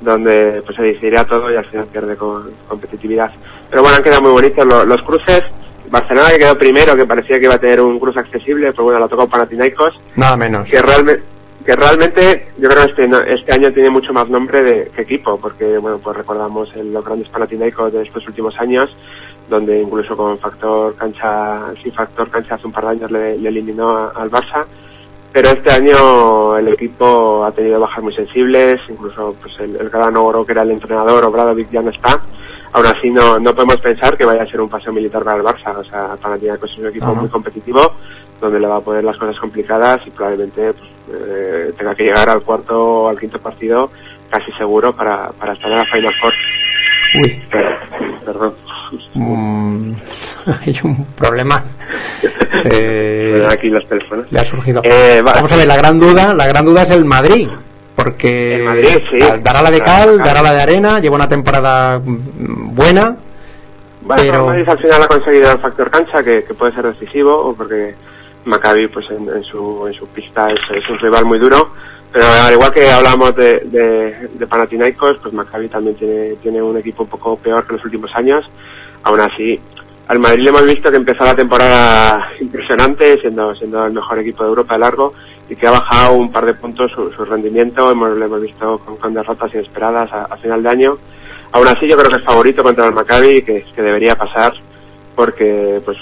donde 0.01 0.61
pues 0.65 0.75
se 0.75 0.83
decidirá 0.83 1.23
todo 1.23 1.49
y 1.49 1.55
al 1.55 1.63
final 1.67 1.85
pierde 1.87 2.17
con 2.17 2.51
competitividad 2.67 3.31
pero 3.69 3.81
bueno 3.83 3.95
han 3.97 4.03
quedado 4.03 4.21
muy 4.21 4.31
bonitos 4.31 4.65
lo- 4.65 4.83
los 4.85 5.01
cruces 5.03 5.43
Barcelona 5.89 6.29
que 6.31 6.39
quedó 6.39 6.57
primero 6.57 6.95
que 6.95 7.05
parecía 7.05 7.37
que 7.39 7.45
iba 7.45 7.55
a 7.55 7.59
tener 7.59 7.81
un 7.81 7.99
cruce 7.99 8.19
accesible 8.19 8.71
pues 8.73 8.83
bueno 8.83 8.99
lo 8.99 9.07
tocó 9.09 9.27
Panathinaikos 9.27 9.99
Nada 10.15 10.37
menos. 10.37 10.69
que 10.69 10.79
realmente 10.81 11.23
que 11.65 11.73
realmente 11.73 12.47
yo 12.57 12.69
creo 12.69 12.85
que 12.85 12.91
este, 12.91 13.07
no- 13.07 13.19
este 13.19 13.51
año 13.53 13.71
tiene 13.73 13.89
mucho 13.89 14.13
más 14.13 14.29
nombre 14.29 14.61
de, 14.61 14.91
que 14.95 15.01
equipo, 15.01 15.37
porque 15.39 15.77
bueno, 15.77 15.99
pues 16.01 16.15
recordamos 16.15 16.69
el- 16.75 16.93
los 16.93 17.03
grandes 17.03 17.27
Panathinaikos 17.29 17.91
de 17.91 18.03
estos 18.03 18.25
últimos 18.27 18.57
años, 18.59 18.89
donde 19.49 19.79
incluso 19.81 20.15
con 20.15 20.39
factor 20.39 20.95
cancha, 20.95 21.73
sin 21.83 21.91
factor 21.93 22.29
cancha 22.31 22.55
hace 22.55 22.65
un 22.65 22.71
par 22.73 22.85
de 22.85 22.89
años 22.91 23.11
le, 23.11 23.37
le 23.37 23.49
eliminó 23.49 23.89
a- 23.97 24.11
al 24.15 24.31
Barça. 24.31 24.65
Pero 25.33 25.49
este 25.49 25.69
año 25.71 26.57
el 26.57 26.69
equipo 26.69 27.43
ha 27.45 27.51
tenido 27.51 27.79
bajas 27.79 28.03
muy 28.03 28.15
sensibles, 28.15 28.75
incluso 28.89 29.35
pues 29.41 29.53
el, 29.59 29.75
el 29.75 29.89
gran 29.89 30.15
oro 30.17 30.45
que 30.45 30.53
era 30.53 30.61
el 30.63 30.71
entrenador, 30.71 31.25
Obradovic 31.25 31.69
ya 31.71 31.81
no 31.81 31.91
está. 31.91 32.19
Aún 32.73 32.85
así 32.85 33.09
no, 33.09 33.39
no 33.39 33.53
podemos 33.53 33.77
pensar 33.77 34.15
que 34.17 34.25
vaya 34.25 34.43
a 34.43 34.47
ser 34.47 34.61
un 34.61 34.69
paseo 34.69 34.93
militar 34.93 35.23
para 35.23 35.37
el 35.37 35.43
Barça. 35.43 35.75
O 35.77 35.83
sea, 35.83 36.15
Panathinaikos 36.21 36.71
es 36.71 36.77
un 36.77 36.87
equipo 36.87 37.05
Ajá. 37.07 37.13
muy 37.21 37.29
competitivo, 37.29 37.81
donde 38.39 38.59
le 38.59 38.67
va 38.67 38.77
a 38.77 38.81
poner 38.81 39.03
las 39.03 39.17
cosas 39.17 39.37
complicadas 39.39 39.99
y 40.05 40.09
probablemente 40.11 40.73
pues, 40.73 40.89
eh, 41.13 41.73
tenga 41.77 41.95
que 41.95 42.03
llegar 42.03 42.29
al 42.29 42.41
cuarto 42.43 42.77
o 43.03 43.07
al 43.09 43.19
quinto 43.19 43.39
partido 43.39 43.89
casi 44.29 44.51
seguro 44.53 44.95
para, 44.95 45.29
para 45.31 45.53
estar 45.53 45.71
en 45.71 45.77
la 45.77 45.85
Final 45.85 46.13
Four. 46.21 46.33
Uy, 47.15 47.43
Pero, 47.49 47.69
perdón. 48.23 48.53
mm, 49.15 49.93
hay 50.61 50.79
un 50.83 51.05
problema. 51.15 51.63
Eh, 52.71 53.47
aquí 53.49 53.69
los 53.69 53.87
teléfonos. 53.87 54.25
le 54.31 54.39
ha 54.39 54.43
surgido. 54.43 54.81
Eh, 54.83 55.21
va- 55.25 55.33
Vamos 55.33 55.51
a 55.51 55.55
ver, 55.55 55.67
la 55.67 55.77
gran 55.77 55.97
duda, 55.97 56.33
la 56.33 56.47
gran 56.47 56.65
duda 56.65 56.81
es 56.83 56.89
el 56.89 57.05
Madrid. 57.05 57.47
Porque 58.03 58.55
El 58.55 58.63
Madrid, 58.63 58.97
sí. 59.11 59.19
dará 59.43 59.61
la 59.61 59.71
de 59.71 59.81
cal, 59.81 60.17
dará 60.19 60.41
la 60.41 60.53
de 60.53 60.61
arena, 60.61 60.99
lleva 60.99 61.15
una 61.17 61.27
temporada 61.27 61.99
buena, 62.03 63.17
Bueno, 64.01 64.21
pero- 64.23 64.33
el 64.35 64.45
Madrid 64.45 64.69
al 64.69 64.79
final 64.79 65.03
ha 65.03 65.07
conseguido 65.07 65.51
el 65.51 65.59
factor 65.59 65.91
cancha 65.91 66.23
que, 66.23 66.43
que 66.45 66.53
puede 66.53 66.73
ser 66.73 66.85
decisivo, 66.93 67.53
porque 67.57 67.95
Maccabi 68.45 68.87
pues 68.87 69.05
en, 69.11 69.27
en 69.29 69.43
su, 69.43 69.85
en 69.87 69.93
su 69.93 70.07
pista 70.07 70.47
es, 70.51 70.59
es 70.77 70.89
un 70.89 70.97
rival 70.99 71.25
muy 71.25 71.39
duro, 71.39 71.73
pero 72.11 72.25
al 72.47 72.53
igual 72.53 72.71
que 72.71 72.89
hablamos 72.89 73.35
de, 73.35 73.59
de, 73.65 74.29
de 74.33 74.47
Panathinaikos, 74.47 75.17
pues 75.21 75.33
Maccabi 75.33 75.67
también 75.67 75.95
tiene, 75.97 76.35
tiene 76.41 76.61
un 76.61 76.77
equipo 76.77 77.03
un 77.03 77.09
poco 77.09 77.37
peor 77.37 77.67
que 77.67 77.73
los 77.73 77.83
últimos 77.85 78.09
años. 78.15 78.45
Aún 79.03 79.19
así, 79.19 79.59
al 80.07 80.19
Madrid 80.19 80.43
le 80.43 80.49
hemos 80.49 80.63
visto 80.65 80.89
que 80.89 80.97
empezó 80.97 81.23
la 81.23 81.35
temporada 81.35 82.29
impresionante, 82.39 83.19
siendo, 83.21 83.53
siendo 83.55 83.85
el 83.85 83.93
mejor 83.93 84.19
equipo 84.19 84.43
de 84.43 84.49
Europa 84.49 84.73
de 84.73 84.79
largo, 84.79 85.13
y 85.49 85.55
que 85.55 85.67
ha 85.67 85.71
bajado 85.71 86.15
un 86.15 86.31
par 86.31 86.45
de 86.45 86.53
puntos 86.53 86.91
su, 86.91 87.11
su 87.11 87.25
rendimiento, 87.25 87.91
hemos, 87.91 88.15
lo 88.17 88.25
hemos 88.25 88.41
visto 88.41 88.79
con, 88.79 88.97
con 88.97 89.13
derrotas 89.13 89.53
inesperadas 89.53 90.11
a, 90.13 90.25
a 90.25 90.37
final 90.37 90.61
de 90.61 90.69
año. 90.69 90.97
Aún 91.51 91.67
así 91.67 91.87
yo 91.87 91.97
creo 91.97 92.09
que 92.11 92.17
es 92.17 92.23
favorito 92.23 92.61
contra 92.61 92.85
el 92.85 92.93
Maccabi 92.93 93.37
y 93.37 93.41
que, 93.41 93.65
que 93.75 93.81
debería 93.81 94.13
pasar 94.15 94.53
porque 95.15 95.81
pues 95.83 95.97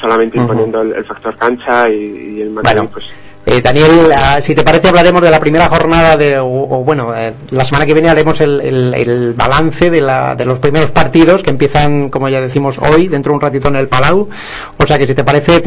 solamente 0.00 0.38
imponiendo 0.38 0.82
el, 0.82 0.92
el 0.92 1.04
factor 1.04 1.36
cancha 1.36 1.88
y, 1.88 2.36
y 2.38 2.42
el 2.42 2.50
Maccabi 2.50 2.76
Bueno. 2.76 2.90
pues 2.92 3.06
Eh, 3.50 3.62
Daniel, 3.62 4.12
ah, 4.14 4.40
si 4.44 4.54
te 4.54 4.62
parece 4.62 4.88
hablaremos 4.88 5.22
de 5.22 5.30
la 5.30 5.40
primera 5.40 5.68
jornada 5.68 6.18
de, 6.18 6.38
o, 6.38 6.44
bueno, 6.84 7.16
eh, 7.16 7.32
la 7.50 7.64
semana 7.64 7.86
que 7.86 7.94
viene 7.94 8.10
haremos 8.10 8.38
el, 8.42 8.60
el- 8.94 9.32
balance 9.32 9.88
de, 9.88 10.02
la, 10.02 10.34
de 10.34 10.44
los 10.44 10.58
primeros 10.58 10.90
partidos 10.90 11.42
que 11.42 11.50
empiezan, 11.50 12.10
como 12.10 12.28
ya 12.28 12.42
decimos, 12.42 12.76
hoy, 12.78 13.08
dentro 13.08 13.30
de 13.32 13.36
un 13.36 13.40
ratito 13.40 13.68
en 13.68 13.76
el 13.76 13.88
Palau. 13.88 14.28
O 14.76 14.86
sea 14.86 14.98
que 14.98 15.06
si 15.06 15.14
te 15.14 15.24
parece 15.24 15.60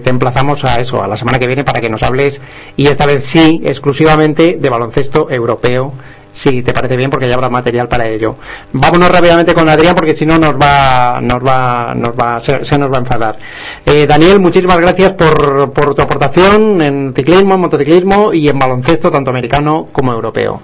te 0.00 0.08
emplazamos 0.10 0.64
a 0.64 0.80
eso, 0.80 1.02
a 1.02 1.06
la 1.06 1.18
semana 1.18 1.38
que 1.38 1.46
viene 1.46 1.64
para 1.64 1.82
que 1.82 1.90
nos 1.90 2.02
hables 2.02 2.40
y 2.76 2.86
esta 2.86 3.04
vez 3.04 3.26
sí, 3.26 3.60
exclusivamente 3.62 4.56
de 4.58 4.70
baloncesto 4.70 5.28
europeo. 5.30 5.92
Si 6.38 6.62
te 6.62 6.72
parece 6.72 6.96
bien, 6.96 7.10
porque 7.10 7.28
ya 7.28 7.34
habrá 7.34 7.48
material 7.48 7.88
para 7.88 8.06
ello. 8.06 8.36
Vámonos 8.72 9.10
rápidamente 9.10 9.54
con 9.54 9.68
Adrián, 9.68 9.96
porque 9.96 10.14
si 10.14 10.24
no 10.24 10.38
nos 10.38 10.54
va, 10.54 11.18
nos 11.20 11.38
va, 11.44 11.92
nos 11.96 12.10
va, 12.10 12.40
se, 12.40 12.64
se 12.64 12.78
nos 12.78 12.88
va 12.92 12.98
a 12.98 13.00
enfadar. 13.00 13.38
Eh, 13.84 14.06
Daniel, 14.06 14.38
muchísimas 14.38 14.78
gracias 14.78 15.14
por, 15.14 15.72
por 15.72 15.96
tu 15.96 16.02
aportación 16.02 16.80
en 16.80 17.12
ciclismo, 17.12 17.54
en 17.54 17.60
motociclismo 17.60 18.32
y 18.32 18.48
en 18.48 18.56
baloncesto, 18.56 19.10
tanto 19.10 19.30
americano 19.30 19.88
como 19.90 20.12
europeo. 20.12 20.62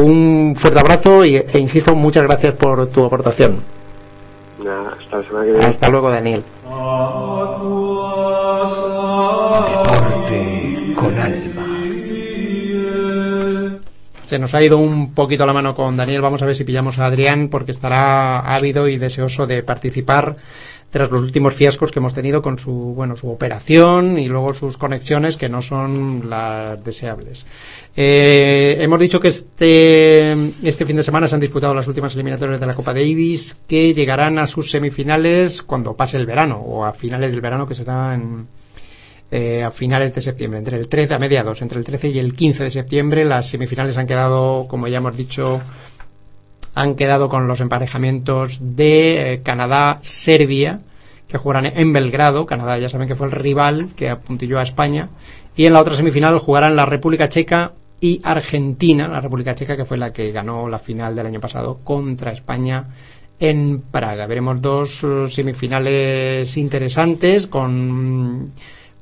Un 0.00 0.54
fuerte 0.56 0.78
abrazo 0.78 1.24
y, 1.24 1.34
e 1.34 1.58
insisto, 1.58 1.96
muchas 1.96 2.22
gracias 2.22 2.54
por 2.54 2.86
tu 2.90 3.04
aportación. 3.04 3.64
hasta 4.60 5.16
la 5.16 5.26
semana 5.26 5.44
que 5.46 5.50
viene. 5.50 5.66
Hasta 5.66 5.88
luego, 5.88 6.10
Daniel. 6.10 6.44
Deporte 9.66 10.94
con 10.94 11.18
alma. 11.18 11.47
Se 14.28 14.38
nos 14.38 14.52
ha 14.52 14.62
ido 14.62 14.76
un 14.76 15.14
poquito 15.14 15.46
la 15.46 15.54
mano 15.54 15.74
con 15.74 15.96
Daniel. 15.96 16.20
Vamos 16.20 16.42
a 16.42 16.44
ver 16.44 16.54
si 16.54 16.64
pillamos 16.64 16.98
a 16.98 17.06
Adrián 17.06 17.48
porque 17.48 17.70
estará 17.70 18.40
ávido 18.40 18.86
y 18.86 18.98
deseoso 18.98 19.46
de 19.46 19.62
participar 19.62 20.36
tras 20.90 21.10
los 21.10 21.22
últimos 21.22 21.54
fiascos 21.54 21.90
que 21.90 21.98
hemos 21.98 22.12
tenido 22.12 22.42
con 22.42 22.58
su 22.58 22.70
bueno 22.70 23.16
su 23.16 23.30
operación 23.30 24.18
y 24.18 24.28
luego 24.28 24.52
sus 24.52 24.76
conexiones 24.76 25.38
que 25.38 25.48
no 25.48 25.62
son 25.62 26.28
las 26.28 26.84
deseables. 26.84 27.46
Eh, 27.96 28.76
hemos 28.80 29.00
dicho 29.00 29.18
que 29.18 29.28
este 29.28 30.32
este 30.62 30.84
fin 30.84 30.96
de 30.96 31.04
semana 31.04 31.26
se 31.26 31.34
han 31.34 31.40
disputado 31.40 31.72
las 31.72 31.88
últimas 31.88 32.14
eliminatorias 32.14 32.60
de 32.60 32.66
la 32.66 32.74
Copa 32.74 32.92
Davis 32.92 33.56
que 33.66 33.94
llegarán 33.94 34.38
a 34.38 34.46
sus 34.46 34.70
semifinales 34.70 35.62
cuando 35.62 35.96
pase 35.96 36.18
el 36.18 36.26
verano 36.26 36.58
o 36.58 36.84
a 36.84 36.92
finales 36.92 37.32
del 37.32 37.40
verano 37.40 37.66
que 37.66 37.74
será 37.74 38.12
en 38.12 38.46
eh, 39.30 39.62
a 39.62 39.70
finales 39.70 40.14
de 40.14 40.20
septiembre, 40.20 40.58
entre 40.58 40.78
el 40.78 40.88
13 40.88 41.14
a 41.14 41.18
mediados, 41.18 41.60
entre 41.60 41.78
el 41.78 41.84
13 41.84 42.08
y 42.08 42.18
el 42.18 42.32
15 42.32 42.64
de 42.64 42.70
septiembre. 42.70 43.24
Las 43.24 43.48
semifinales 43.48 43.98
han 43.98 44.06
quedado, 44.06 44.66
como 44.68 44.88
ya 44.88 44.98
hemos 44.98 45.16
dicho, 45.16 45.60
han 46.74 46.94
quedado 46.94 47.28
con 47.28 47.46
los 47.46 47.60
emparejamientos 47.60 48.58
de 48.62 49.34
eh, 49.34 49.42
Canadá-Serbia, 49.42 50.78
que 51.26 51.36
jugarán 51.36 51.66
en 51.66 51.92
Belgrado. 51.92 52.46
Canadá 52.46 52.78
ya 52.78 52.88
saben 52.88 53.06
que 53.06 53.16
fue 53.16 53.26
el 53.26 53.32
rival 53.32 53.90
que 53.94 54.08
apuntilló 54.08 54.58
a 54.58 54.62
España. 54.62 55.10
Y 55.56 55.66
en 55.66 55.72
la 55.74 55.80
otra 55.80 55.94
semifinal 55.94 56.38
jugarán 56.38 56.76
la 56.76 56.86
República 56.86 57.28
Checa 57.28 57.72
y 58.00 58.20
Argentina, 58.24 59.08
la 59.08 59.20
República 59.20 59.54
Checa 59.54 59.76
que 59.76 59.84
fue 59.84 59.98
la 59.98 60.12
que 60.12 60.30
ganó 60.32 60.68
la 60.68 60.78
final 60.78 61.16
del 61.16 61.26
año 61.26 61.40
pasado 61.40 61.80
contra 61.84 62.32
España 62.32 62.86
en 63.38 63.82
Praga. 63.82 64.26
Veremos 64.26 64.62
dos 64.62 65.04
eh, 65.04 65.26
semifinales 65.28 66.56
interesantes 66.56 67.46
con 67.46 68.52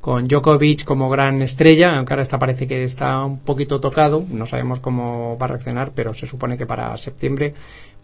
con 0.07 0.29
Djokovic 0.29 0.85
como 0.85 1.11
gran 1.11 1.43
estrella, 1.43 1.97
aunque 1.97 2.13
ahora 2.13 2.23
está 2.23 2.39
parece 2.39 2.69
que 2.69 2.85
está 2.85 3.25
un 3.25 3.41
poquito 3.41 3.81
tocado, 3.81 4.25
no 4.31 4.47
sabemos 4.47 4.79
cómo 4.79 5.37
va 5.37 5.47
a 5.47 5.49
reaccionar, 5.49 5.91
pero 5.97 6.15
se 6.15 6.29
supone 6.29 6.57
que 6.57 6.65
para 6.65 6.97
septiembre 6.97 7.55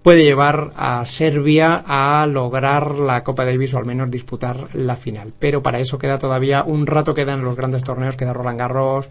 puede 0.03 0.25
llevar 0.25 0.73
a 0.75 1.07
Serbia 1.07 1.81
a 1.87 2.27
lograr 2.27 2.99
la 2.99 3.23
Copa 3.23 3.45
Davis 3.45 3.75
o 3.75 3.79
al 3.79 3.85
menos 3.85 4.11
disputar 4.11 4.67
la 4.73 4.97
final. 4.97 5.33
Pero 5.39 5.63
para 5.63 5.79
eso 5.79 5.97
queda 5.97 6.19
todavía 6.19 6.65
un 6.65 6.89
rato, 6.89 7.15
quedan 7.15 7.45
los 7.45 7.55
grandes 7.55 7.85
torneos, 7.85 8.17
queda 8.17 8.33
Roland 8.33 8.59
Garros, 8.59 9.09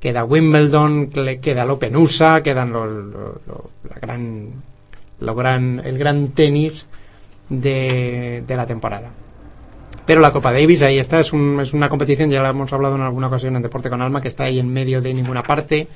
queda 0.00 0.24
Wimbledon, 0.24 1.10
queda 1.40 1.62
el 1.62 1.70
Open 1.70 1.94
USA, 1.94 2.42
quedan 2.42 2.72
los, 2.72 2.88
la 3.88 4.00
gran, 4.00 5.80
el 5.84 5.96
gran 5.96 6.28
tenis 6.30 6.88
de 7.48 8.44
la 8.48 8.66
temporada. 8.66 9.21
Pero 10.04 10.20
la 10.20 10.32
Copa 10.32 10.52
Davis 10.52 10.82
ahí 10.82 10.98
está, 10.98 11.20
es, 11.20 11.32
un- 11.32 11.60
es 11.60 11.72
una 11.74 11.88
competición, 11.88 12.28
ya 12.30 12.42
la 12.42 12.50
hemos 12.50 12.72
hablado 12.72 12.96
en 12.96 13.02
alguna 13.02 13.28
ocasión 13.28 13.54
en 13.56 13.62
Deporte 13.62 13.88
con 13.88 14.02
Alma, 14.02 14.20
que 14.20 14.28
está 14.28 14.44
ahí 14.44 14.58
en 14.58 14.72
medio 14.72 15.00
de 15.00 15.14
ninguna 15.14 15.42
parte, 15.44 15.86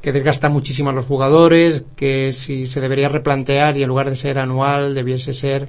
que 0.00 0.12
desgasta 0.12 0.48
muchísimo 0.48 0.90
a 0.90 0.92
los 0.92 1.06
jugadores, 1.06 1.84
que 1.96 2.32
si 2.32 2.66
se 2.66 2.80
debería 2.80 3.08
replantear 3.08 3.76
y 3.76 3.82
en 3.82 3.88
lugar 3.88 4.08
de 4.08 4.14
ser 4.16 4.38
anual 4.38 4.94
debiese 4.94 5.32
ser 5.32 5.68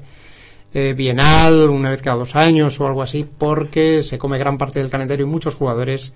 eh, 0.74 0.94
bienal, 0.96 1.70
una 1.72 1.90
vez 1.90 2.02
cada 2.04 2.18
dos 2.18 2.36
años 2.36 2.80
o 2.80 2.86
algo 2.86 3.02
así, 3.02 3.26
porque 3.38 4.04
se 4.04 4.18
come 4.20 4.38
gran 4.38 4.58
parte 4.60 4.78
del 4.80 4.90
calendario 4.92 5.26
y 5.26 5.30
muchos 5.30 5.56
jugadores 5.56 6.14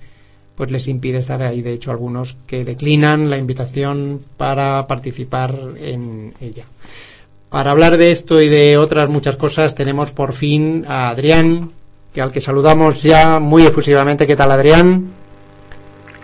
pues 0.55 0.69
les 0.69 0.87
impide 0.87 1.17
estar 1.17 1.41
ahí. 1.41 1.61
De 1.63 1.73
hecho, 1.73 1.89
algunos 1.89 2.37
que 2.45 2.63
declinan 2.63 3.29
la 3.31 3.37
invitación 3.39 4.21
para 4.37 4.85
participar 4.85 5.57
en 5.77 6.35
ella. 6.41 6.65
Para 7.51 7.71
hablar 7.71 7.97
de 7.97 8.11
esto 8.11 8.39
y 8.39 8.47
de 8.47 8.77
otras 8.77 9.09
muchas 9.09 9.35
cosas 9.35 9.75
tenemos 9.75 10.13
por 10.13 10.31
fin 10.31 10.85
a 10.87 11.09
Adrián, 11.09 11.69
que 12.13 12.21
al 12.21 12.31
que 12.31 12.39
saludamos 12.39 13.03
ya 13.03 13.39
muy 13.39 13.63
efusivamente. 13.63 14.25
¿Qué 14.25 14.37
tal, 14.37 14.51
Adrián? 14.51 15.11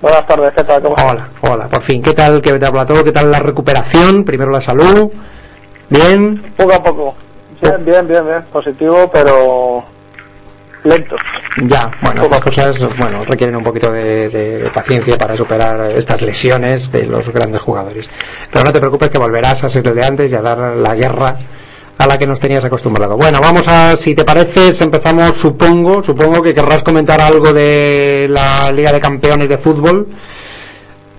Buenas 0.01 0.25
tardes, 0.25 0.53
¿qué 0.55 0.63
tal? 0.63 0.81
¿Cómo? 0.81 0.95
Hola, 0.95 1.29
hola, 1.41 1.67
por 1.67 1.81
fin. 1.81 2.01
¿Qué 2.01 2.13
tal, 2.13 2.41
qué 2.41 2.57
te 2.57 2.65
habla 2.65 2.85
todo? 2.85 3.03
¿Qué 3.03 3.11
tal 3.11 3.29
la 3.29 3.39
recuperación? 3.39 4.23
Primero 4.23 4.51
la 4.51 4.61
salud. 4.61 5.11
¿Bien? 5.89 6.53
Poco 6.55 6.73
a 6.73 6.81
poco. 6.81 7.15
Bien, 7.61 7.83
bien, 7.83 8.07
bien, 8.07 8.25
bien. 8.25 8.45
Positivo, 8.45 9.11
pero 9.13 9.83
lento. 10.83 11.15
Ya, 11.63 11.89
bueno, 12.01 12.23
estas 12.23 12.41
cosas 12.41 12.97
bueno, 12.97 13.23
requieren 13.25 13.55
un 13.55 13.63
poquito 13.63 13.91
de, 13.91 14.29
de- 14.29 14.69
paciencia 14.69 15.17
para 15.17 15.35
superar 15.35 15.91
estas 15.91 16.21
lesiones 16.21 16.91
de 16.91 17.05
los 17.05 17.29
grandes 17.29 17.61
jugadores. 17.61 18.09
Pero 18.51 18.65
no 18.65 18.71
te 18.73 18.79
preocupes 18.79 19.09
que 19.09 19.17
volverás 19.19 19.63
a 19.63 19.69
ser 19.69 19.87
el 19.87 19.95
de 19.95 20.05
antes 20.05 20.31
y 20.31 20.35
a 20.35 20.41
dar 20.41 20.57
la 20.57 20.93
guerra 20.95 21.35
a 21.97 22.05
la 22.05 22.17
que 22.17 22.27
nos 22.27 22.39
tenías 22.39 22.63
acostumbrado. 22.63 23.17
Bueno, 23.17 23.39
vamos 23.41 23.67
a, 23.67 23.97
si 23.97 24.13
te 24.13 24.23
parece, 24.23 24.71
empezamos, 24.83 25.33
supongo, 25.37 26.03
supongo 26.03 26.43
que 26.43 26.53
querrás 26.53 26.83
comentar 26.83 27.19
algo 27.19 27.51
de 27.53 28.27
la 28.29 28.71
Liga 28.71 28.91
de 28.91 28.99
Campeones 29.01 29.49
de 29.49 29.57
Fútbol. 29.57 30.07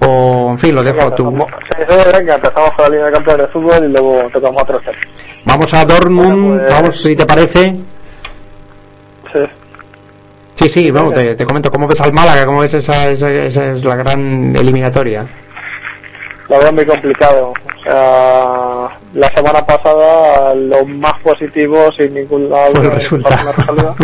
O, 0.07 0.51
en 0.53 0.59
fin, 0.61 0.75
lo 0.75 0.83
dejo 0.85 1.01
sí, 1.77 1.83
sí, 1.89 1.97
venga, 2.17 2.37
empezamos 2.37 2.71
con 2.75 2.85
la 2.85 2.89
línea 2.91 3.07
de 3.07 3.13
campeones 3.13 3.47
de 3.47 3.53
fútbol 3.53 3.85
y 3.85 3.89
luego 3.93 4.23
tocamos 4.33 4.63
otros 4.63 4.81
temas. 4.85 5.01
Vamos 5.45 5.75
a 5.75 5.85
Dortmund, 5.85 6.47
Bueno, 6.49 6.63
pues- 6.63 6.73
vamos, 6.75 7.03
si 7.03 7.17
te 7.17 7.27
parece. 7.27 7.77
Sí. 10.59 10.69
Sí, 10.69 10.91
vamos, 10.91 11.15
te, 11.15 11.35
te 11.37 11.45
comento 11.45 11.71
cómo 11.71 11.87
ves 11.87 12.01
al 12.01 12.13
Málaga, 12.13 12.45
cómo 12.47 12.61
ves 12.61 12.75
esa, 12.75 13.11
esa, 13.11 13.29
esa 13.33 13.73
es 13.73 13.85
la 13.85 13.95
gran 13.97 14.57
eliminatoria. 14.57 15.27
La 16.49 16.59
veo 16.59 16.73
muy 16.73 16.85
complicado. 16.87 17.53
O 17.53 17.83
sea, 17.85 18.99
la 19.15 19.29
semana 19.37 19.65
pasada 19.67 20.55
lo 20.55 20.85
más 20.87 21.15
positivo, 21.23 21.91
sin 21.99 22.15
ningún 22.15 22.49
lado 22.51 22.75
Fue 22.75 22.87
el 22.87 22.91
resultado. 22.93 23.97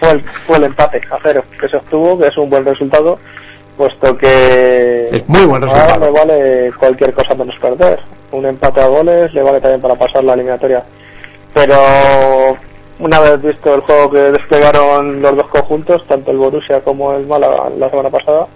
fue 0.00 0.10
el, 0.12 0.24
fue 0.46 0.56
el 0.58 0.64
empate 0.64 1.00
a 1.10 1.18
cero 1.22 1.44
que 1.60 1.68
se 1.68 1.76
obtuvo, 1.76 2.18
que 2.18 2.28
es 2.28 2.36
un 2.38 2.48
buen 2.48 2.64
resultado, 2.64 3.18
puesto 3.76 4.16
que 4.16 5.08
Es 5.10 5.28
muy 5.28 5.44
buen 5.46 5.62
ahora 5.64 5.74
resultado. 5.82 6.06
le 6.06 6.10
vale 6.12 6.72
cualquier 6.78 7.12
cosa 7.12 7.34
menos 7.34 7.56
perder. 7.60 7.98
Un 8.32 8.46
empate 8.46 8.80
a 8.80 8.86
goles 8.86 9.32
le 9.34 9.42
vale 9.42 9.60
también 9.60 9.80
para 9.82 9.94
pasar 9.96 10.24
la 10.24 10.34
eliminatoria. 10.34 10.82
Pero 11.54 11.76
una 12.98 13.20
vez 13.20 13.42
visto 13.42 13.74
el 13.74 13.80
juego 13.82 14.10
que 14.10 14.18
desplegaron 14.18 15.20
los 15.20 15.36
dos 15.36 15.48
conjuntos, 15.48 16.06
tanto 16.06 16.30
el 16.30 16.38
Borussia 16.38 16.80
como 16.82 17.14
el 17.14 17.26
Málaga 17.26 17.70
la 17.70 17.90
semana 17.90 18.10
pasada, 18.10 18.46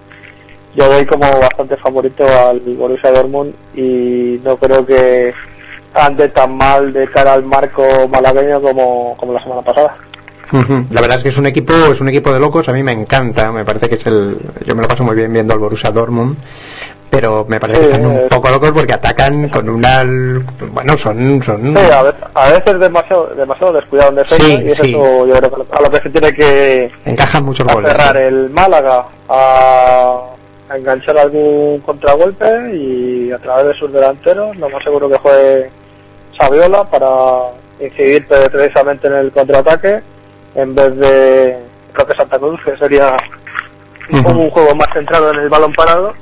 yo 0.76 0.89
doy 0.89 1.05
como 1.07 1.22
bastante 1.22 1.76
favorito 1.78 2.24
al 2.24 2.61
Borussia 2.61 3.11
Dortmund 3.11 3.55
y 3.74 4.41
no 4.45 4.57
creo 4.57 4.86
que 4.86 5.32
ande 5.95 6.28
tan 6.28 6.57
mal 6.57 6.93
de 6.93 7.11
cara 7.11 7.32
al 7.32 7.45
marco 7.45 7.82
malagueño 8.12 8.61
como, 8.61 9.16
como 9.16 9.32
la 9.32 9.43
semana 9.43 9.62
pasada. 9.62 9.97
La 10.51 11.01
verdad 11.03 11.18
es 11.18 11.22
que 11.24 11.28
es 11.28 11.39
un 11.39 11.47
equipo, 11.47 11.74
es 11.93 12.01
un 12.01 12.09
equipo 12.09 12.32
de 12.32 12.41
locos, 12.41 12.68
a 12.68 12.72
mí 12.72 12.82
me 12.82 12.93
encanta, 12.93 13.53
me 13.53 13.66
parece 13.66 13.89
que 13.89 13.97
es 13.97 14.07
el, 14.07 14.39
yo 14.64 14.74
me 14.74 14.82
lo 14.82 14.89
paso 14.89 15.05
muy 15.05 15.14
bien 15.14 15.30
viendo 15.32 15.53
al 15.53 15.61
Borussia 15.61 15.91
Dortmund, 15.91 16.39
pero 17.11 17.44
me 17.48 17.59
parece 17.59 17.80
que 17.80 17.86
están 17.86 18.06
un 18.06 18.16
eh. 18.16 18.26
poco 18.30 18.50
locos 18.50 18.72
porque 18.72 18.94
atacan 18.94 19.48
con 19.48 19.68
una, 19.68 20.04
bueno, 20.72 20.92
son, 20.98 21.42
son, 21.42 21.76
Sí, 21.76 21.82
a 21.92 22.02
veces, 22.02 22.20
a 22.34 22.44
veces 22.48 22.80
demasiado, 22.80 23.26
demasiado 23.34 23.72
descuidado 23.72 24.11
en 24.11 24.16
defensa 24.16 24.44
Sí, 24.46 24.61
y 24.62 24.66
es 24.70 24.80
eso 24.80 25.26
yo 25.26 25.32
creo 25.34 25.50
que 25.50 25.62
a 25.72 25.80
lo 25.80 25.88
que 25.90 25.98
se 25.98 26.11
tiene 26.11 26.32
que 26.36 26.90
encajan 27.06 27.44
muchos 27.44 27.66
goles. 27.72 27.92
aferrar 27.92 28.16
el 28.22 28.50
Málaga 28.50 29.06
a, 29.28 30.20
a 30.70 30.76
enganchar 30.76 31.18
algún 31.18 31.80
contragolpe 31.80 32.46
y 32.74 33.32
a 33.32 33.38
través 33.38 33.66
de 33.66 33.74
sus 33.74 33.92
delanteros, 33.92 34.56
lo 34.56 34.68
más 34.68 34.82
seguro 34.84 35.09
que 35.09 35.18
juegue 35.18 35.70
Saviola 36.38 36.84
para 36.84 37.09
incidir 37.80 38.26
pre- 38.28 38.50
precisamente 38.50 39.06
en 39.09 39.14
el 39.14 39.32
contraataque 39.32 40.00
en 40.54 40.74
vez 40.74 40.96
de 40.96 41.59
Roque 41.94 42.14
Santa 42.16 42.38
Cruz, 42.38 42.61
que 42.64 42.76
sería 42.76 43.16
un, 44.11 44.36
un 44.36 44.50
juego 44.50 44.74
más 44.74 44.88
centrado 44.92 45.32
en 45.32 45.40
el 45.40 45.48
balón 45.48 45.72
parado 45.72 46.12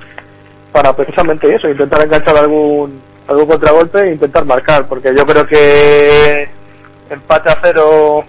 para 0.72 0.94
precisamente 0.94 1.54
eso, 1.54 1.68
intentar 1.68 2.04
enganchar 2.04 2.36
algún 2.36 3.00
algún 3.28 3.46
contragolpe 3.46 4.00
e 4.00 4.12
intentar 4.12 4.44
marcar, 4.44 4.86
porque 4.86 5.12
yo 5.16 5.24
creo 5.24 5.46
que 5.46 6.48
empate 7.10 7.50
a 7.50 7.60
cero 7.62 8.24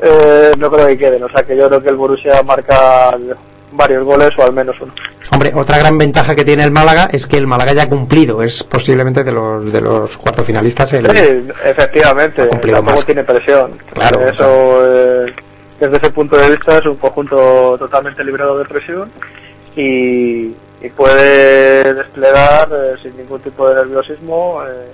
eh, 0.00 0.52
no 0.58 0.70
creo 0.70 0.86
que 0.86 0.98
queden, 0.98 1.24
o 1.24 1.28
sea 1.28 1.44
que 1.44 1.56
yo 1.56 1.68
creo 1.68 1.82
que 1.82 1.88
el 1.88 1.96
Borussia 1.96 2.42
marca 2.44 3.16
varios 3.72 4.04
goles 4.04 4.30
o 4.36 4.42
al 4.42 4.52
menos 4.52 4.76
uno. 4.80 4.92
Hombre, 5.32 5.52
otra 5.54 5.78
gran 5.78 5.98
ventaja 5.98 6.34
que 6.34 6.44
tiene 6.44 6.64
el 6.64 6.70
Málaga 6.70 7.08
es 7.12 7.26
que 7.26 7.36
el 7.36 7.46
Málaga 7.46 7.72
ya 7.72 7.82
ha 7.82 7.88
cumplido, 7.88 8.42
es 8.42 8.62
posiblemente 8.64 9.24
de 9.24 9.32
los, 9.32 9.72
de 9.72 9.80
los 9.80 10.16
cuartos 10.16 10.46
finalistas 10.46 10.92
el, 10.92 11.06
Sí, 11.10 11.48
efectivamente, 11.64 12.46
tampoco 12.46 12.82
más. 12.82 13.04
tiene 13.04 13.24
presión. 13.24 13.78
Claro, 13.92 14.20
Eso, 14.20 14.80
eh, 14.84 15.34
desde 15.80 15.96
ese 15.96 16.10
punto 16.10 16.38
de 16.38 16.50
vista, 16.50 16.78
es 16.78 16.86
un 16.86 16.96
conjunto 16.96 17.76
totalmente 17.78 18.24
librado 18.24 18.58
de 18.58 18.64
presión 18.64 19.10
y, 19.76 20.54
y 20.80 20.88
puede 20.90 21.92
desplegar 21.94 22.68
eh, 22.72 22.94
sin 23.02 23.16
ningún 23.16 23.40
tipo 23.40 23.68
de 23.68 23.74
nerviosismo 23.76 24.62
eh, 24.64 24.88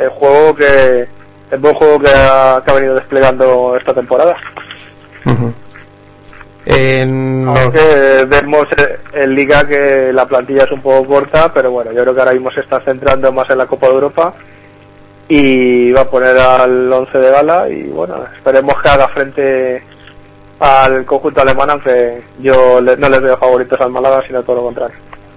el 0.00 0.08
juego 0.10 0.54
que 0.56 1.08
el 1.50 1.58
buen 1.58 1.74
juego 1.74 1.98
que 2.00 2.10
ha, 2.10 2.62
que 2.64 2.72
ha 2.72 2.74
venido 2.76 2.94
desplegando 2.94 3.76
esta 3.76 3.92
temporada. 3.94 4.36
Ujú. 5.26 5.52
En 6.66 7.46
los- 7.46 7.58
Aunque 7.58 7.80
vemos 8.28 8.66
eh, 8.76 8.98
en 9.14 9.34
Liga 9.34 9.66
que 9.66 10.12
la 10.12 10.26
plantilla 10.26 10.64
es 10.64 10.70
un 10.72 10.82
poco 10.82 11.06
corta, 11.06 11.52
pero 11.52 11.70
bueno, 11.70 11.90
yo 11.92 12.00
creo 12.02 12.14
que 12.14 12.20
ahora 12.20 12.32
mismo 12.32 12.50
se 12.52 12.60
está 12.60 12.80
centrando 12.84 13.32
más 13.32 13.48
en 13.50 13.58
la 13.58 13.66
Copa 13.66 13.88
de 13.88 13.94
Europa 13.94 14.34
y 15.28 15.90
va 15.92 16.02
a 16.02 16.10
poner 16.10 16.36
al 16.38 16.92
11 16.92 17.18
de 17.18 17.30
gala 17.30 17.68
y 17.68 17.84
bueno, 17.84 18.24
esperemos 18.36 18.74
que 18.82 18.88
haga 18.88 19.08
frente 19.08 19.82
al 20.60 21.04
conjunto 21.06 21.40
alemán, 21.40 21.70
aunque 21.70 22.22
yo 22.40 22.80
no 22.80 23.08
les 23.08 23.20
veo 23.20 23.36
favoritos 23.38 23.80
al 23.80 23.90
Málaga, 23.90 24.22
sino 24.26 24.42
todo 24.42 24.56
lo 24.56 24.62
contrario. 24.64 24.96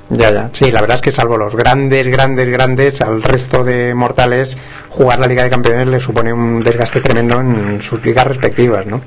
Ya, 0.10 0.32
ya. 0.32 0.50
Sí, 0.54 0.72
la 0.72 0.82
verdad 0.82 0.98
es 0.98 1.02
que 1.02 1.12
salvo 1.12 1.38
los 1.38 1.56
grandes, 1.56 2.08
grandes, 2.08 2.48
grandes, 2.50 3.02
al 3.02 3.24
resto 3.24 3.64
de 3.64 3.94
mortales, 3.96 4.58
jugar 4.90 5.20
la 5.20 5.28
Liga 5.28 5.44
de 5.44 5.50
Campeones 5.50 5.88
le 5.88 6.00
supone 6.00 6.32
un 6.34 6.62
desgaste 6.62 7.02
tremendo 7.02 7.40
en 7.40 7.82
sus 7.82 8.04
ligas 8.06 8.26
respectivas, 8.28 8.86
¿no? 8.86 9.02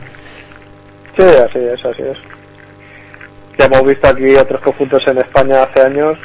Sí, 1.19 1.25
así 1.25 1.59
es, 1.59 1.85
así 1.85 2.03
es. 2.03 2.19
Ya 3.59 3.67
hemos 3.67 3.85
visto 3.87 4.09
aquí 4.09 4.35
otros 4.35 4.61
conjuntos 4.63 5.03
en 5.07 5.19
España 5.19 5.63
hace 5.63 5.83
años 5.87 6.19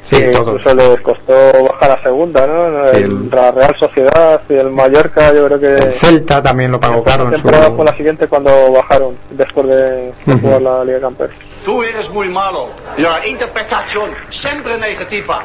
Sí, 0.00 0.16
que 0.16 0.32
incluso 0.32 0.74
les 0.74 1.00
costó 1.00 1.34
bajar 1.72 1.98
a 1.98 2.02
segunda, 2.02 2.46
¿no? 2.46 2.86
El- 2.88 2.96
el- 3.04 3.30
la 3.30 3.50
Real 3.50 3.74
Sociedad 3.78 4.40
y 4.48 4.54
el 4.54 4.70
Mallorca, 4.70 5.34
yo 5.34 5.44
creo 5.46 5.60
que... 5.60 5.74
El 5.74 5.92
Celta 5.92 6.40
también 6.42 6.70
lo 6.70 6.80
pagó 6.80 7.02
caro 7.02 7.24
en 7.24 7.32
La 7.32 7.36
su... 7.38 7.42
temporada 7.42 7.76
fue 7.76 7.84
la 7.84 7.96
siguiente 7.96 8.26
cuando 8.28 8.72
bajaron, 8.72 9.16
después 9.30 9.66
de, 9.66 10.12
jugar 10.40 10.62
la 10.62 10.84
Liga 10.84 10.96
de 10.96 11.02
Campeones. 11.02 11.36
Tú 11.68 11.82
eres 11.82 12.08
muy 12.08 12.30
malo. 12.30 12.70
La 12.96 13.26
interpretación 13.26 14.10
siempre 14.30 14.78
negativa. 14.78 15.44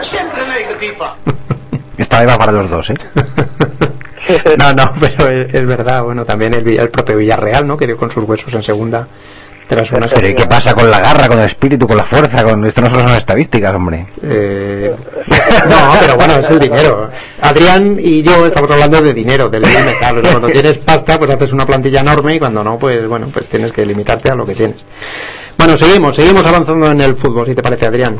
Siempre 0.00 0.40
negativa. 0.46 1.14
Esta 1.98 2.20
vez 2.20 2.30
va 2.30 2.38
para 2.38 2.52
los 2.52 2.70
dos, 2.70 2.88
¿eh? 2.88 2.94
No, 4.58 4.72
no, 4.72 4.94
pero 4.98 5.28
es, 5.30 5.54
es 5.54 5.66
verdad, 5.66 6.02
bueno, 6.02 6.24
también 6.24 6.54
el, 6.54 6.66
el 6.66 6.88
propio 6.88 7.18
Villarreal, 7.18 7.66
¿no? 7.66 7.76
Que 7.76 7.86
dio 7.86 7.98
con 7.98 8.10
sus 8.10 8.24
huesos 8.24 8.54
en 8.54 8.62
segunda 8.62 9.06
tras 9.70 9.90
una 9.92 10.06
Pero 10.08 10.28
¿y 10.28 10.34
qué 10.34 10.46
pasa 10.46 10.74
con 10.74 10.90
la 10.90 11.00
garra, 11.00 11.28
con 11.28 11.38
el 11.38 11.46
espíritu, 11.46 11.86
con 11.86 11.96
la 11.96 12.04
fuerza? 12.04 12.44
Con 12.44 12.64
Esto 12.66 12.82
no 12.82 12.90
solo 12.90 13.00
son 13.08 13.16
estadísticas, 13.16 13.74
hombre. 13.74 14.06
Eh, 14.22 14.94
no, 15.68 15.76
pero 16.00 16.16
bueno, 16.16 16.34
es 16.40 16.50
el 16.50 16.58
dinero. 16.58 17.08
Adrián 17.40 17.96
y 17.98 18.22
yo 18.22 18.46
estamos 18.46 18.70
hablando 18.70 19.00
de 19.00 19.14
dinero, 19.14 19.48
del 19.48 19.62
bien 19.62 19.84
metal. 19.86 20.20
Cuando 20.22 20.48
tienes 20.48 20.78
pasta, 20.78 21.18
pues 21.18 21.34
haces 21.34 21.52
una 21.52 21.64
plantilla 21.64 22.00
enorme 22.00 22.34
y 22.34 22.38
cuando 22.38 22.62
no, 22.64 22.78
pues 22.78 23.06
bueno, 23.08 23.28
pues 23.32 23.48
tienes 23.48 23.72
que 23.72 23.86
limitarte 23.86 24.30
a 24.30 24.34
lo 24.34 24.44
que 24.44 24.54
tienes. 24.54 24.76
Bueno, 25.56 25.76
seguimos, 25.76 26.16
seguimos 26.16 26.44
avanzando 26.44 26.90
en 26.90 27.00
el 27.00 27.16
fútbol, 27.16 27.46
si 27.46 27.54
te 27.54 27.62
parece, 27.62 27.86
Adrián. 27.86 28.18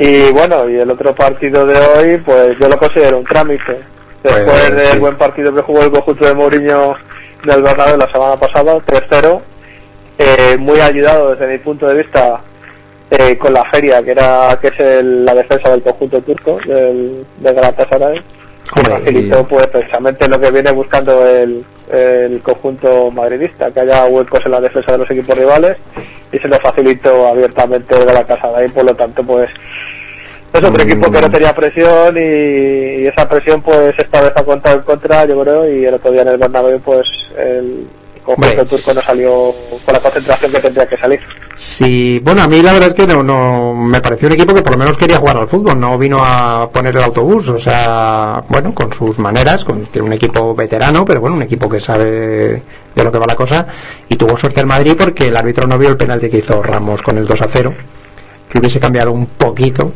Y 0.00 0.30
bueno, 0.32 0.68
y 0.68 0.76
el 0.76 0.90
otro 0.90 1.14
partido 1.14 1.64
de 1.64 1.74
hoy, 1.76 2.18
pues 2.24 2.52
yo 2.60 2.68
lo 2.68 2.78
considero 2.78 3.18
un 3.18 3.24
trámite. 3.24 3.84
Después 4.22 4.44
Pues, 4.46 4.70
del 4.70 4.86
sí. 4.92 4.98
buen 4.98 5.16
partido 5.16 5.54
que 5.54 5.62
jugó 5.62 5.82
el 5.82 5.90
conjunto 5.92 6.26
de 6.26 6.34
Mourinho 6.34 6.94
del 7.44 7.62
Bernabéu 7.62 7.96
la 7.98 8.10
semana 8.12 8.36
pasada, 8.36 8.76
3-0, 8.86 9.40
eh, 10.18 10.56
muy 10.58 10.78
ayudado 10.80 11.34
desde 11.34 11.46
mi 11.52 11.58
punto 11.58 11.86
de 11.86 12.02
vista 12.02 12.40
eh, 13.10 13.38
con 13.38 13.54
la 13.54 13.64
feria, 13.72 14.02
que 14.02 14.10
era 14.10 14.58
que 14.60 14.68
es 14.68 14.80
el- 14.80 15.24
la 15.24 15.34
defensa 15.34 15.70
del 15.72 15.82
conjunto 15.82 16.20
turco, 16.22 16.58
del, 16.66 17.24
del 17.38 17.54
Galatasaray. 17.54 18.20
que 18.74 18.80
facilitó 18.82 19.40
y- 19.40 19.44
pues 19.44 19.66
precisamente 19.68 20.28
lo 20.28 20.38
que 20.38 20.50
viene 20.50 20.70
buscando 20.72 21.26
el, 21.26 21.64
el 21.90 22.42
conjunto 22.42 23.10
madridista, 23.10 23.70
que 23.70 23.80
haya 23.80 24.04
huecos 24.06 24.40
en 24.44 24.50
la 24.52 24.60
defensa 24.60 24.92
de 24.92 24.98
los 24.98 25.10
equipos 25.10 25.38
rivales 25.38 25.76
y 26.32 26.38
se 26.38 26.48
lo 26.48 26.56
facilitó 26.58 27.26
abiertamente 27.28 27.96
el 27.96 28.04
Galatasaray, 28.04 28.68
por 28.68 28.84
lo 28.84 28.94
tanto 28.94 29.22
pues 29.24 29.48
es 30.52 30.62
otro 30.64 30.84
Mm. 30.84 30.88
equipo 30.88 31.10
que 31.10 31.20
no 31.20 31.30
tenía 31.30 31.52
presión 31.54 32.16
y, 32.16 33.02
y 33.02 33.06
esa 33.06 33.26
presión 33.28 33.62
pues 33.62 33.94
esta 33.96 34.20
vez 34.20 34.32
ha 34.36 34.44
contado 34.44 34.76
en 34.78 34.82
contra 34.82 35.24
yo 35.26 35.40
creo 35.42 35.70
y 35.70 35.84
el 35.86 35.94
otro 35.94 36.10
día 36.10 36.22
en 36.22 36.28
el 36.28 36.38
Bernabéu 36.38 36.80
pues 36.80 37.06
el 37.38 37.86
Hombre, 38.30 38.62
turco 38.66 38.92
no 38.92 39.00
salió 39.00 39.54
con 39.86 39.94
la 39.94 40.00
concentración 40.00 40.52
que 40.52 40.60
tendría 40.60 40.86
que 40.86 40.98
salir. 40.98 41.18
Sí, 41.56 42.20
bueno, 42.22 42.42
a 42.42 42.46
mí 42.46 42.60
la 42.60 42.74
verdad 42.74 42.90
es 42.90 42.94
que 42.94 43.06
no, 43.06 43.22
no 43.22 43.74
me 43.74 44.02
pareció 44.02 44.28
un 44.28 44.34
equipo 44.34 44.54
que 44.54 44.60
por 44.60 44.72
lo 44.72 44.78
menos 44.78 44.98
quería 44.98 45.16
jugar 45.16 45.38
al 45.38 45.48
fútbol, 45.48 45.80
no 45.80 45.96
vino 45.96 46.18
a 46.20 46.70
poner 46.70 46.94
el 46.94 47.02
autobús, 47.02 47.48
o 47.48 47.56
sea, 47.56 48.44
bueno, 48.50 48.74
con 48.74 48.92
sus 48.92 49.18
maneras, 49.18 49.64
con 49.64 49.86
tiene 49.86 50.08
un 50.08 50.12
equipo 50.12 50.54
veterano, 50.54 51.06
pero 51.06 51.22
bueno, 51.22 51.36
un 51.36 51.42
equipo 51.42 51.70
que 51.70 51.80
sabe 51.80 52.62
de 52.94 53.04
lo 53.04 53.10
que 53.10 53.18
va 53.18 53.24
la 53.26 53.34
cosa 53.34 53.66
y 54.10 54.16
tuvo 54.16 54.36
suerte 54.36 54.60
el 54.60 54.66
Madrid 54.66 54.94
porque 54.98 55.28
el 55.28 55.36
árbitro 55.36 55.66
no 55.66 55.78
vio 55.78 55.88
el 55.88 55.96
penalti 55.96 56.28
que 56.28 56.38
hizo 56.38 56.62
Ramos 56.62 57.00
con 57.00 57.16
el 57.16 57.26
2 57.26 57.40
a 57.40 57.48
0, 57.50 57.74
que 58.50 58.58
hubiese 58.58 58.78
cambiado 58.78 59.10
un 59.10 59.24
poquito 59.24 59.94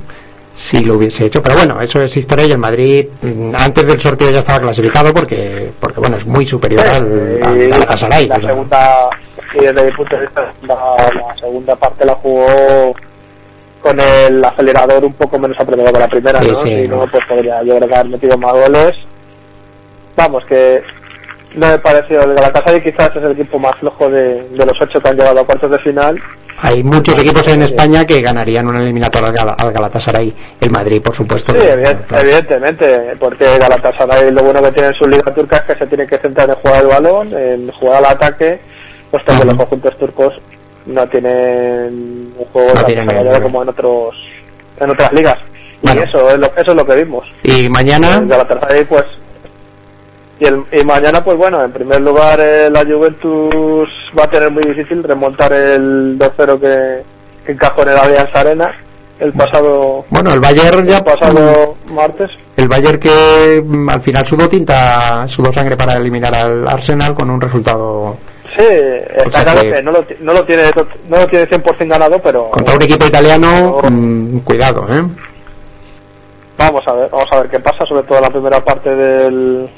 si 0.55 0.85
lo 0.85 0.95
hubiese 0.97 1.25
hecho, 1.27 1.43
pero 1.43 1.57
bueno, 1.57 1.81
eso 1.81 2.01
es 2.03 2.15
historia 2.17 2.47
y 2.47 2.53
el 2.53 2.59
Madrid 2.59 3.07
mm, 3.23 3.55
antes 3.55 3.87
del 3.87 4.01
sorteo 4.01 4.31
ya 4.31 4.41
estaba 4.41 4.59
clasificado 4.59 5.13
porque 5.15 5.73
porque 5.81 6.01
bueno, 6.01 6.17
es 6.19 6.27
muy 6.27 6.45
superior 6.47 6.83
al, 6.87 7.41
al 7.43 7.63
Y 7.63 7.69
Galatasaray, 7.71 8.27
la 8.29 8.35
o 8.35 8.41
sea, 8.41 8.49
segunda 8.51 9.09
y 9.55 9.59
desde 9.65 9.85
mi 9.85 9.93
punto 9.93 10.17
de 10.17 10.23
vista 10.23 10.53
la, 10.63 10.75
la 10.75 11.37
segunda 11.41 11.77
parte 11.77 12.05
la 12.05 12.15
jugó 12.17 12.95
con 13.81 13.99
el 13.99 14.45
acelerador 14.45 15.05
un 15.05 15.15
poco 15.15 15.39
menos 15.39 15.59
apretado 15.59 15.93
que 15.93 15.99
la 15.99 16.09
primera 16.09 16.41
Sí, 16.43 16.49
¿no? 16.51 16.59
sí, 16.61 16.69
si 16.83 16.89
no 16.89 16.97
no. 16.99 17.07
pues 17.11 17.25
podría 17.27 17.63
yo 17.65 17.77
creo 17.77 17.89
que 17.89 17.95
haber 17.97 18.11
metido 18.13 18.37
más 18.39 18.53
goles 18.53 18.93
vamos 20.17 20.45
que 20.47 20.83
no 21.55 21.67
me 21.67 21.79
pareció 21.79 22.21
el 22.21 22.35
Galatasaray 22.35 22.83
quizás 22.83 23.11
es 23.17 23.23
el 23.23 23.33
equipo 23.33 23.59
más 23.59 23.75
flojo 23.81 24.09
de, 24.11 24.49
de 24.49 24.67
los 24.67 24.81
ocho 24.81 25.01
que 25.01 25.09
han 25.09 25.17
llegado 25.17 25.41
a 25.41 25.45
cuartos 25.47 25.71
de 25.71 25.79
final 25.81 26.17
Hay 26.59 26.83
muchos 26.85 27.21
equipos 27.21 27.47
en 27.49 27.63
España 27.63 28.05
que 28.05 28.21
ganarían 28.21 28.69
una 28.69 28.81
eliminatoria 28.83 29.29
al, 29.29 29.35
Gal- 29.35 29.55
al 29.59 29.73
Galatasaray. 29.73 30.35
El 30.61 30.71
Madrid, 30.71 31.03
por 31.03 31.17
supuesto. 31.17 31.53
Sí, 31.53 31.59
que- 31.59 31.73
evident- 31.75 32.07
claro. 32.07 32.23
evidentemente, 32.25 33.17
porque 33.19 33.45
Galatasaray 33.59 34.31
lo 34.31 34.43
bueno 34.45 34.61
que 34.63 34.71
tiene 34.73 34.89
en 34.91 34.95
su 34.95 35.05
liga 35.09 35.35
turca 35.35 35.57
es 35.59 35.63
que 35.63 35.75
se 35.79 35.87
tiene 35.89 36.07
que 36.07 36.19
centrar 36.19 36.49
en 36.51 36.57
jugar 36.57 36.83
el 36.83 36.89
balón, 36.89 37.33
en 37.37 37.71
jugar 37.73 38.05
al 38.05 38.13
ataque 38.13 38.61
puesto 39.11 39.39
que 39.39 39.45
los 39.45 39.55
conjuntos 39.55 39.99
turcos 39.99 40.33
no 40.87 41.07
tienen 41.09 42.33
un 42.39 42.45
juego 42.53 42.69
No 42.69 42.75
tan 42.75 42.87
tienen 42.87 43.43
como 43.43 43.63
en 43.63 43.69
otros 43.69 44.15
en 44.81 44.91
otras 44.91 45.13
ligas. 45.13 45.37
Bueno. 45.83 46.01
Y 46.01 46.05
eso 46.09 46.29
es 46.29 46.37
lo, 46.39 46.47
eso 46.47 46.71
es 46.71 46.75
lo 46.75 46.87
que 46.87 46.95
vimos. 46.97 47.25
Y 47.43 47.69
mañana, 47.69 48.17
El 48.17 48.27
Galatasaray, 48.29 48.85
pues 48.85 49.05
y, 50.41 50.47
el, 50.47 50.65
y 50.73 50.85
mañana 50.85 51.21
pues 51.25 51.37
bueno 51.37 51.63
en 51.65 51.73
primer 51.73 52.01
lugar 52.01 52.39
eh, 52.41 52.71
la 52.71 52.81
Juventus 52.85 53.89
va 54.19 54.25
a 54.25 54.31
tener 54.31 54.51
muy 54.51 54.63
difícil 54.63 55.03
remontar 55.03 55.53
el 55.53 56.19
2-0 56.19 56.61
que, 56.61 57.03
que 57.47 57.53
encajó 57.53 57.83
en 57.83 57.89
el 57.91 57.97
Allianz 57.99 58.35
Arena 58.37 58.71
el 59.19 59.33
pasado 59.35 60.05
bueno, 60.11 60.33
el 60.35 60.41
Bayern 60.41 60.87
ya 60.87 60.99
el 60.99 61.05
pasado 61.05 61.77
martes 61.93 62.31
El 62.57 62.67
Bayern 62.69 62.99
que 62.99 63.63
mm, 63.65 63.89
al 63.89 64.03
final 64.03 64.27
sudó 64.27 64.49
tinta, 64.49 65.27
sudó 65.29 65.53
sangre 65.53 65.77
para 65.77 65.95
eliminar 65.95 66.35
al 66.35 66.67
Arsenal 66.69 67.15
con 67.15 67.31
un 67.31 67.41
resultado 67.41 68.17
sí 68.59 68.65
está 69.17 69.45
claro 69.45 69.61
que- 69.61 69.83
no 69.83 69.93
lo, 69.93 70.05
no 70.21 70.33
lo 70.33 70.45
tiene 70.45 70.65
no 71.09 71.17
lo 71.19 71.27
tiene 71.29 71.49
100% 71.49 71.89
ganado 71.89 72.21
pero 72.23 72.51
contra 72.51 72.75
un 72.75 72.83
equipo 72.83 73.07
italiano. 73.07 73.79
mm, 73.91 74.39
cuidado, 74.39 74.87
¿eh? 74.91 75.03
vamos 76.59 76.83
a 76.87 76.93
ver 76.95 77.09
vamos 77.11 77.27
a 77.33 77.41
ver 77.41 77.51
qué 77.51 77.61
pasa 77.61 77.85
sobre 77.89 78.03
todo 78.07 78.19
en 78.19 78.25
la 78.25 78.31
primera 78.31 78.61
parte 78.65 78.91
del 78.95 79.71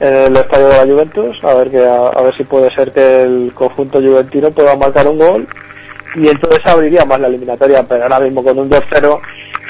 en 0.00 0.14
el 0.14 0.36
estadio 0.36 0.68
de 0.68 0.76
la 0.86 0.92
Juventus 0.92 1.36
a 1.44 1.54
ver 1.54 1.70
que 1.70 1.78
a, 1.86 1.94
a 2.06 2.22
ver 2.22 2.36
si 2.36 2.44
puede 2.44 2.74
ser 2.74 2.92
que 2.92 3.22
el 3.22 3.52
conjunto 3.54 4.00
juventino 4.00 4.50
pueda 4.50 4.76
marcar 4.76 5.06
un 5.06 5.18
gol 5.18 5.48
y 6.16 6.28
entonces 6.28 6.60
abriría 6.66 7.04
más 7.04 7.20
la 7.20 7.28
eliminatoria 7.28 7.84
pero 7.88 8.02
ahora 8.02 8.20
mismo 8.20 8.42
con 8.42 8.58
un 8.58 8.70
2-0 8.70 9.20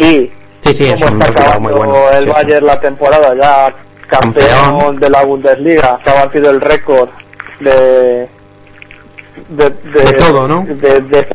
y 0.01 0.31
Sí, 0.62 0.91
como 0.95 1.18
está 1.22 1.45
acabando 1.45 1.77
bueno. 1.77 2.11
el 2.16 2.25
sí. 2.25 2.31
Bayern 2.31 2.66
la 2.66 2.81
temporada 2.81 3.35
ya 3.39 3.75
campeón, 4.09 4.49
Campeón. 4.70 5.01
de 5.01 5.11
la 5.11 5.25
Bundesliga 5.27 6.01
que 6.03 6.11
ha 6.11 6.25
batido 6.25 6.51
el 6.51 6.61
récord 6.62 7.09
de 7.61 8.29
de, 9.49 9.70
De 9.70 10.12
todo, 10.16 10.49
¿no? 10.49 10.64
de, 10.66 11.27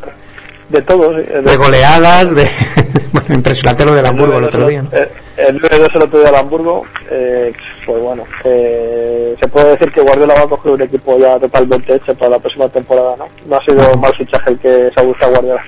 de, 0.69 0.79
de 0.79 0.81
todo 0.85 1.11
sí, 1.17 1.25
De 1.43 1.57
goleadas, 1.57 2.35
de. 2.35 2.43
bueno, 3.13 3.35
impresionante 3.35 3.85
lo 3.85 3.93
del 3.93 4.07
Hamburgo 4.07 4.37
el 4.37 4.43
otro 4.45 4.67
día. 4.67 4.81
¿no? 4.81 4.89
eh, 4.93 5.11
el 5.37 5.61
9-2 5.61 5.95
el 5.95 6.03
otro 6.03 6.19
día 6.19 6.29
al 6.29 6.35
Hamburgo, 6.35 6.83
eh, 7.09 7.53
pues 7.85 8.01
bueno, 8.01 8.23
eh, 8.43 9.35
se 9.41 9.47
puede 9.49 9.71
decir 9.71 9.91
que 9.91 10.01
Guardiola 10.01 10.33
va 10.33 10.41
a 10.41 10.47
coger 10.47 10.73
un 10.73 10.81
equipo 10.81 11.17
ya 11.17 11.39
totalmente 11.39 11.95
hecho 11.95 12.13
para 12.15 12.31
la 12.31 12.39
próxima 12.39 12.67
temporada, 12.69 13.15
¿no? 13.17 13.27
No 13.45 13.55
ha 13.55 13.63
sido 13.63 13.97
mal 13.97 14.13
fichaje 14.17 14.51
el 14.51 14.59
que 14.59 14.91
se 14.93 15.01
ha 15.01 15.05
gustado 15.05 15.31
Guardiola. 15.31 15.63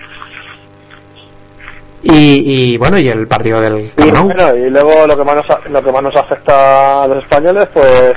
Y, 2.03 2.73
y 2.73 2.77
bueno, 2.77 2.97
y 2.97 3.09
el 3.09 3.27
partido 3.27 3.61
del 3.61 3.91
Y, 3.97 4.11
bueno, 4.11 4.55
y 4.55 4.69
luego 4.71 5.05
lo 5.05 5.15
que 5.15 5.23
más 5.23 5.35
nos, 5.35 5.69
lo 5.69 5.83
que 5.83 5.91
más 5.91 6.03
nos 6.03 6.15
afecta 6.15 7.03
a 7.03 7.07
los 7.07 7.23
españoles, 7.23 7.67
pues 7.73 8.13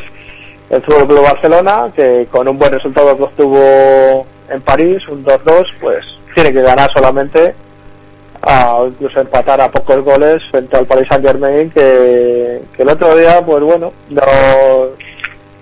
el 0.71 0.83
Fútbol 0.83 1.09
Club 1.09 1.23
Barcelona, 1.23 1.93
que 1.95 2.27
con 2.31 2.49
un 2.49 2.59
buen 2.59 2.73
resultado 2.73 3.17
que 3.17 3.23
obtuvo 3.23 4.27
en 4.49 4.63
París, 4.63 5.07
un 5.09 5.25
2-2, 5.25 5.65
pues 5.81 6.05
tiene 6.35 6.53
que 6.53 6.63
ganar 6.63 6.89
solamente 6.95 7.55
a, 8.43 8.75
o 8.77 8.89
incluso 8.89 9.21
empatar 9.21 9.61
a 9.61 9.71
pocos 9.71 10.03
goles 10.05 10.43
frente 10.51 10.77
al 10.79 10.87
Paris 10.87 11.07
Saint 11.11 11.27
Germain 11.27 11.71
que, 11.71 12.63
que 12.77 12.83
el 12.83 12.89
otro 12.91 13.17
día 13.17 13.45
pues 13.45 13.63
bueno 13.63 13.93
no 14.11 14.23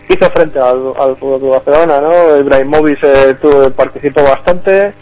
hizo 0.08 0.30
frente 0.34 0.58
al, 0.58 0.92
al 0.98 1.16
Fútbol 1.16 1.40
Club 1.40 1.50
Barcelona 1.64 2.00
no 2.00 2.38
Ibrahimovic 2.38 2.98
eh, 3.04 3.34
tuvo- 3.40 3.70
participó 3.72 4.22
bastante 4.22 4.92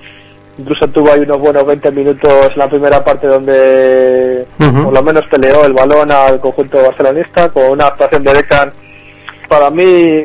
incluso 0.58 0.86
tuvo 0.88 1.10
ahí 1.12 1.20
unos 1.20 1.38
buenos 1.38 1.64
20 1.64 1.90
minutos 1.92 2.50
en 2.52 2.58
la 2.58 2.68
primera 2.68 3.02
parte 3.02 3.26
donde 3.26 4.46
por 4.84 4.94
lo 4.96 5.02
menos 5.02 5.22
peleó 5.30 5.64
el 5.64 5.72
balón 5.72 6.10
al 6.10 6.38
conjunto 6.40 6.82
barcelonista 6.82 7.48
con 7.48 7.70
una 7.70 7.86
actuación 7.86 8.22
de 8.24 8.32
Decan 8.34 8.72
para 9.48 9.70
mí 9.70 10.24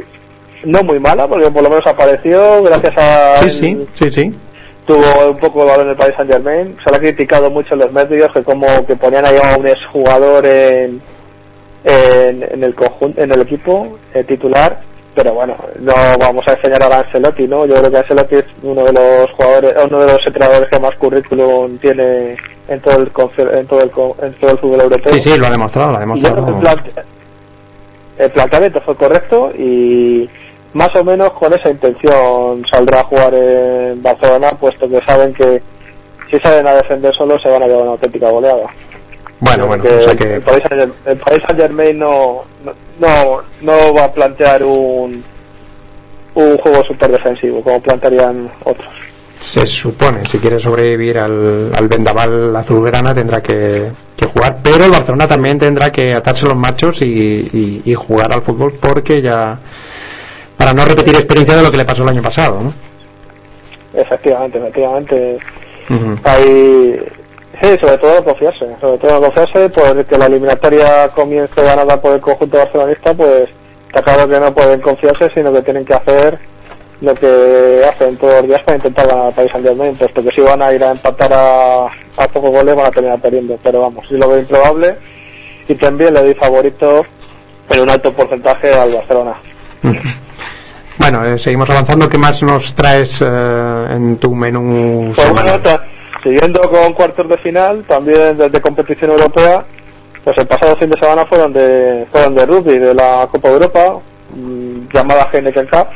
no 0.65 0.83
muy 0.83 0.99
mala 0.99 1.25
porque 1.27 1.49
por 1.51 1.63
lo 1.63 1.69
menos 1.69 1.87
apareció 1.87 2.61
gracias 2.63 2.93
a 2.97 3.37
Sí, 3.37 3.49
sí, 3.49 3.87
sí, 3.93 4.11
sí. 4.11 4.39
Tuvo 4.85 5.31
un 5.31 5.37
poco 5.37 5.59
de 5.61 5.65
valor 5.65 5.83
en 5.85 5.89
el 5.91 5.95
Paris 5.97 6.15
Saint 6.17 6.31
Germain. 6.31 6.77
Se 6.83 6.91
lo 6.91 6.97
ha 6.97 6.99
criticado 6.99 7.49
mucho 7.49 7.73
en 7.73 7.79
los 7.81 7.91
medios 7.91 8.31
que 8.33 8.43
como 8.43 8.65
que 8.87 8.95
ponían 8.95 9.25
ahí 9.25 9.35
a 9.41 9.59
un 9.59 9.67
exjugador 9.67 10.45
en, 10.45 11.01
en, 11.83 12.43
en 12.51 12.63
el 12.63 12.73
conjunto, 12.75 13.21
en 13.21 13.31
el 13.31 13.41
equipo 13.41 13.97
eh, 14.13 14.23
titular. 14.23 14.79
Pero 15.15 15.33
bueno, 15.33 15.55
no 15.79 15.93
vamos 16.19 16.43
a 16.49 16.53
enseñar 16.55 16.83
a 16.91 16.99
Ancelotti, 16.99 17.47
¿no? 17.47 17.65
Yo 17.65 17.75
creo 17.75 17.89
que 17.89 17.97
Ancelotti 17.99 18.35
es 18.35 18.45
uno 18.63 18.83
de 18.83 18.91
los 18.91 19.31
jugadores, 19.31 19.73
uno 19.89 19.99
de 20.01 20.11
los 20.11 20.19
entrenadores 20.27 20.67
que 20.69 20.79
más 20.81 20.91
currículum 20.95 21.77
tiene 21.77 22.35
en 22.67 22.81
todo 22.81 22.97
el 22.97 23.11
en 23.57 23.67
todo 23.67 23.79
el, 23.79 23.91
en 24.27 24.33
todo 24.39 24.51
el 24.51 24.59
fútbol 24.59 24.81
europeo. 24.81 25.13
Sí, 25.13 25.21
sí, 25.21 25.39
lo 25.39 25.47
ha 25.47 25.51
demostrado, 25.51 25.91
lo 25.93 25.97
ha 26.13 26.17
Y 26.17 26.21
yo 26.21 26.31
creo 26.33 26.45
que 26.45 26.51
el, 26.51 26.57
demostrado. 26.57 26.77
plante- 26.83 27.01
el 28.17 28.31
planteamiento 28.31 28.81
fue 28.81 28.95
correcto 28.97 29.51
y 29.57 30.29
más 30.75 30.89
o 30.95 31.03
menos 31.03 31.31
con 31.33 31.51
esa 31.53 31.69
intención 31.69 32.63
saldrá 32.71 32.99
a 32.99 33.03
jugar 33.03 33.33
en 33.33 34.01
Barcelona, 34.03 34.49
puesto 34.59 34.87
que 34.87 34.99
saben 35.07 35.33
que 35.33 35.61
si 36.29 36.37
salen 36.39 36.67
a 36.67 36.73
defender 36.75 37.13
solo 37.15 37.37
se 37.39 37.49
van 37.49 37.63
a 37.63 37.67
llevar 37.67 37.83
una 37.83 37.91
auténtica 37.91 38.29
goleada. 38.29 38.67
Bueno, 39.39 39.67
bueno, 39.67 39.83
o 39.85 39.89
sea 40.01 40.11
el, 40.11 40.17
que. 40.17 40.33
el 40.35 40.41
Paris 40.41 40.63
Saint- 40.69 40.93
el 41.05 41.17
Paris 41.17 41.43
Saint 41.47 41.61
Germain 41.61 41.97
no, 41.99 42.43
no, 42.99 43.41
no 43.61 43.93
va 43.93 44.05
a 44.05 44.13
plantear 44.13 44.63
un, 44.63 45.23
un 46.35 46.57
juego 46.57 46.83
súper 46.85 47.11
defensivo 47.11 47.61
como 47.63 47.81
plantearían 47.81 48.49
otros. 48.63 48.87
se 49.39 49.65
supone, 49.67 50.27
si 50.29 50.39
quiere 50.39 50.59
sobrevivir 50.59 51.17
al, 51.19 51.71
al 51.77 51.87
vendaval 51.87 52.55
azulgrana 52.55 53.13
tendrá 53.13 53.41
que, 53.41 53.91
que 54.15 54.25
jugar, 54.25 54.57
pero 54.63 54.85
el 54.85 54.91
Barcelona 54.91 55.27
también 55.27 55.57
tendrá 55.57 55.89
que 55.91 56.13
atarse 56.13 56.45
los 56.45 56.55
machos 56.55 57.01
y, 57.01 57.05
y- 57.05 57.81
y 57.85 57.93
jugar 57.93 58.33
al 58.33 58.41
fútbol 58.41 58.73
porque 58.81 59.21
ya 59.21 59.59
para 60.65 60.77
no 60.77 60.85
repetir 60.85 61.13
experiencia 61.13 61.57
de 61.57 61.61
lo 61.61 61.69
que 61.69 61.77
le 61.77 61.85
pasó 61.85 62.01
el 62.01 62.09
año 62.09 62.23
pasado, 62.23 62.59
¿no? 62.59 62.73
Efectivamente, 63.93 64.57
efectivamente. 64.57 65.37
Hay, 66.23 66.99
sí, 67.61 67.69
sobre 67.79 67.97
todo 67.99 68.23
confiarse, 68.23 68.65
sobre 68.81 68.97
todo 68.97 69.21
confiarse, 69.21 69.69
porque 69.69 70.17
la 70.17 70.25
eliminatoria 70.25 71.09
comience 71.09 71.53
ganada 71.61 72.01
por 72.01 72.15
el 72.15 72.21
conjunto 72.21 72.57
barcelonista, 72.57 73.13
pues 73.13 73.43
está 73.93 74.01
claro 74.01 74.27
que 74.27 74.39
no 74.39 74.55
pueden 74.55 74.81
confiarse, 74.81 75.29
sino 75.35 75.53
que 75.53 75.61
tienen 75.61 75.85
que 75.85 75.93
hacer 75.93 76.39
lo 76.99 77.13
que 77.13 77.81
hacen 77.87 78.17
todos 78.17 78.33
los 78.33 78.47
días 78.47 78.63
para 78.63 78.77
intentar 78.77 79.07
ganar 79.07 79.27
al 79.27 79.33
País 79.33 79.51
Saint 79.51 79.67
Germain, 79.67 79.95
puesto 79.95 80.23
que 80.23 80.31
si 80.31 80.41
van 80.41 80.63
a 80.63 80.73
ir 80.73 80.83
a 80.83 80.89
empatar 80.89 81.31
a, 81.31 81.85
a 81.85 82.27
pocos 82.33 82.49
goles 82.49 82.73
van 82.73 82.87
a 82.87 82.91
terminar 82.91 83.21
perdiendo, 83.21 83.59
pero 83.61 83.81
vamos, 83.81 84.03
sí 84.09 84.15
lo 84.15 84.29
veo 84.29 84.39
improbable 84.39 84.97
y 85.67 85.75
también 85.75 86.15
le 86.15 86.21
doy 86.21 86.33
favorito 86.33 87.05
en 87.69 87.81
un 87.81 87.89
alto 87.91 88.11
porcentaje 88.13 88.73
al 88.73 88.93
Barcelona. 88.93 89.35
Bueno, 90.97 91.25
eh, 91.25 91.37
seguimos 91.37 91.69
avanzando. 91.69 92.09
¿Qué 92.09 92.17
más 92.17 92.41
nos 92.41 92.73
traes 92.75 93.21
eh, 93.21 93.87
en 93.91 94.17
tu 94.17 94.33
menú 94.33 95.11
Pues 95.15 95.31
bueno, 95.31 95.51
siguiendo 96.23 96.61
con 96.61 96.93
cuartos 96.93 97.29
de 97.29 97.37
final, 97.37 97.85
también 97.87 98.37
desde 98.37 98.61
competición 98.61 99.11
europea, 99.11 99.65
pues 100.23 100.37
el 100.37 100.47
pasado 100.47 100.75
fin 100.77 100.89
de 100.89 100.99
semana 101.01 101.25
fueron 101.25 101.53
de, 101.53 102.07
fueron 102.11 102.35
de 102.35 102.45
rugby, 102.45 102.79
de 102.79 102.93
la 102.93 103.27
Copa 103.31 103.49
Europa, 103.49 103.99
mm, 104.33 104.87
llamada 104.93 105.29
Heineken 105.31 105.67
Cup. 105.67 105.87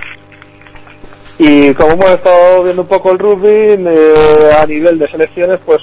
Y 1.38 1.74
como 1.74 1.94
hemos 1.94 2.12
estado 2.12 2.64
viendo 2.64 2.82
un 2.82 2.88
poco 2.88 3.12
el 3.12 3.20
rugby, 3.20 3.50
eh, 3.50 4.52
a 4.62 4.66
nivel 4.66 5.00
de 5.00 5.10
selecciones, 5.10 5.60
pues 5.66 5.80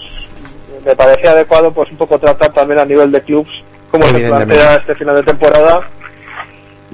me 0.84 0.94
parecía 0.94 1.32
adecuado 1.32 1.72
pues 1.72 1.90
un 1.90 1.96
poco 1.96 2.18
tratar 2.18 2.52
también 2.52 2.78
a 2.78 2.84
nivel 2.84 3.10
de 3.10 3.20
clubs 3.22 3.50
cómo 3.90 4.06
se 4.06 4.28
plantea 4.28 4.76
este 4.76 4.94
final 4.94 5.16
de 5.16 5.22
temporada 5.22 5.80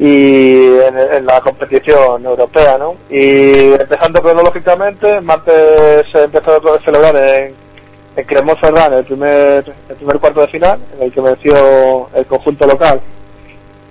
y 0.04 0.78
en, 0.80 0.98
en 0.98 1.26
la 1.26 1.40
competición 1.40 2.24
europea, 2.24 2.76
¿no? 2.76 2.96
Y 3.08 3.72
empezando 3.74 4.20
cronológicamente, 4.20 5.20
martes 5.20 6.04
empezó 6.14 6.56
a 6.74 6.78
celebrar 6.84 7.14
en, 7.16 7.54
en 8.16 8.24
Cremont 8.26 8.58
Ferrand 8.60 8.94
el 8.98 9.04
primer, 9.04 9.64
el 9.88 9.96
primer 9.96 10.18
cuarto 10.18 10.40
de 10.40 10.48
final, 10.48 10.80
en 10.96 11.02
el 11.04 11.12
que 11.12 11.20
venció 11.20 12.08
el 12.14 12.26
conjunto 12.26 12.66
local 12.66 13.00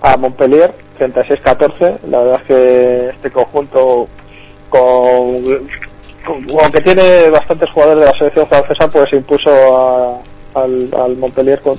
a 0.01 0.18
Montpellier 0.18 0.74
36-14. 0.99 1.99
La 2.09 2.20
verdad 2.20 2.41
es 2.41 2.47
que 2.47 3.09
este 3.16 3.32
conjunto, 3.32 4.07
con, 4.70 5.70
aunque 6.28 6.82
tiene 6.84 7.30
bastantes 7.30 7.70
jugadores 7.72 7.99
de 8.01 8.05
la 8.12 8.18
selección 8.18 8.47
francesa, 8.49 8.89
pues 8.91 9.14
impuso 9.14 9.49
a- 9.78 10.20
al, 10.55 10.89
al 10.93 11.16
Montpellier 11.16 11.62
con, 11.62 11.78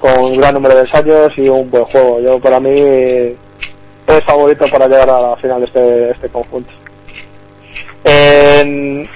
con 0.00 0.24
un 0.24 0.36
gran 0.38 0.54
número 0.54 0.74
de 0.74 0.80
ensayos 0.80 1.32
y 1.36 1.48
un 1.48 1.70
buen 1.70 1.84
juego. 1.84 2.20
Yo 2.20 2.40
para 2.40 2.58
mí 2.58 3.36
favorito 4.20 4.66
para 4.70 4.86
llegar 4.86 5.10
a 5.10 5.20
la 5.20 5.36
final 5.36 5.60
de 5.60 5.66
este, 5.66 6.10
este 6.10 6.28
conjunto. 6.28 6.70
En 8.04 9.08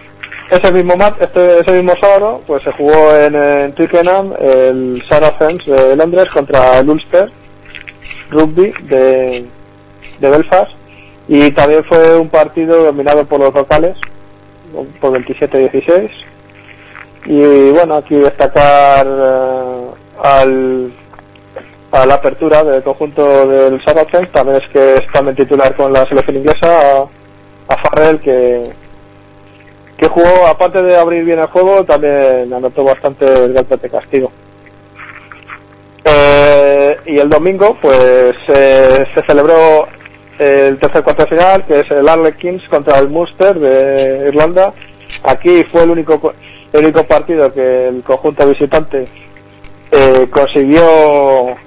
ese 0.50 0.72
mismo 0.72 0.94
mat- 0.96 1.20
este, 1.20 1.60
ese 1.60 1.72
mismo 1.72 1.92
sábado 2.00 2.40
pues 2.46 2.62
se 2.62 2.72
jugó 2.72 3.14
en, 3.16 3.34
en 3.34 3.72
Twickenham 3.74 4.32
el 4.40 5.02
Saracens 5.08 5.64
de 5.66 5.96
Londres 5.96 6.26
contra 6.32 6.78
el 6.78 6.88
Ulster 6.88 7.30
Rugby 8.30 8.72
de, 8.84 9.44
de 10.20 10.30
Belfast 10.30 10.70
y 11.28 11.50
también 11.50 11.82
fue 11.84 12.16
un 12.16 12.28
partido 12.28 12.84
dominado 12.84 13.24
por 13.26 13.40
los 13.40 13.52
locales 13.52 13.96
por 15.00 15.12
27-16 15.20 16.10
y 17.26 17.70
bueno 17.72 17.96
aquí 17.96 18.14
destacar 18.14 19.04
eh, 19.04 19.86
al 20.22 20.92
a 21.96 22.06
la 22.06 22.14
apertura 22.14 22.62
del 22.62 22.82
conjunto 22.82 23.46
del 23.46 23.82
Saracens 23.84 24.30
también 24.32 24.60
es 24.62 24.68
que 24.72 24.94
es 24.94 25.12
también 25.12 25.36
titular 25.36 25.74
con 25.76 25.92
la 25.92 26.04
selección 26.04 26.36
inglesa 26.36 26.78
a, 26.78 27.08
a 27.68 27.82
Farrell 27.82 28.20
que 28.20 28.70
que 29.96 30.08
jugó, 30.08 30.46
aparte 30.46 30.82
de 30.82 30.96
abrir 30.96 31.24
bien 31.24 31.38
el 31.38 31.46
juego, 31.46 31.84
también 31.84 32.52
anotó 32.52 32.84
bastante 32.84 33.24
golpes 33.26 33.80
de 33.80 33.90
castigo. 33.90 34.30
Eh, 36.04 36.96
y 37.06 37.18
el 37.18 37.28
domingo, 37.28 37.76
pues 37.80 38.34
eh, 38.48 39.06
se 39.14 39.22
celebró 39.26 39.88
el 40.38 40.78
tercer 40.78 41.02
cuarto 41.02 41.26
final, 41.26 41.64
que 41.66 41.80
es 41.80 41.90
el 41.90 42.06
Arlequins 42.06 42.62
contra 42.68 42.98
el 42.98 43.08
Munster 43.08 43.58
de 43.58 44.28
Irlanda. 44.28 44.74
Aquí 45.24 45.64
fue 45.72 45.84
el 45.84 45.90
único 45.90 46.34
el 46.72 46.82
único 46.82 47.04
partido 47.04 47.52
que 47.54 47.88
el 47.88 48.02
conjunto 48.02 48.46
visitante 48.48 49.08
eh, 49.92 50.26
consiguió 50.30 50.82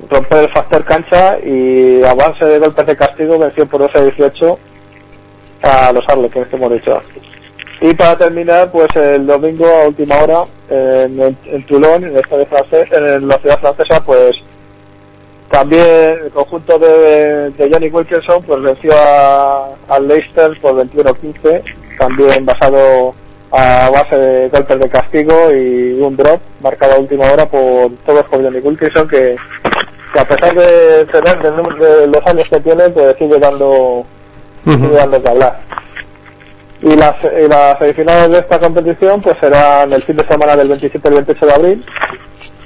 romper 0.09 0.43
el 0.43 0.53
factor 0.53 0.83
cancha 0.85 1.37
y 1.39 2.03
a 2.03 2.13
base 2.13 2.45
de 2.45 2.59
golpes 2.59 2.85
de 2.85 2.95
castigo 2.95 3.39
venció 3.39 3.65
por 3.67 3.81
12 3.81 3.97
a 3.97 4.03
18 4.03 4.59
a 5.61 5.91
los 5.93 6.03
Arlequins 6.09 6.47
que 6.47 6.55
hemos 6.55 6.71
dicho. 6.71 7.01
Y 7.81 7.93
para 7.95 8.17
terminar, 8.17 8.71
pues 8.71 8.87
el 8.95 9.25
domingo 9.25 9.65
a 9.65 9.87
última 9.87 10.15
hora 10.21 10.43
en, 10.69 11.21
en, 11.21 11.37
en 11.45 11.65
Toulon, 11.65 12.03
en, 12.03 12.09
el 12.09 12.17
estadio 12.17 12.45
francés, 12.47 12.85
en 12.91 13.27
la 13.27 13.35
ciudad 13.37 13.59
francesa, 13.59 14.03
pues 14.03 14.31
también 15.49 16.19
el 16.25 16.31
conjunto 16.31 16.77
de, 16.77 17.51
de 17.51 17.69
Johnny 17.71 17.89
Wilkinson 17.89 18.43
pues 18.43 18.61
venció 18.61 18.91
a, 18.95 19.69
al 19.87 20.07
Leicester 20.07 20.51
por 20.61 20.75
21-15, 20.75 21.63
también 21.99 22.45
basado 22.45 23.15
a 23.51 23.89
base 23.89 24.15
de 24.15 24.49
golpes 24.49 24.79
de 24.79 24.89
castigo 24.89 25.51
y 25.51 25.99
un 26.01 26.15
drop 26.15 26.39
marcado 26.61 26.95
a 26.95 26.99
última 26.99 27.25
hora 27.31 27.45
por 27.47 27.91
todos 28.05 28.23
por 28.25 28.43
Johnny 28.43 28.59
Wilkinson 28.59 29.07
que, 29.07 29.35
que 30.13 30.19
a 30.19 30.25
pesar 30.25 30.53
de 30.53 31.05
tener 31.05 31.39
de 31.41 32.07
los 32.07 32.21
años 32.27 32.47
que 32.49 32.59
tiene 32.59 32.89
pues 32.89 33.15
sigue 33.17 33.39
dando, 33.39 34.05
sigue 34.65 34.89
dando 34.89 35.23
que 35.23 35.29
hablar. 35.29 35.59
Y 36.81 36.95
las, 36.95 37.15
y 37.23 37.47
las 37.49 37.77
semifinales 37.77 38.29
de 38.29 38.37
esta 38.37 38.59
competición 38.59 39.21
pues 39.21 39.35
serán 39.41 39.91
el 39.91 40.03
fin 40.03 40.15
de 40.15 40.27
semana 40.29 40.55
del 40.55 40.69
27 40.69 41.09
al 41.09 41.15
28 41.15 41.45
de 41.45 41.53
abril. 41.53 41.85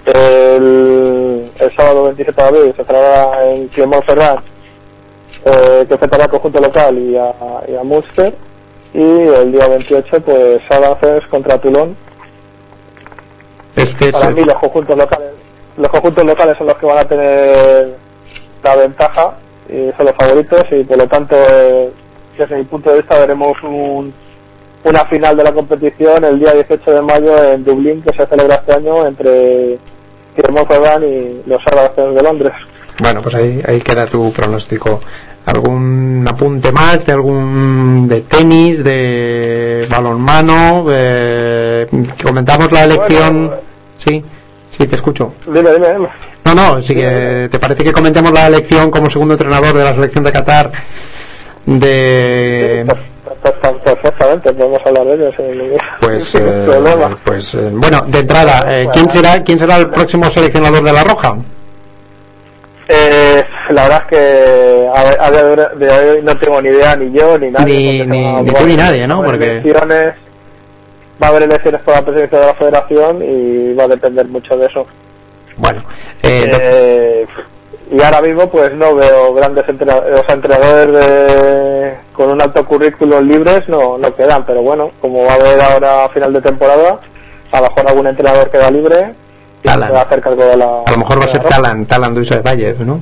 El, 0.05 1.51
el 1.59 1.75
sábado 1.75 2.03
27 2.03 2.41
de 2.41 2.47
abril 2.47 2.73
se 2.75 2.83
celebrará 2.83 3.43
en 3.49 3.69
Clermont-Ferrand, 3.69 4.39
eh, 5.45 5.85
que 5.87 5.93
enfrentará 5.93 6.25
al 6.25 6.29
conjunto 6.29 6.61
local 6.61 6.99
y 6.99 7.15
a, 7.15 7.33
y 7.67 7.75
a 7.75 7.83
Munster. 7.83 8.35
Y 8.93 9.01
el 9.01 9.51
día 9.51 9.67
28 9.67 10.21
pues 10.21 10.59
Sabaces 10.69 11.23
contra 11.29 11.57
Toulon. 11.59 11.95
Este 13.75 14.05
es 14.05 14.11
Para 14.11 14.29
mí 14.29 14.43
los 14.43 14.59
conjuntos 14.59 14.97
locales 14.97 15.33
los 15.77 15.87
conjuntos 15.87 16.25
locales 16.25 16.57
son 16.57 16.67
los 16.67 16.77
que 16.77 16.85
van 16.85 16.97
a 16.99 17.05
tener 17.05 17.97
la 18.63 18.75
ventaja 18.75 19.37
y 19.67 19.91
son 19.97 20.05
los 20.05 20.15
favoritos 20.19 20.61
y 20.71 20.83
por 20.83 20.97
lo 20.97 21.07
tanto 21.07 21.35
eh, 21.35 21.91
desde 22.37 22.57
mi 22.57 22.63
punto 22.65 22.91
de 22.91 22.97
vista 23.01 23.19
veremos 23.19 23.53
un, 23.63 24.13
una 24.83 25.05
final 25.05 25.35
de 25.37 25.43
la 25.43 25.51
competición 25.51 26.23
el 26.23 26.39
día 26.39 26.53
18 26.53 26.91
de 26.91 27.01
mayo 27.01 27.51
en 27.51 27.63
Dublín 27.63 28.03
que 28.03 28.15
se 28.15 28.27
celebra 28.27 28.55
este 28.55 28.77
año 28.77 29.07
entre 29.07 29.79
Clermont-Ferrand 30.35 31.03
y 31.03 31.43
los 31.47 31.61
Saracens 31.63 32.15
de 32.15 32.23
Londres. 32.23 32.53
Bueno, 32.99 33.21
pues 33.21 33.35
ahí, 33.35 33.61
ahí 33.67 33.81
queda 33.81 34.05
tu 34.05 34.31
pronóstico. 34.31 34.99
¿Algún 35.45 36.25
apunte 36.29 36.71
más 36.71 37.05
de 37.05 37.13
algún 37.13 38.07
de 38.07 38.21
tenis, 38.21 38.83
de 38.83 39.87
balonmano? 39.89 40.85
De... 40.85 41.87
Comentamos 42.25 42.71
la 42.71 42.83
elección. 42.85 43.47
Bueno, 43.47 43.61
Sí, 43.97 44.23
sí, 44.71 44.87
te 44.87 44.95
escucho. 44.95 45.33
Dime, 45.45 45.71
dime, 45.71 45.93
dime. 45.93 46.09
No, 46.45 46.53
no, 46.55 46.81
sí 46.81 46.93
que 46.95 47.47
te 47.51 47.59
parece 47.59 47.83
que 47.85 47.93
comentemos 47.93 48.31
la 48.33 48.47
elección 48.47 48.89
como 48.91 49.09
segundo 49.09 49.33
entrenador 49.35 49.73
de 49.77 49.83
la 49.83 49.91
selección 49.91 50.23
de 50.25 50.31
Qatar 50.31 50.71
de 51.65 52.85
Per- 52.87 53.59
per- 53.61 53.83
Perfectamente, 53.83 54.53
podemos 54.53 54.79
hablar 54.85 55.05
de 55.07 55.13
ello 55.15 55.31
sin 55.35 55.79
pues 56.01 56.33
ningún 56.39 56.49
eh, 56.49 56.65
problema. 56.71 57.17
pues 57.23 57.53
eh, 57.53 57.69
bueno 57.71 57.99
de 58.07 58.19
entrada 58.19 58.63
eh, 58.67 58.87
quién 58.93 59.09
será 59.09 59.41
quién 59.43 59.59
será 59.59 59.77
el 59.77 59.89
próximo 59.89 60.23
seleccionador 60.25 60.83
de 60.83 60.91
la 60.93 61.03
Roja 61.03 61.35
Eh, 62.95 63.43
la 63.69 63.83
verdad 63.83 64.03
es 64.03 64.17
que 64.17 64.87
a, 64.93 65.25
a 65.25 65.31
de 65.31 65.89
hoy 65.89 66.21
no 66.21 66.37
tengo 66.37 66.61
ni 66.61 66.69
idea, 66.69 66.95
ni 66.95 67.17
yo, 67.17 67.37
ni 67.39 67.49
nadie. 67.51 68.05
Ni- 68.05 68.05
ni- 68.05 68.41
ni 68.43 68.51
tú 68.51 68.67
ni 68.67 68.75
nadie, 68.75 69.07
¿no? 69.07 69.23
Porque- 69.23 69.45
elecciones, 69.59 70.13
va 71.21 71.27
a 71.27 71.29
haber 71.29 71.43
elecciones 71.43 71.81
para 71.81 71.99
la 71.99 72.05
presidencia 72.05 72.39
de 72.39 72.45
la 72.45 72.53
federación 72.55 73.21
y 73.23 73.73
va 73.73 73.85
a 73.85 73.87
depender 73.87 74.27
mucho 74.27 74.55
de 74.57 74.65
eso. 74.67 74.85
bueno 75.57 75.83
eh, 76.23 76.49
Eh, 76.61 77.27
y 77.91 78.01
ahora 78.03 78.21
mismo 78.21 78.49
pues 78.49 78.73
no 78.73 78.95
veo 78.95 79.33
grandes 79.35 79.67
entrenadores, 79.69 80.19
o 80.19 80.23
sea, 80.25 80.35
entrenadores 80.35 80.91
de- 80.91 81.97
con 82.13 82.31
un 82.31 82.41
alto 82.41 82.65
currículum 82.65 83.27
libres 83.27 83.61
no, 83.67 83.97
no 83.99 84.15
quedan, 84.15 84.45
pero 84.45 84.61
bueno, 84.63 84.91
como 84.99 85.23
va 85.25 85.33
a 85.33 85.35
haber 85.35 85.61
ahora 85.61 86.05
a 86.05 86.09
final 86.09 86.33
de 86.33 86.41
temporada, 86.41 86.99
a 87.51 87.57
lo 87.61 87.67
mejor 87.67 87.87
algún 87.89 88.07
entrenador 88.07 88.49
queda 88.49 88.71
libre 88.71 89.13
Talan. 89.63 89.87
se 89.89 89.93
va 89.93 89.99
a 89.99 90.03
hacer 90.03 90.21
cargo 90.21 90.45
de 90.45 90.57
la... 90.57 90.65
a 90.85 90.91
lo 90.91 90.97
mejor 90.97 91.19
va 91.21 91.25
a 91.25 91.27
ser. 91.29 91.43
Talan 91.43 91.85
Talan 91.85 92.13
Duisa 92.13 92.35
de 92.35 92.41
Valle 92.41 92.75
¿no? 92.79 93.01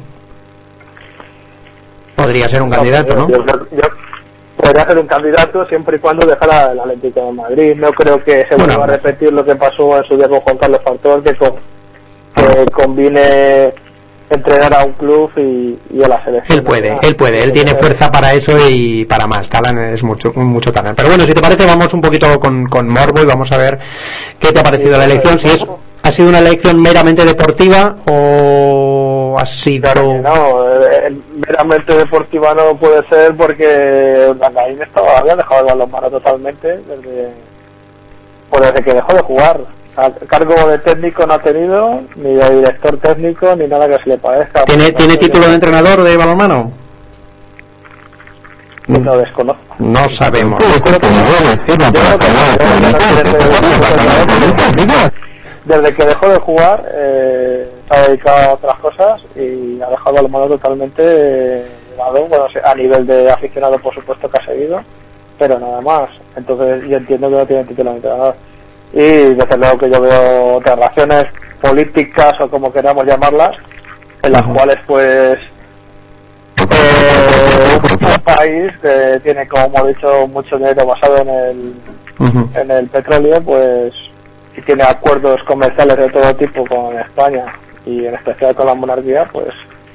podría 2.16 2.48
ser 2.50 2.62
un 2.62 2.70
No, 2.70 2.76
candidato 2.76 3.16
¿no? 3.16 3.28
yo- 3.30 3.36
yo- 3.46 3.66
yo 3.72 3.82
podría 4.58 4.84
ser 4.86 4.98
un 5.00 5.08
candidato 5.08 5.66
siempre 5.68 5.98
y 5.98 6.00
cuando 6.00 6.26
dejara 6.28 6.72
el 6.72 6.80
Atlético 6.80 7.26
de 7.26 7.32
Madrid. 7.32 7.74
No 7.78 7.92
creo 7.92 8.24
que 8.24 8.46
se 8.48 8.56
Bueno. 8.58 8.66
vuelva 8.78 8.84
a 8.84 8.88
repetir 8.98 9.34
lo 9.34 9.44
que 9.44 9.56
pasó 9.56 9.98
en 9.98 10.04
su 10.04 10.16
día 10.16 10.30
con 10.30 10.40
Juan 10.42 10.58
Carlos 10.58 10.82
Factor, 10.86 11.24
que, 11.24 11.36
con- 11.36 11.56
que 12.36 12.66
combine 12.72 13.74
entrenar 14.30 14.74
a 14.80 14.86
un 14.86 14.94
club 14.94 15.30
y, 15.38 15.80
y 15.98 16.04
a 16.06 16.08
la 16.08 16.24
selección. 16.24 16.60
Él 16.60 16.64
puede, 16.64 16.98
él 17.02 17.16
puede, 17.16 17.44
él 17.44 17.52
tiene 17.52 17.72
fuerza 17.72 18.10
para 18.12 18.34
eso 18.34 18.56
y 18.70 19.04
para 19.06 19.26
más. 19.28 19.50
Talan 19.50 19.80
es 19.94 20.04
mucho, 20.04 20.32
mucho 20.36 20.72
Talan. 20.72 20.96
Pero 20.96 21.10
bueno, 21.10 21.24
si 21.26 21.34
te 21.34 21.42
parece, 21.42 21.66
vamos 21.66 21.92
un 21.94 22.02
poquito 22.02 22.28
con, 22.40 22.66
con 22.68 22.88
Morbo 22.88 23.22
y 23.22 23.26
vamos 23.26 23.52
a 23.52 23.58
ver 23.58 23.80
qué 24.40 24.52
te 24.54 24.60
ha 24.60 24.64
parecido 24.64 24.98
la 24.98 25.06
elección. 25.06 25.40
Si 25.40 25.48
es, 25.48 25.66
ha 26.04 26.12
sido 26.12 26.30
una 26.30 26.40
elección 26.40 26.82
meramente 26.82 27.24
deportiva 27.26 27.96
o 28.12 29.36
ha 29.40 29.46
sido. 29.46 29.84
Claro 29.92 30.22
no, 30.22 30.70
eh, 30.74 31.16
meramente 31.48 31.96
deportiva 31.96 32.54
no 32.54 32.76
puede 32.78 33.08
ser 33.10 33.36
porque 33.36 34.34
Langarín 34.40 34.82
estaba, 34.82 35.18
había 35.20 35.36
dejado 35.36 35.62
el 35.62 35.68
balonmano 35.68 36.10
totalmente 36.10 36.68
desde, 36.68 37.34
pues 38.50 38.62
desde 38.72 38.84
que 38.84 38.94
dejó 38.94 39.14
de 39.14 39.24
jugar. 39.24 39.62
A- 39.98 40.10
Cargo 40.28 40.56
de 40.70 40.78
técnico 40.80 41.26
no 41.28 41.34
ha 41.34 41.40
tenido, 41.40 42.02
ni 42.16 42.34
de 42.36 42.56
director 42.56 42.98
técnico, 43.00 43.54
ni 43.58 43.68
nada 43.68 43.88
que 43.90 43.98
se 44.04 44.10
le 44.12 44.18
parezca. 44.18 44.64
¿Tiene, 44.66 44.92
¿tiene 44.94 45.14
no 45.16 45.20
título 45.20 45.48
de 45.48 45.54
entrenador 45.56 46.04
de 46.04 46.16
balonmano? 46.18 46.72
Lo 48.88 49.18
desconozco. 49.18 49.62
No 49.80 50.10
sabemos. 50.10 50.62
Desde 55.66 55.94
que 55.94 56.06
dejó 56.06 56.28
de 56.28 56.40
jugar, 56.40 56.92
eh, 56.92 57.70
se 57.90 57.98
ha 57.98 58.08
dedicado 58.08 58.50
a 58.50 58.54
otras 58.54 58.80
cosas 58.80 59.22
y 59.36 59.80
ha 59.82 59.90
dejado 59.90 60.18
al 60.18 60.30
mano 60.30 60.48
totalmente 60.48 61.04
eh, 61.04 61.66
de 61.92 61.98
lado. 61.98 62.26
Bueno, 62.28 62.46
a 62.64 62.76
nivel 62.76 63.06
de 63.06 63.30
aficionado, 63.30 63.78
por 63.78 63.94
supuesto 63.94 64.28
que 64.28 64.42
ha 64.42 64.46
seguido, 64.46 64.84
pero 65.38 65.60
nada 65.60 65.80
más. 65.82 66.10
Entonces, 66.36 66.90
yo 66.90 66.98
entiendo 66.98 67.30
que 67.30 67.36
no 67.36 67.46
tiene 67.46 67.64
título 67.66 67.92
de 67.92 67.96
entrenador. 67.98 68.36
Y 68.94 68.98
desde 68.98 69.58
luego 69.58 69.78
que 69.78 69.92
yo 69.92 70.02
veo 70.02 70.56
otras 70.56 70.76
relaciones 70.76 71.26
políticas 71.62 72.34
o 72.40 72.50
como 72.50 72.74
queramos 72.74 73.06
llamarlas, 73.06 73.56
en 74.24 74.32
las 74.32 74.44
cuales, 74.44 74.78
pues, 74.88 75.36
eh, 76.58 77.80
un 77.84 78.24
país 78.24 78.72
que 78.82 79.20
tiene, 79.24 79.48
como 79.48 79.68
hemos 79.68 79.88
dicho, 79.90 80.28
mucho 80.28 80.58
dinero 80.58 80.88
basado 80.88 81.18
en 81.22 81.30
el, 81.30 81.76
en 82.56 82.72
el 82.72 82.90
petróleo, 82.90 83.36
pues 83.46 83.94
y 84.58 84.62
tiene 84.64 84.84
acuerdos 84.84 85.40
comerciales 85.48 85.98
de 85.98 86.10
todo 86.10 86.36
tipo 86.36 86.66
con 86.66 86.98
España 87.00 87.46
y 87.86 88.06
en 88.06 88.16
especial 88.16 88.54
con 88.56 88.66
la 88.68 88.76
monarquía, 88.76 89.28
pues 89.32 89.48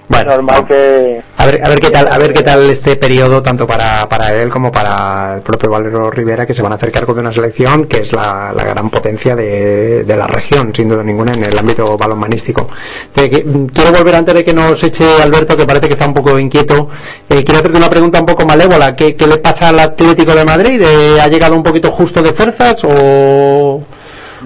Bueno. 0.09 0.31
es 0.31 0.37
normal 0.37 0.67
que 0.67 1.23
A 1.37 1.47
ver, 1.47 1.61
a 1.65 1.69
ver 1.69 1.79
qué 1.81 1.91
tal, 1.91 2.09
a 2.11 2.19
ver 2.19 2.33
qué 2.33 2.43
tal 2.43 2.69
este 2.71 2.97
periodo 2.97 3.43
tanto 3.43 3.67
para, 3.67 4.09
para 4.09 4.33
él 4.33 4.49
como 4.51 4.73
para 4.73 5.35
el 5.37 5.43
propio 5.43 5.71
Valero 5.71 6.11
Rivera 6.11 6.47
que 6.47 6.55
se 6.55 6.63
van 6.63 6.73
a 6.73 6.77
hacer 6.77 6.91
cargo 6.91 7.13
de 7.15 7.21
una 7.21 7.33
selección 7.33 7.87
que 7.87 8.01
es 8.01 8.13
la, 8.13 8.53
la 8.57 8.65
gran 8.65 8.89
potencia 8.91 9.37
de, 9.37 10.05
de 10.05 10.17
la 10.17 10.27
región, 10.27 10.73
sin 10.75 10.89
duda 10.89 11.03
ninguna, 11.03 11.33
en 11.33 11.45
el 11.45 11.59
ámbito 11.59 11.97
balonmanístico. 11.97 12.69
Que- 13.15 13.29
quiero 13.31 13.93
volver 13.97 14.15
antes 14.17 14.35
de 14.35 14.45
que 14.45 14.55
nos 14.55 14.83
eche 14.83 15.05
Alberto, 15.23 15.57
que 15.57 15.67
parece 15.67 15.89
que 15.89 15.93
está 15.95 16.07
un 16.09 16.15
poco 16.15 16.39
inquieto. 16.39 16.89
Eh, 17.29 17.45
quiero 17.45 17.59
hacerte 17.59 17.77
una 17.79 17.91
pregunta 17.91 18.21
un 18.21 18.27
poco 18.27 18.47
malévola. 18.47 18.95
¿Qué, 18.97 19.15
qué 19.17 19.27
le 19.27 19.39
pasa 19.39 19.69
al 19.69 19.79
Atlético 19.81 20.33
de 20.35 20.45
Madrid? 20.45 20.83
¿Ha 21.23 21.29
llegado 21.29 21.55
un 21.55 21.63
poquito 21.63 21.91
justo 21.93 22.23
de 22.23 22.33
fuerzas 22.33 22.77
o...? 22.85 23.83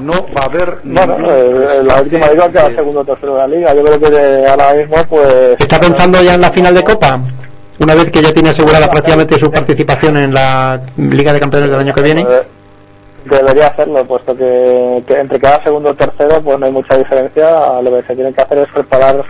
No 0.01 0.12
va 0.12 0.42
a 0.42 0.46
haber 0.51 0.78
bueno, 0.82 1.16
ningún- 1.18 1.32
eh, 1.34 1.82
la 1.84 2.03
última 2.03 2.26
liga 2.28 2.48
queda 2.51 2.74
segundo 2.74 3.01
o 3.01 3.05
tercero 3.05 3.32
de 3.34 3.38
la 3.40 3.46
liga. 3.48 3.74
Yo 3.74 3.84
creo 3.84 4.01
que 4.01 4.11
de 4.11 4.46
ahora 4.48 4.74
mismo, 4.74 4.96
pues 5.09 5.57
¿Está 5.59 5.78
pensando 5.78 6.22
ya 6.22 6.34
en 6.34 6.40
la 6.40 6.51
final 6.51 6.74
de 6.74 6.82
Copa? 6.82 7.20
Una 7.82 7.94
vez 7.94 8.11
que 8.11 8.20
ya 8.22 8.32
tiene 8.32 8.51
asegurada 8.51 8.88
prácticamente 8.88 9.38
su 9.38 9.51
participación 9.51 10.16
en 10.18 10.34
la 10.34 10.80
Liga 10.96 11.32
de 11.32 11.40
Campeones 11.40 11.70
del 11.70 11.80
año 11.80 11.94
que 11.94 12.03
viene. 12.03 12.22
Eh, 12.28 12.42
Debería 13.24 13.66
hacerlo, 13.66 14.03
puesto 14.07 14.34
que, 14.34 15.05
que 15.07 15.12
entre 15.14 15.38
cada 15.38 15.62
segundo 15.62 15.90
o 15.90 15.94
tercero 15.94 16.40
pues 16.42 16.59
no 16.59 16.64
hay 16.66 16.72
mucha 16.72 16.96
diferencia. 16.96 17.80
Lo 17.82 17.90
que 17.94 18.07
se 18.07 18.14
tiene 18.14 18.32
que 18.32 18.42
hacer 18.42 18.59
es 18.59 18.66
preparar 18.72 19.22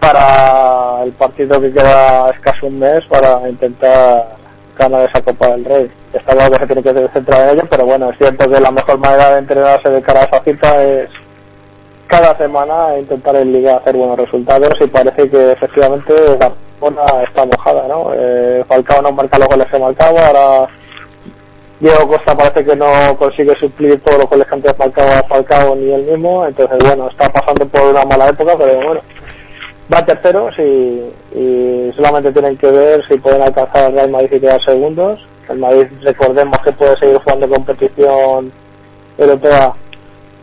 para 0.00 1.02
el 1.04 1.12
partido 1.12 1.60
que 1.60 1.72
queda 1.72 2.30
escaso 2.30 2.66
un 2.66 2.78
mes 2.78 3.04
para 3.08 3.48
intentar 3.48 4.35
ganar 4.78 5.08
esa 5.08 5.24
Copa 5.24 5.48
del 5.48 5.64
Rey. 5.64 5.90
Está 6.12 6.32
claro 6.32 6.52
que 6.52 6.58
se 6.58 6.66
tiene 6.66 6.82
que 6.82 7.12
centrar 7.12 7.48
en 7.48 7.58
ello, 7.58 7.68
pero 7.70 7.84
bueno, 7.86 8.10
es 8.10 8.18
cierto 8.18 8.50
que 8.50 8.60
la 8.60 8.70
mejor 8.70 8.98
manera 8.98 9.30
de 9.30 9.38
entrenarse 9.40 9.90
de 9.90 10.02
cara 10.02 10.20
a 10.20 10.24
esa 10.24 10.44
cita 10.44 10.82
es 10.82 11.10
cada 12.06 12.36
semana 12.38 12.98
intentar 12.98 13.36
en 13.36 13.52
Liga 13.52 13.76
hacer 13.76 13.96
buenos 13.96 14.18
resultados 14.18 14.68
y 14.80 14.86
parece 14.86 15.28
que 15.28 15.52
efectivamente 15.52 16.14
zona 16.78 17.02
está 17.26 17.44
mojada, 17.44 17.88
¿no? 17.88 18.12
Eh, 18.14 18.64
Falcao 18.68 19.02
no 19.02 19.12
marca 19.12 19.38
los 19.38 19.48
goles 19.48 19.66
que 19.70 19.78
marcaba, 19.78 20.26
ahora 20.26 20.68
Diego 21.80 22.08
Costa 22.08 22.36
parece 22.36 22.64
que 22.64 22.76
no 22.76 22.86
consigue 23.18 23.54
suplir 23.58 24.00
todos 24.02 24.20
los 24.20 24.30
goles 24.30 24.46
que 24.46 24.54
antes 24.54 24.78
marcaba 24.78 25.22
Falcao 25.28 25.74
ni 25.76 25.92
él 25.92 26.04
mismo, 26.04 26.46
entonces 26.46 26.78
bueno, 26.86 27.08
está 27.08 27.28
pasando 27.30 27.66
por 27.66 27.82
una 27.82 28.04
mala 28.04 28.26
época, 28.26 28.54
pero 28.58 28.76
bueno, 28.76 29.00
va 29.92 30.04
terceros 30.04 30.54
y, 30.58 31.38
y 31.38 31.92
solamente 31.96 32.32
tienen 32.32 32.56
que 32.56 32.70
ver 32.70 33.02
si 33.08 33.18
pueden 33.18 33.42
alcanzar 33.42 33.84
al 33.84 33.92
Real 33.92 34.10
Madrid 34.10 34.32
y 34.32 34.40
quedar 34.40 34.62
segundos. 34.64 35.20
El 35.48 35.58
Madrid, 35.58 35.86
recordemos 36.02 36.56
que 36.64 36.72
puede 36.72 36.96
seguir 36.98 37.18
jugando 37.18 37.48
competición 37.48 38.52
europea 39.18 39.72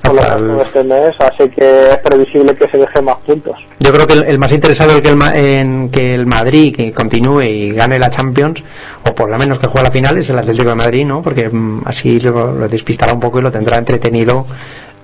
por 0.04 0.16
lo 0.16 0.39
menos 0.48 0.68
este 0.68 0.84
mes, 0.84 1.12
así 1.20 1.50
que 1.50 1.80
es 1.80 1.98
previsible 2.00 2.54
que 2.56 2.68
se 2.68 2.78
deje 2.78 3.02
más 3.02 3.16
puntos. 3.26 3.56
Yo 3.80 3.91
creo 3.94 4.06
que 4.06 4.14
el, 4.16 4.24
el 4.24 4.38
más 4.38 4.52
interesado 4.52 5.02
que 5.02 5.10
el, 5.10 5.22
en 5.36 5.89
que 5.89 6.14
el 6.14 6.26
Madrid 6.26 6.76
que 6.76 6.91
continúe 6.91 7.41
y 7.44 7.72
gane 7.72 7.98
la 8.00 8.10
Champions, 8.10 8.62
o 9.10 9.16
por 9.16 9.30
lo 9.30 9.38
menos 9.38 9.60
que 9.60 9.68
juegue 9.68 9.88
la 9.88 9.94
final, 9.94 10.18
es 10.18 10.30
el 10.30 10.38
Atlético 10.38 10.70
de 10.70 10.76
Madrid, 10.76 11.06
¿no? 11.06 11.22
Porque 11.22 11.48
mm, 11.50 11.84
así 11.86 12.20
lo, 12.20 12.52
lo 12.52 12.68
despistará 12.68 13.14
un 13.14 13.22
poco 13.22 13.39
y 13.39 13.44
lo 13.44 13.52
tendrá 13.52 13.78
entretenido 13.78 14.46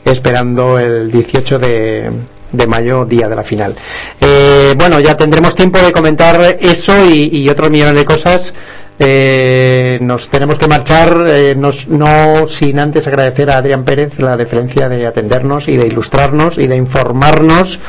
esperando 0.04 0.78
el 0.80 1.10
18 1.10 1.60
de, 1.60 2.12
de 2.52 2.68
mayo, 2.68 3.06
día 3.06 3.28
de 3.30 3.36
la 3.36 3.43
final. 3.43 3.76
Eh, 4.22 4.74
bueno, 4.78 5.00
ya 5.00 5.16
tendremos 5.16 5.56
tiempo 5.56 5.80
de 5.80 5.91
comentar 5.91 6.58
eso 6.60 6.93
y, 7.10 7.30
y 7.32 7.50
otros 7.50 7.70
millones 7.70 7.95
de 7.95 8.06
cosas. 8.06 8.54
Eh, 9.02 9.97
nos 10.02 10.30
tenemos 10.30 10.58
que 10.58 10.68
marchar, 10.68 11.24
eh, 11.28 11.56
nos- 11.56 11.88
no 11.88 12.47
sin 12.50 12.80
antes 12.80 13.08
agradecer 13.08 13.50
a 13.50 13.58
Adrián 13.58 13.86
Pérez 13.86 14.20
la 14.20 14.36
deferencia 14.36 14.89
de 14.89 15.08
atendernos 15.08 15.68
y 15.70 15.78
de 15.78 15.88
ilustrarnos 15.88 16.58
y 16.58 16.68
de 16.68 16.76
informarnos, 16.76 17.80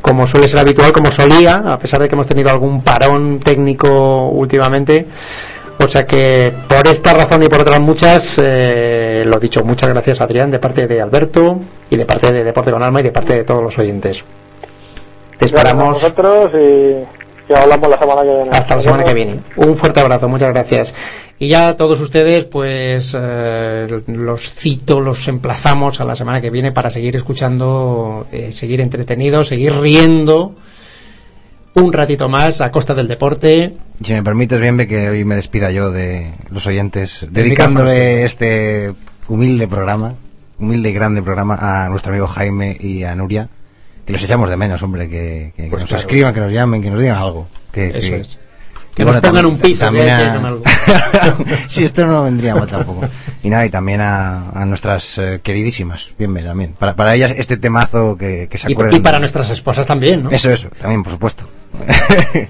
como 0.00 0.26
suele 0.26 0.48
ser 0.48 0.60
habitual, 0.60 0.92
como 0.92 1.10
solía, 1.10 1.56
a 1.66 1.78
pesar 1.78 2.00
de 2.00 2.08
que 2.08 2.14
hemos 2.14 2.26
tenido 2.26 2.48
algún 2.50 2.82
parón 2.82 3.38
técnico 3.40 4.28
últimamente. 4.30 5.06
O 5.78 5.88
sea 5.88 6.04
que 6.04 6.52
por 6.68 6.86
esta 6.88 7.12
razón 7.14 7.42
y 7.42 7.46
por 7.46 7.60
otras 7.60 7.80
muchas, 7.80 8.36
eh, 8.38 9.22
lo 9.26 9.38
dicho, 9.38 9.60
muchas 9.64 9.90
gracias 9.90 10.20
Adrián 10.20 10.50
de 10.50 10.58
parte 10.58 10.86
de 10.86 11.00
Alberto 11.00 11.60
y 11.90 11.96
de 11.96 12.04
parte 12.06 12.32
de 12.32 12.44
Deporte 12.44 12.70
con 12.70 12.82
Alma 12.82 13.00
y 13.00 13.04
de 13.04 13.12
parte 13.12 13.34
de 13.34 13.44
todos 13.44 13.62
los 13.62 13.78
oyentes. 13.78 14.24
Te 15.38 15.46
esperamos 15.46 15.94
vosotros 15.94 16.50
y, 16.54 17.52
y 17.52 17.54
hablamos 17.54 17.88
la 17.88 17.98
semana 17.98 18.22
que 18.22 18.28
viene. 18.28 18.50
hasta 18.52 18.76
la 18.76 18.82
semana 18.82 19.04
que 19.04 19.14
viene. 19.14 19.40
Un 19.56 19.76
fuerte 19.76 20.00
abrazo, 20.00 20.28
muchas 20.28 20.48
gracias. 20.48 20.94
Y 21.38 21.48
ya 21.48 21.68
a 21.68 21.76
todos 21.76 22.00
ustedes, 22.00 22.46
pues 22.46 23.14
eh, 23.18 23.86
los 24.06 24.50
cito, 24.50 25.00
los 25.00 25.28
emplazamos 25.28 26.00
a 26.00 26.04
la 26.04 26.16
semana 26.16 26.40
que 26.40 26.48
viene 26.48 26.72
para 26.72 26.90
seguir 26.90 27.14
escuchando, 27.14 28.26
eh, 28.32 28.50
seguir 28.50 28.80
entretenidos, 28.80 29.48
seguir 29.48 29.74
riendo 29.74 30.56
un 31.76 31.92
ratito 31.92 32.28
más 32.28 32.60
a 32.60 32.70
costa 32.70 32.94
del 32.94 33.06
deporte. 33.06 33.76
Si 34.02 34.12
me 34.14 34.22
permites, 34.22 34.60
bien, 34.60 34.76
que 34.86 35.08
hoy 35.08 35.24
me 35.24 35.36
despida 35.36 35.70
yo 35.70 35.90
de 35.90 36.32
los 36.50 36.66
oyentes, 36.66 37.26
dedicándole 37.30 38.24
este 38.24 38.94
humilde 39.28 39.68
programa, 39.68 40.14
humilde 40.58 40.90
y 40.90 40.92
grande 40.94 41.22
programa 41.22 41.56
a 41.60 41.88
nuestro 41.88 42.12
amigo 42.12 42.26
Jaime 42.28 42.76
y 42.80 43.04
a 43.04 43.14
Nuria, 43.14 43.48
que 44.06 44.12
los 44.12 44.22
echamos 44.22 44.48
de 44.48 44.56
menos, 44.56 44.82
hombre, 44.82 45.08
que, 45.08 45.52
que- 45.56 45.64
que 45.64 45.68
Pues 45.70 45.82
nos 45.82 45.88
claro. 45.90 46.00
escriban, 46.00 46.34
que 46.34 46.40
nos 46.40 46.52
llamen, 46.52 46.80
que 46.82 46.90
nos 46.90 47.00
digan 47.00 47.16
algo. 47.18 47.48
Que, 47.72 47.88
Eso 47.88 47.98
que- 48.00 48.16
es. 48.20 48.38
y 48.92 48.94
Que 48.96 49.04
nos 49.04 49.16
pongan 49.18 49.44
un 49.44 49.58
pizza, 49.58 49.86
también 49.86 50.08
a- 50.08 50.54
sí, 51.68 51.84
esto 51.84 52.06
no 52.06 52.24
vendría 52.24 52.54
mal 52.54 52.66
tampoco. 52.68 53.06
Y 53.42 53.50
nada, 53.50 53.66
y 53.66 53.70
también 53.70 54.00
a, 54.00 54.48
a 54.50 54.64
nuestras 54.64 55.18
eh, 55.18 55.40
queridísimas, 55.42 56.14
bien, 56.18 56.32
ve, 56.32 56.42
también. 56.42 56.72
Para, 56.78 56.96
para 56.96 57.14
ellas 57.14 57.34
este 57.36 57.58
temazo 57.58 58.16
que, 58.16 58.48
que 58.48 58.56
se 58.56 58.70
Y, 58.70 58.72
acuerden. 58.72 58.96
y 58.96 59.00
para 59.00 59.18
nuestras 59.18 59.50
esposas 59.50 59.86
también, 59.86 60.22
¿no? 60.24 60.30
Eso, 60.30 60.50
eso, 60.50 60.70
también, 60.80 61.02
por 61.02 61.12
supuesto. 61.12 61.46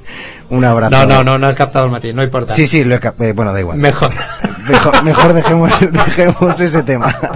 un 0.51 0.65
abrazo. 0.65 0.91
No, 0.91 1.07
no, 1.07 1.25
no, 1.25 1.39
no 1.39 1.47
has 1.47 1.55
captado 1.55 1.87
el 1.87 1.91
matiz, 1.91 2.15
no 2.15 2.23
importa. 2.23 2.55
Sí, 2.55 2.67
sí, 2.67 2.85
lo 2.85 2.95
he 2.95 2.99
eh, 2.99 3.33
bueno, 3.33 3.53
da 3.53 3.61
igual. 3.61 3.79
Mejor. 3.79 4.11
Mejor, 4.69 5.03
mejor 5.05 5.33
dejemos, 5.33 5.81
dejemos 5.93 6.61
ese 6.61 6.83
tema. 6.83 7.15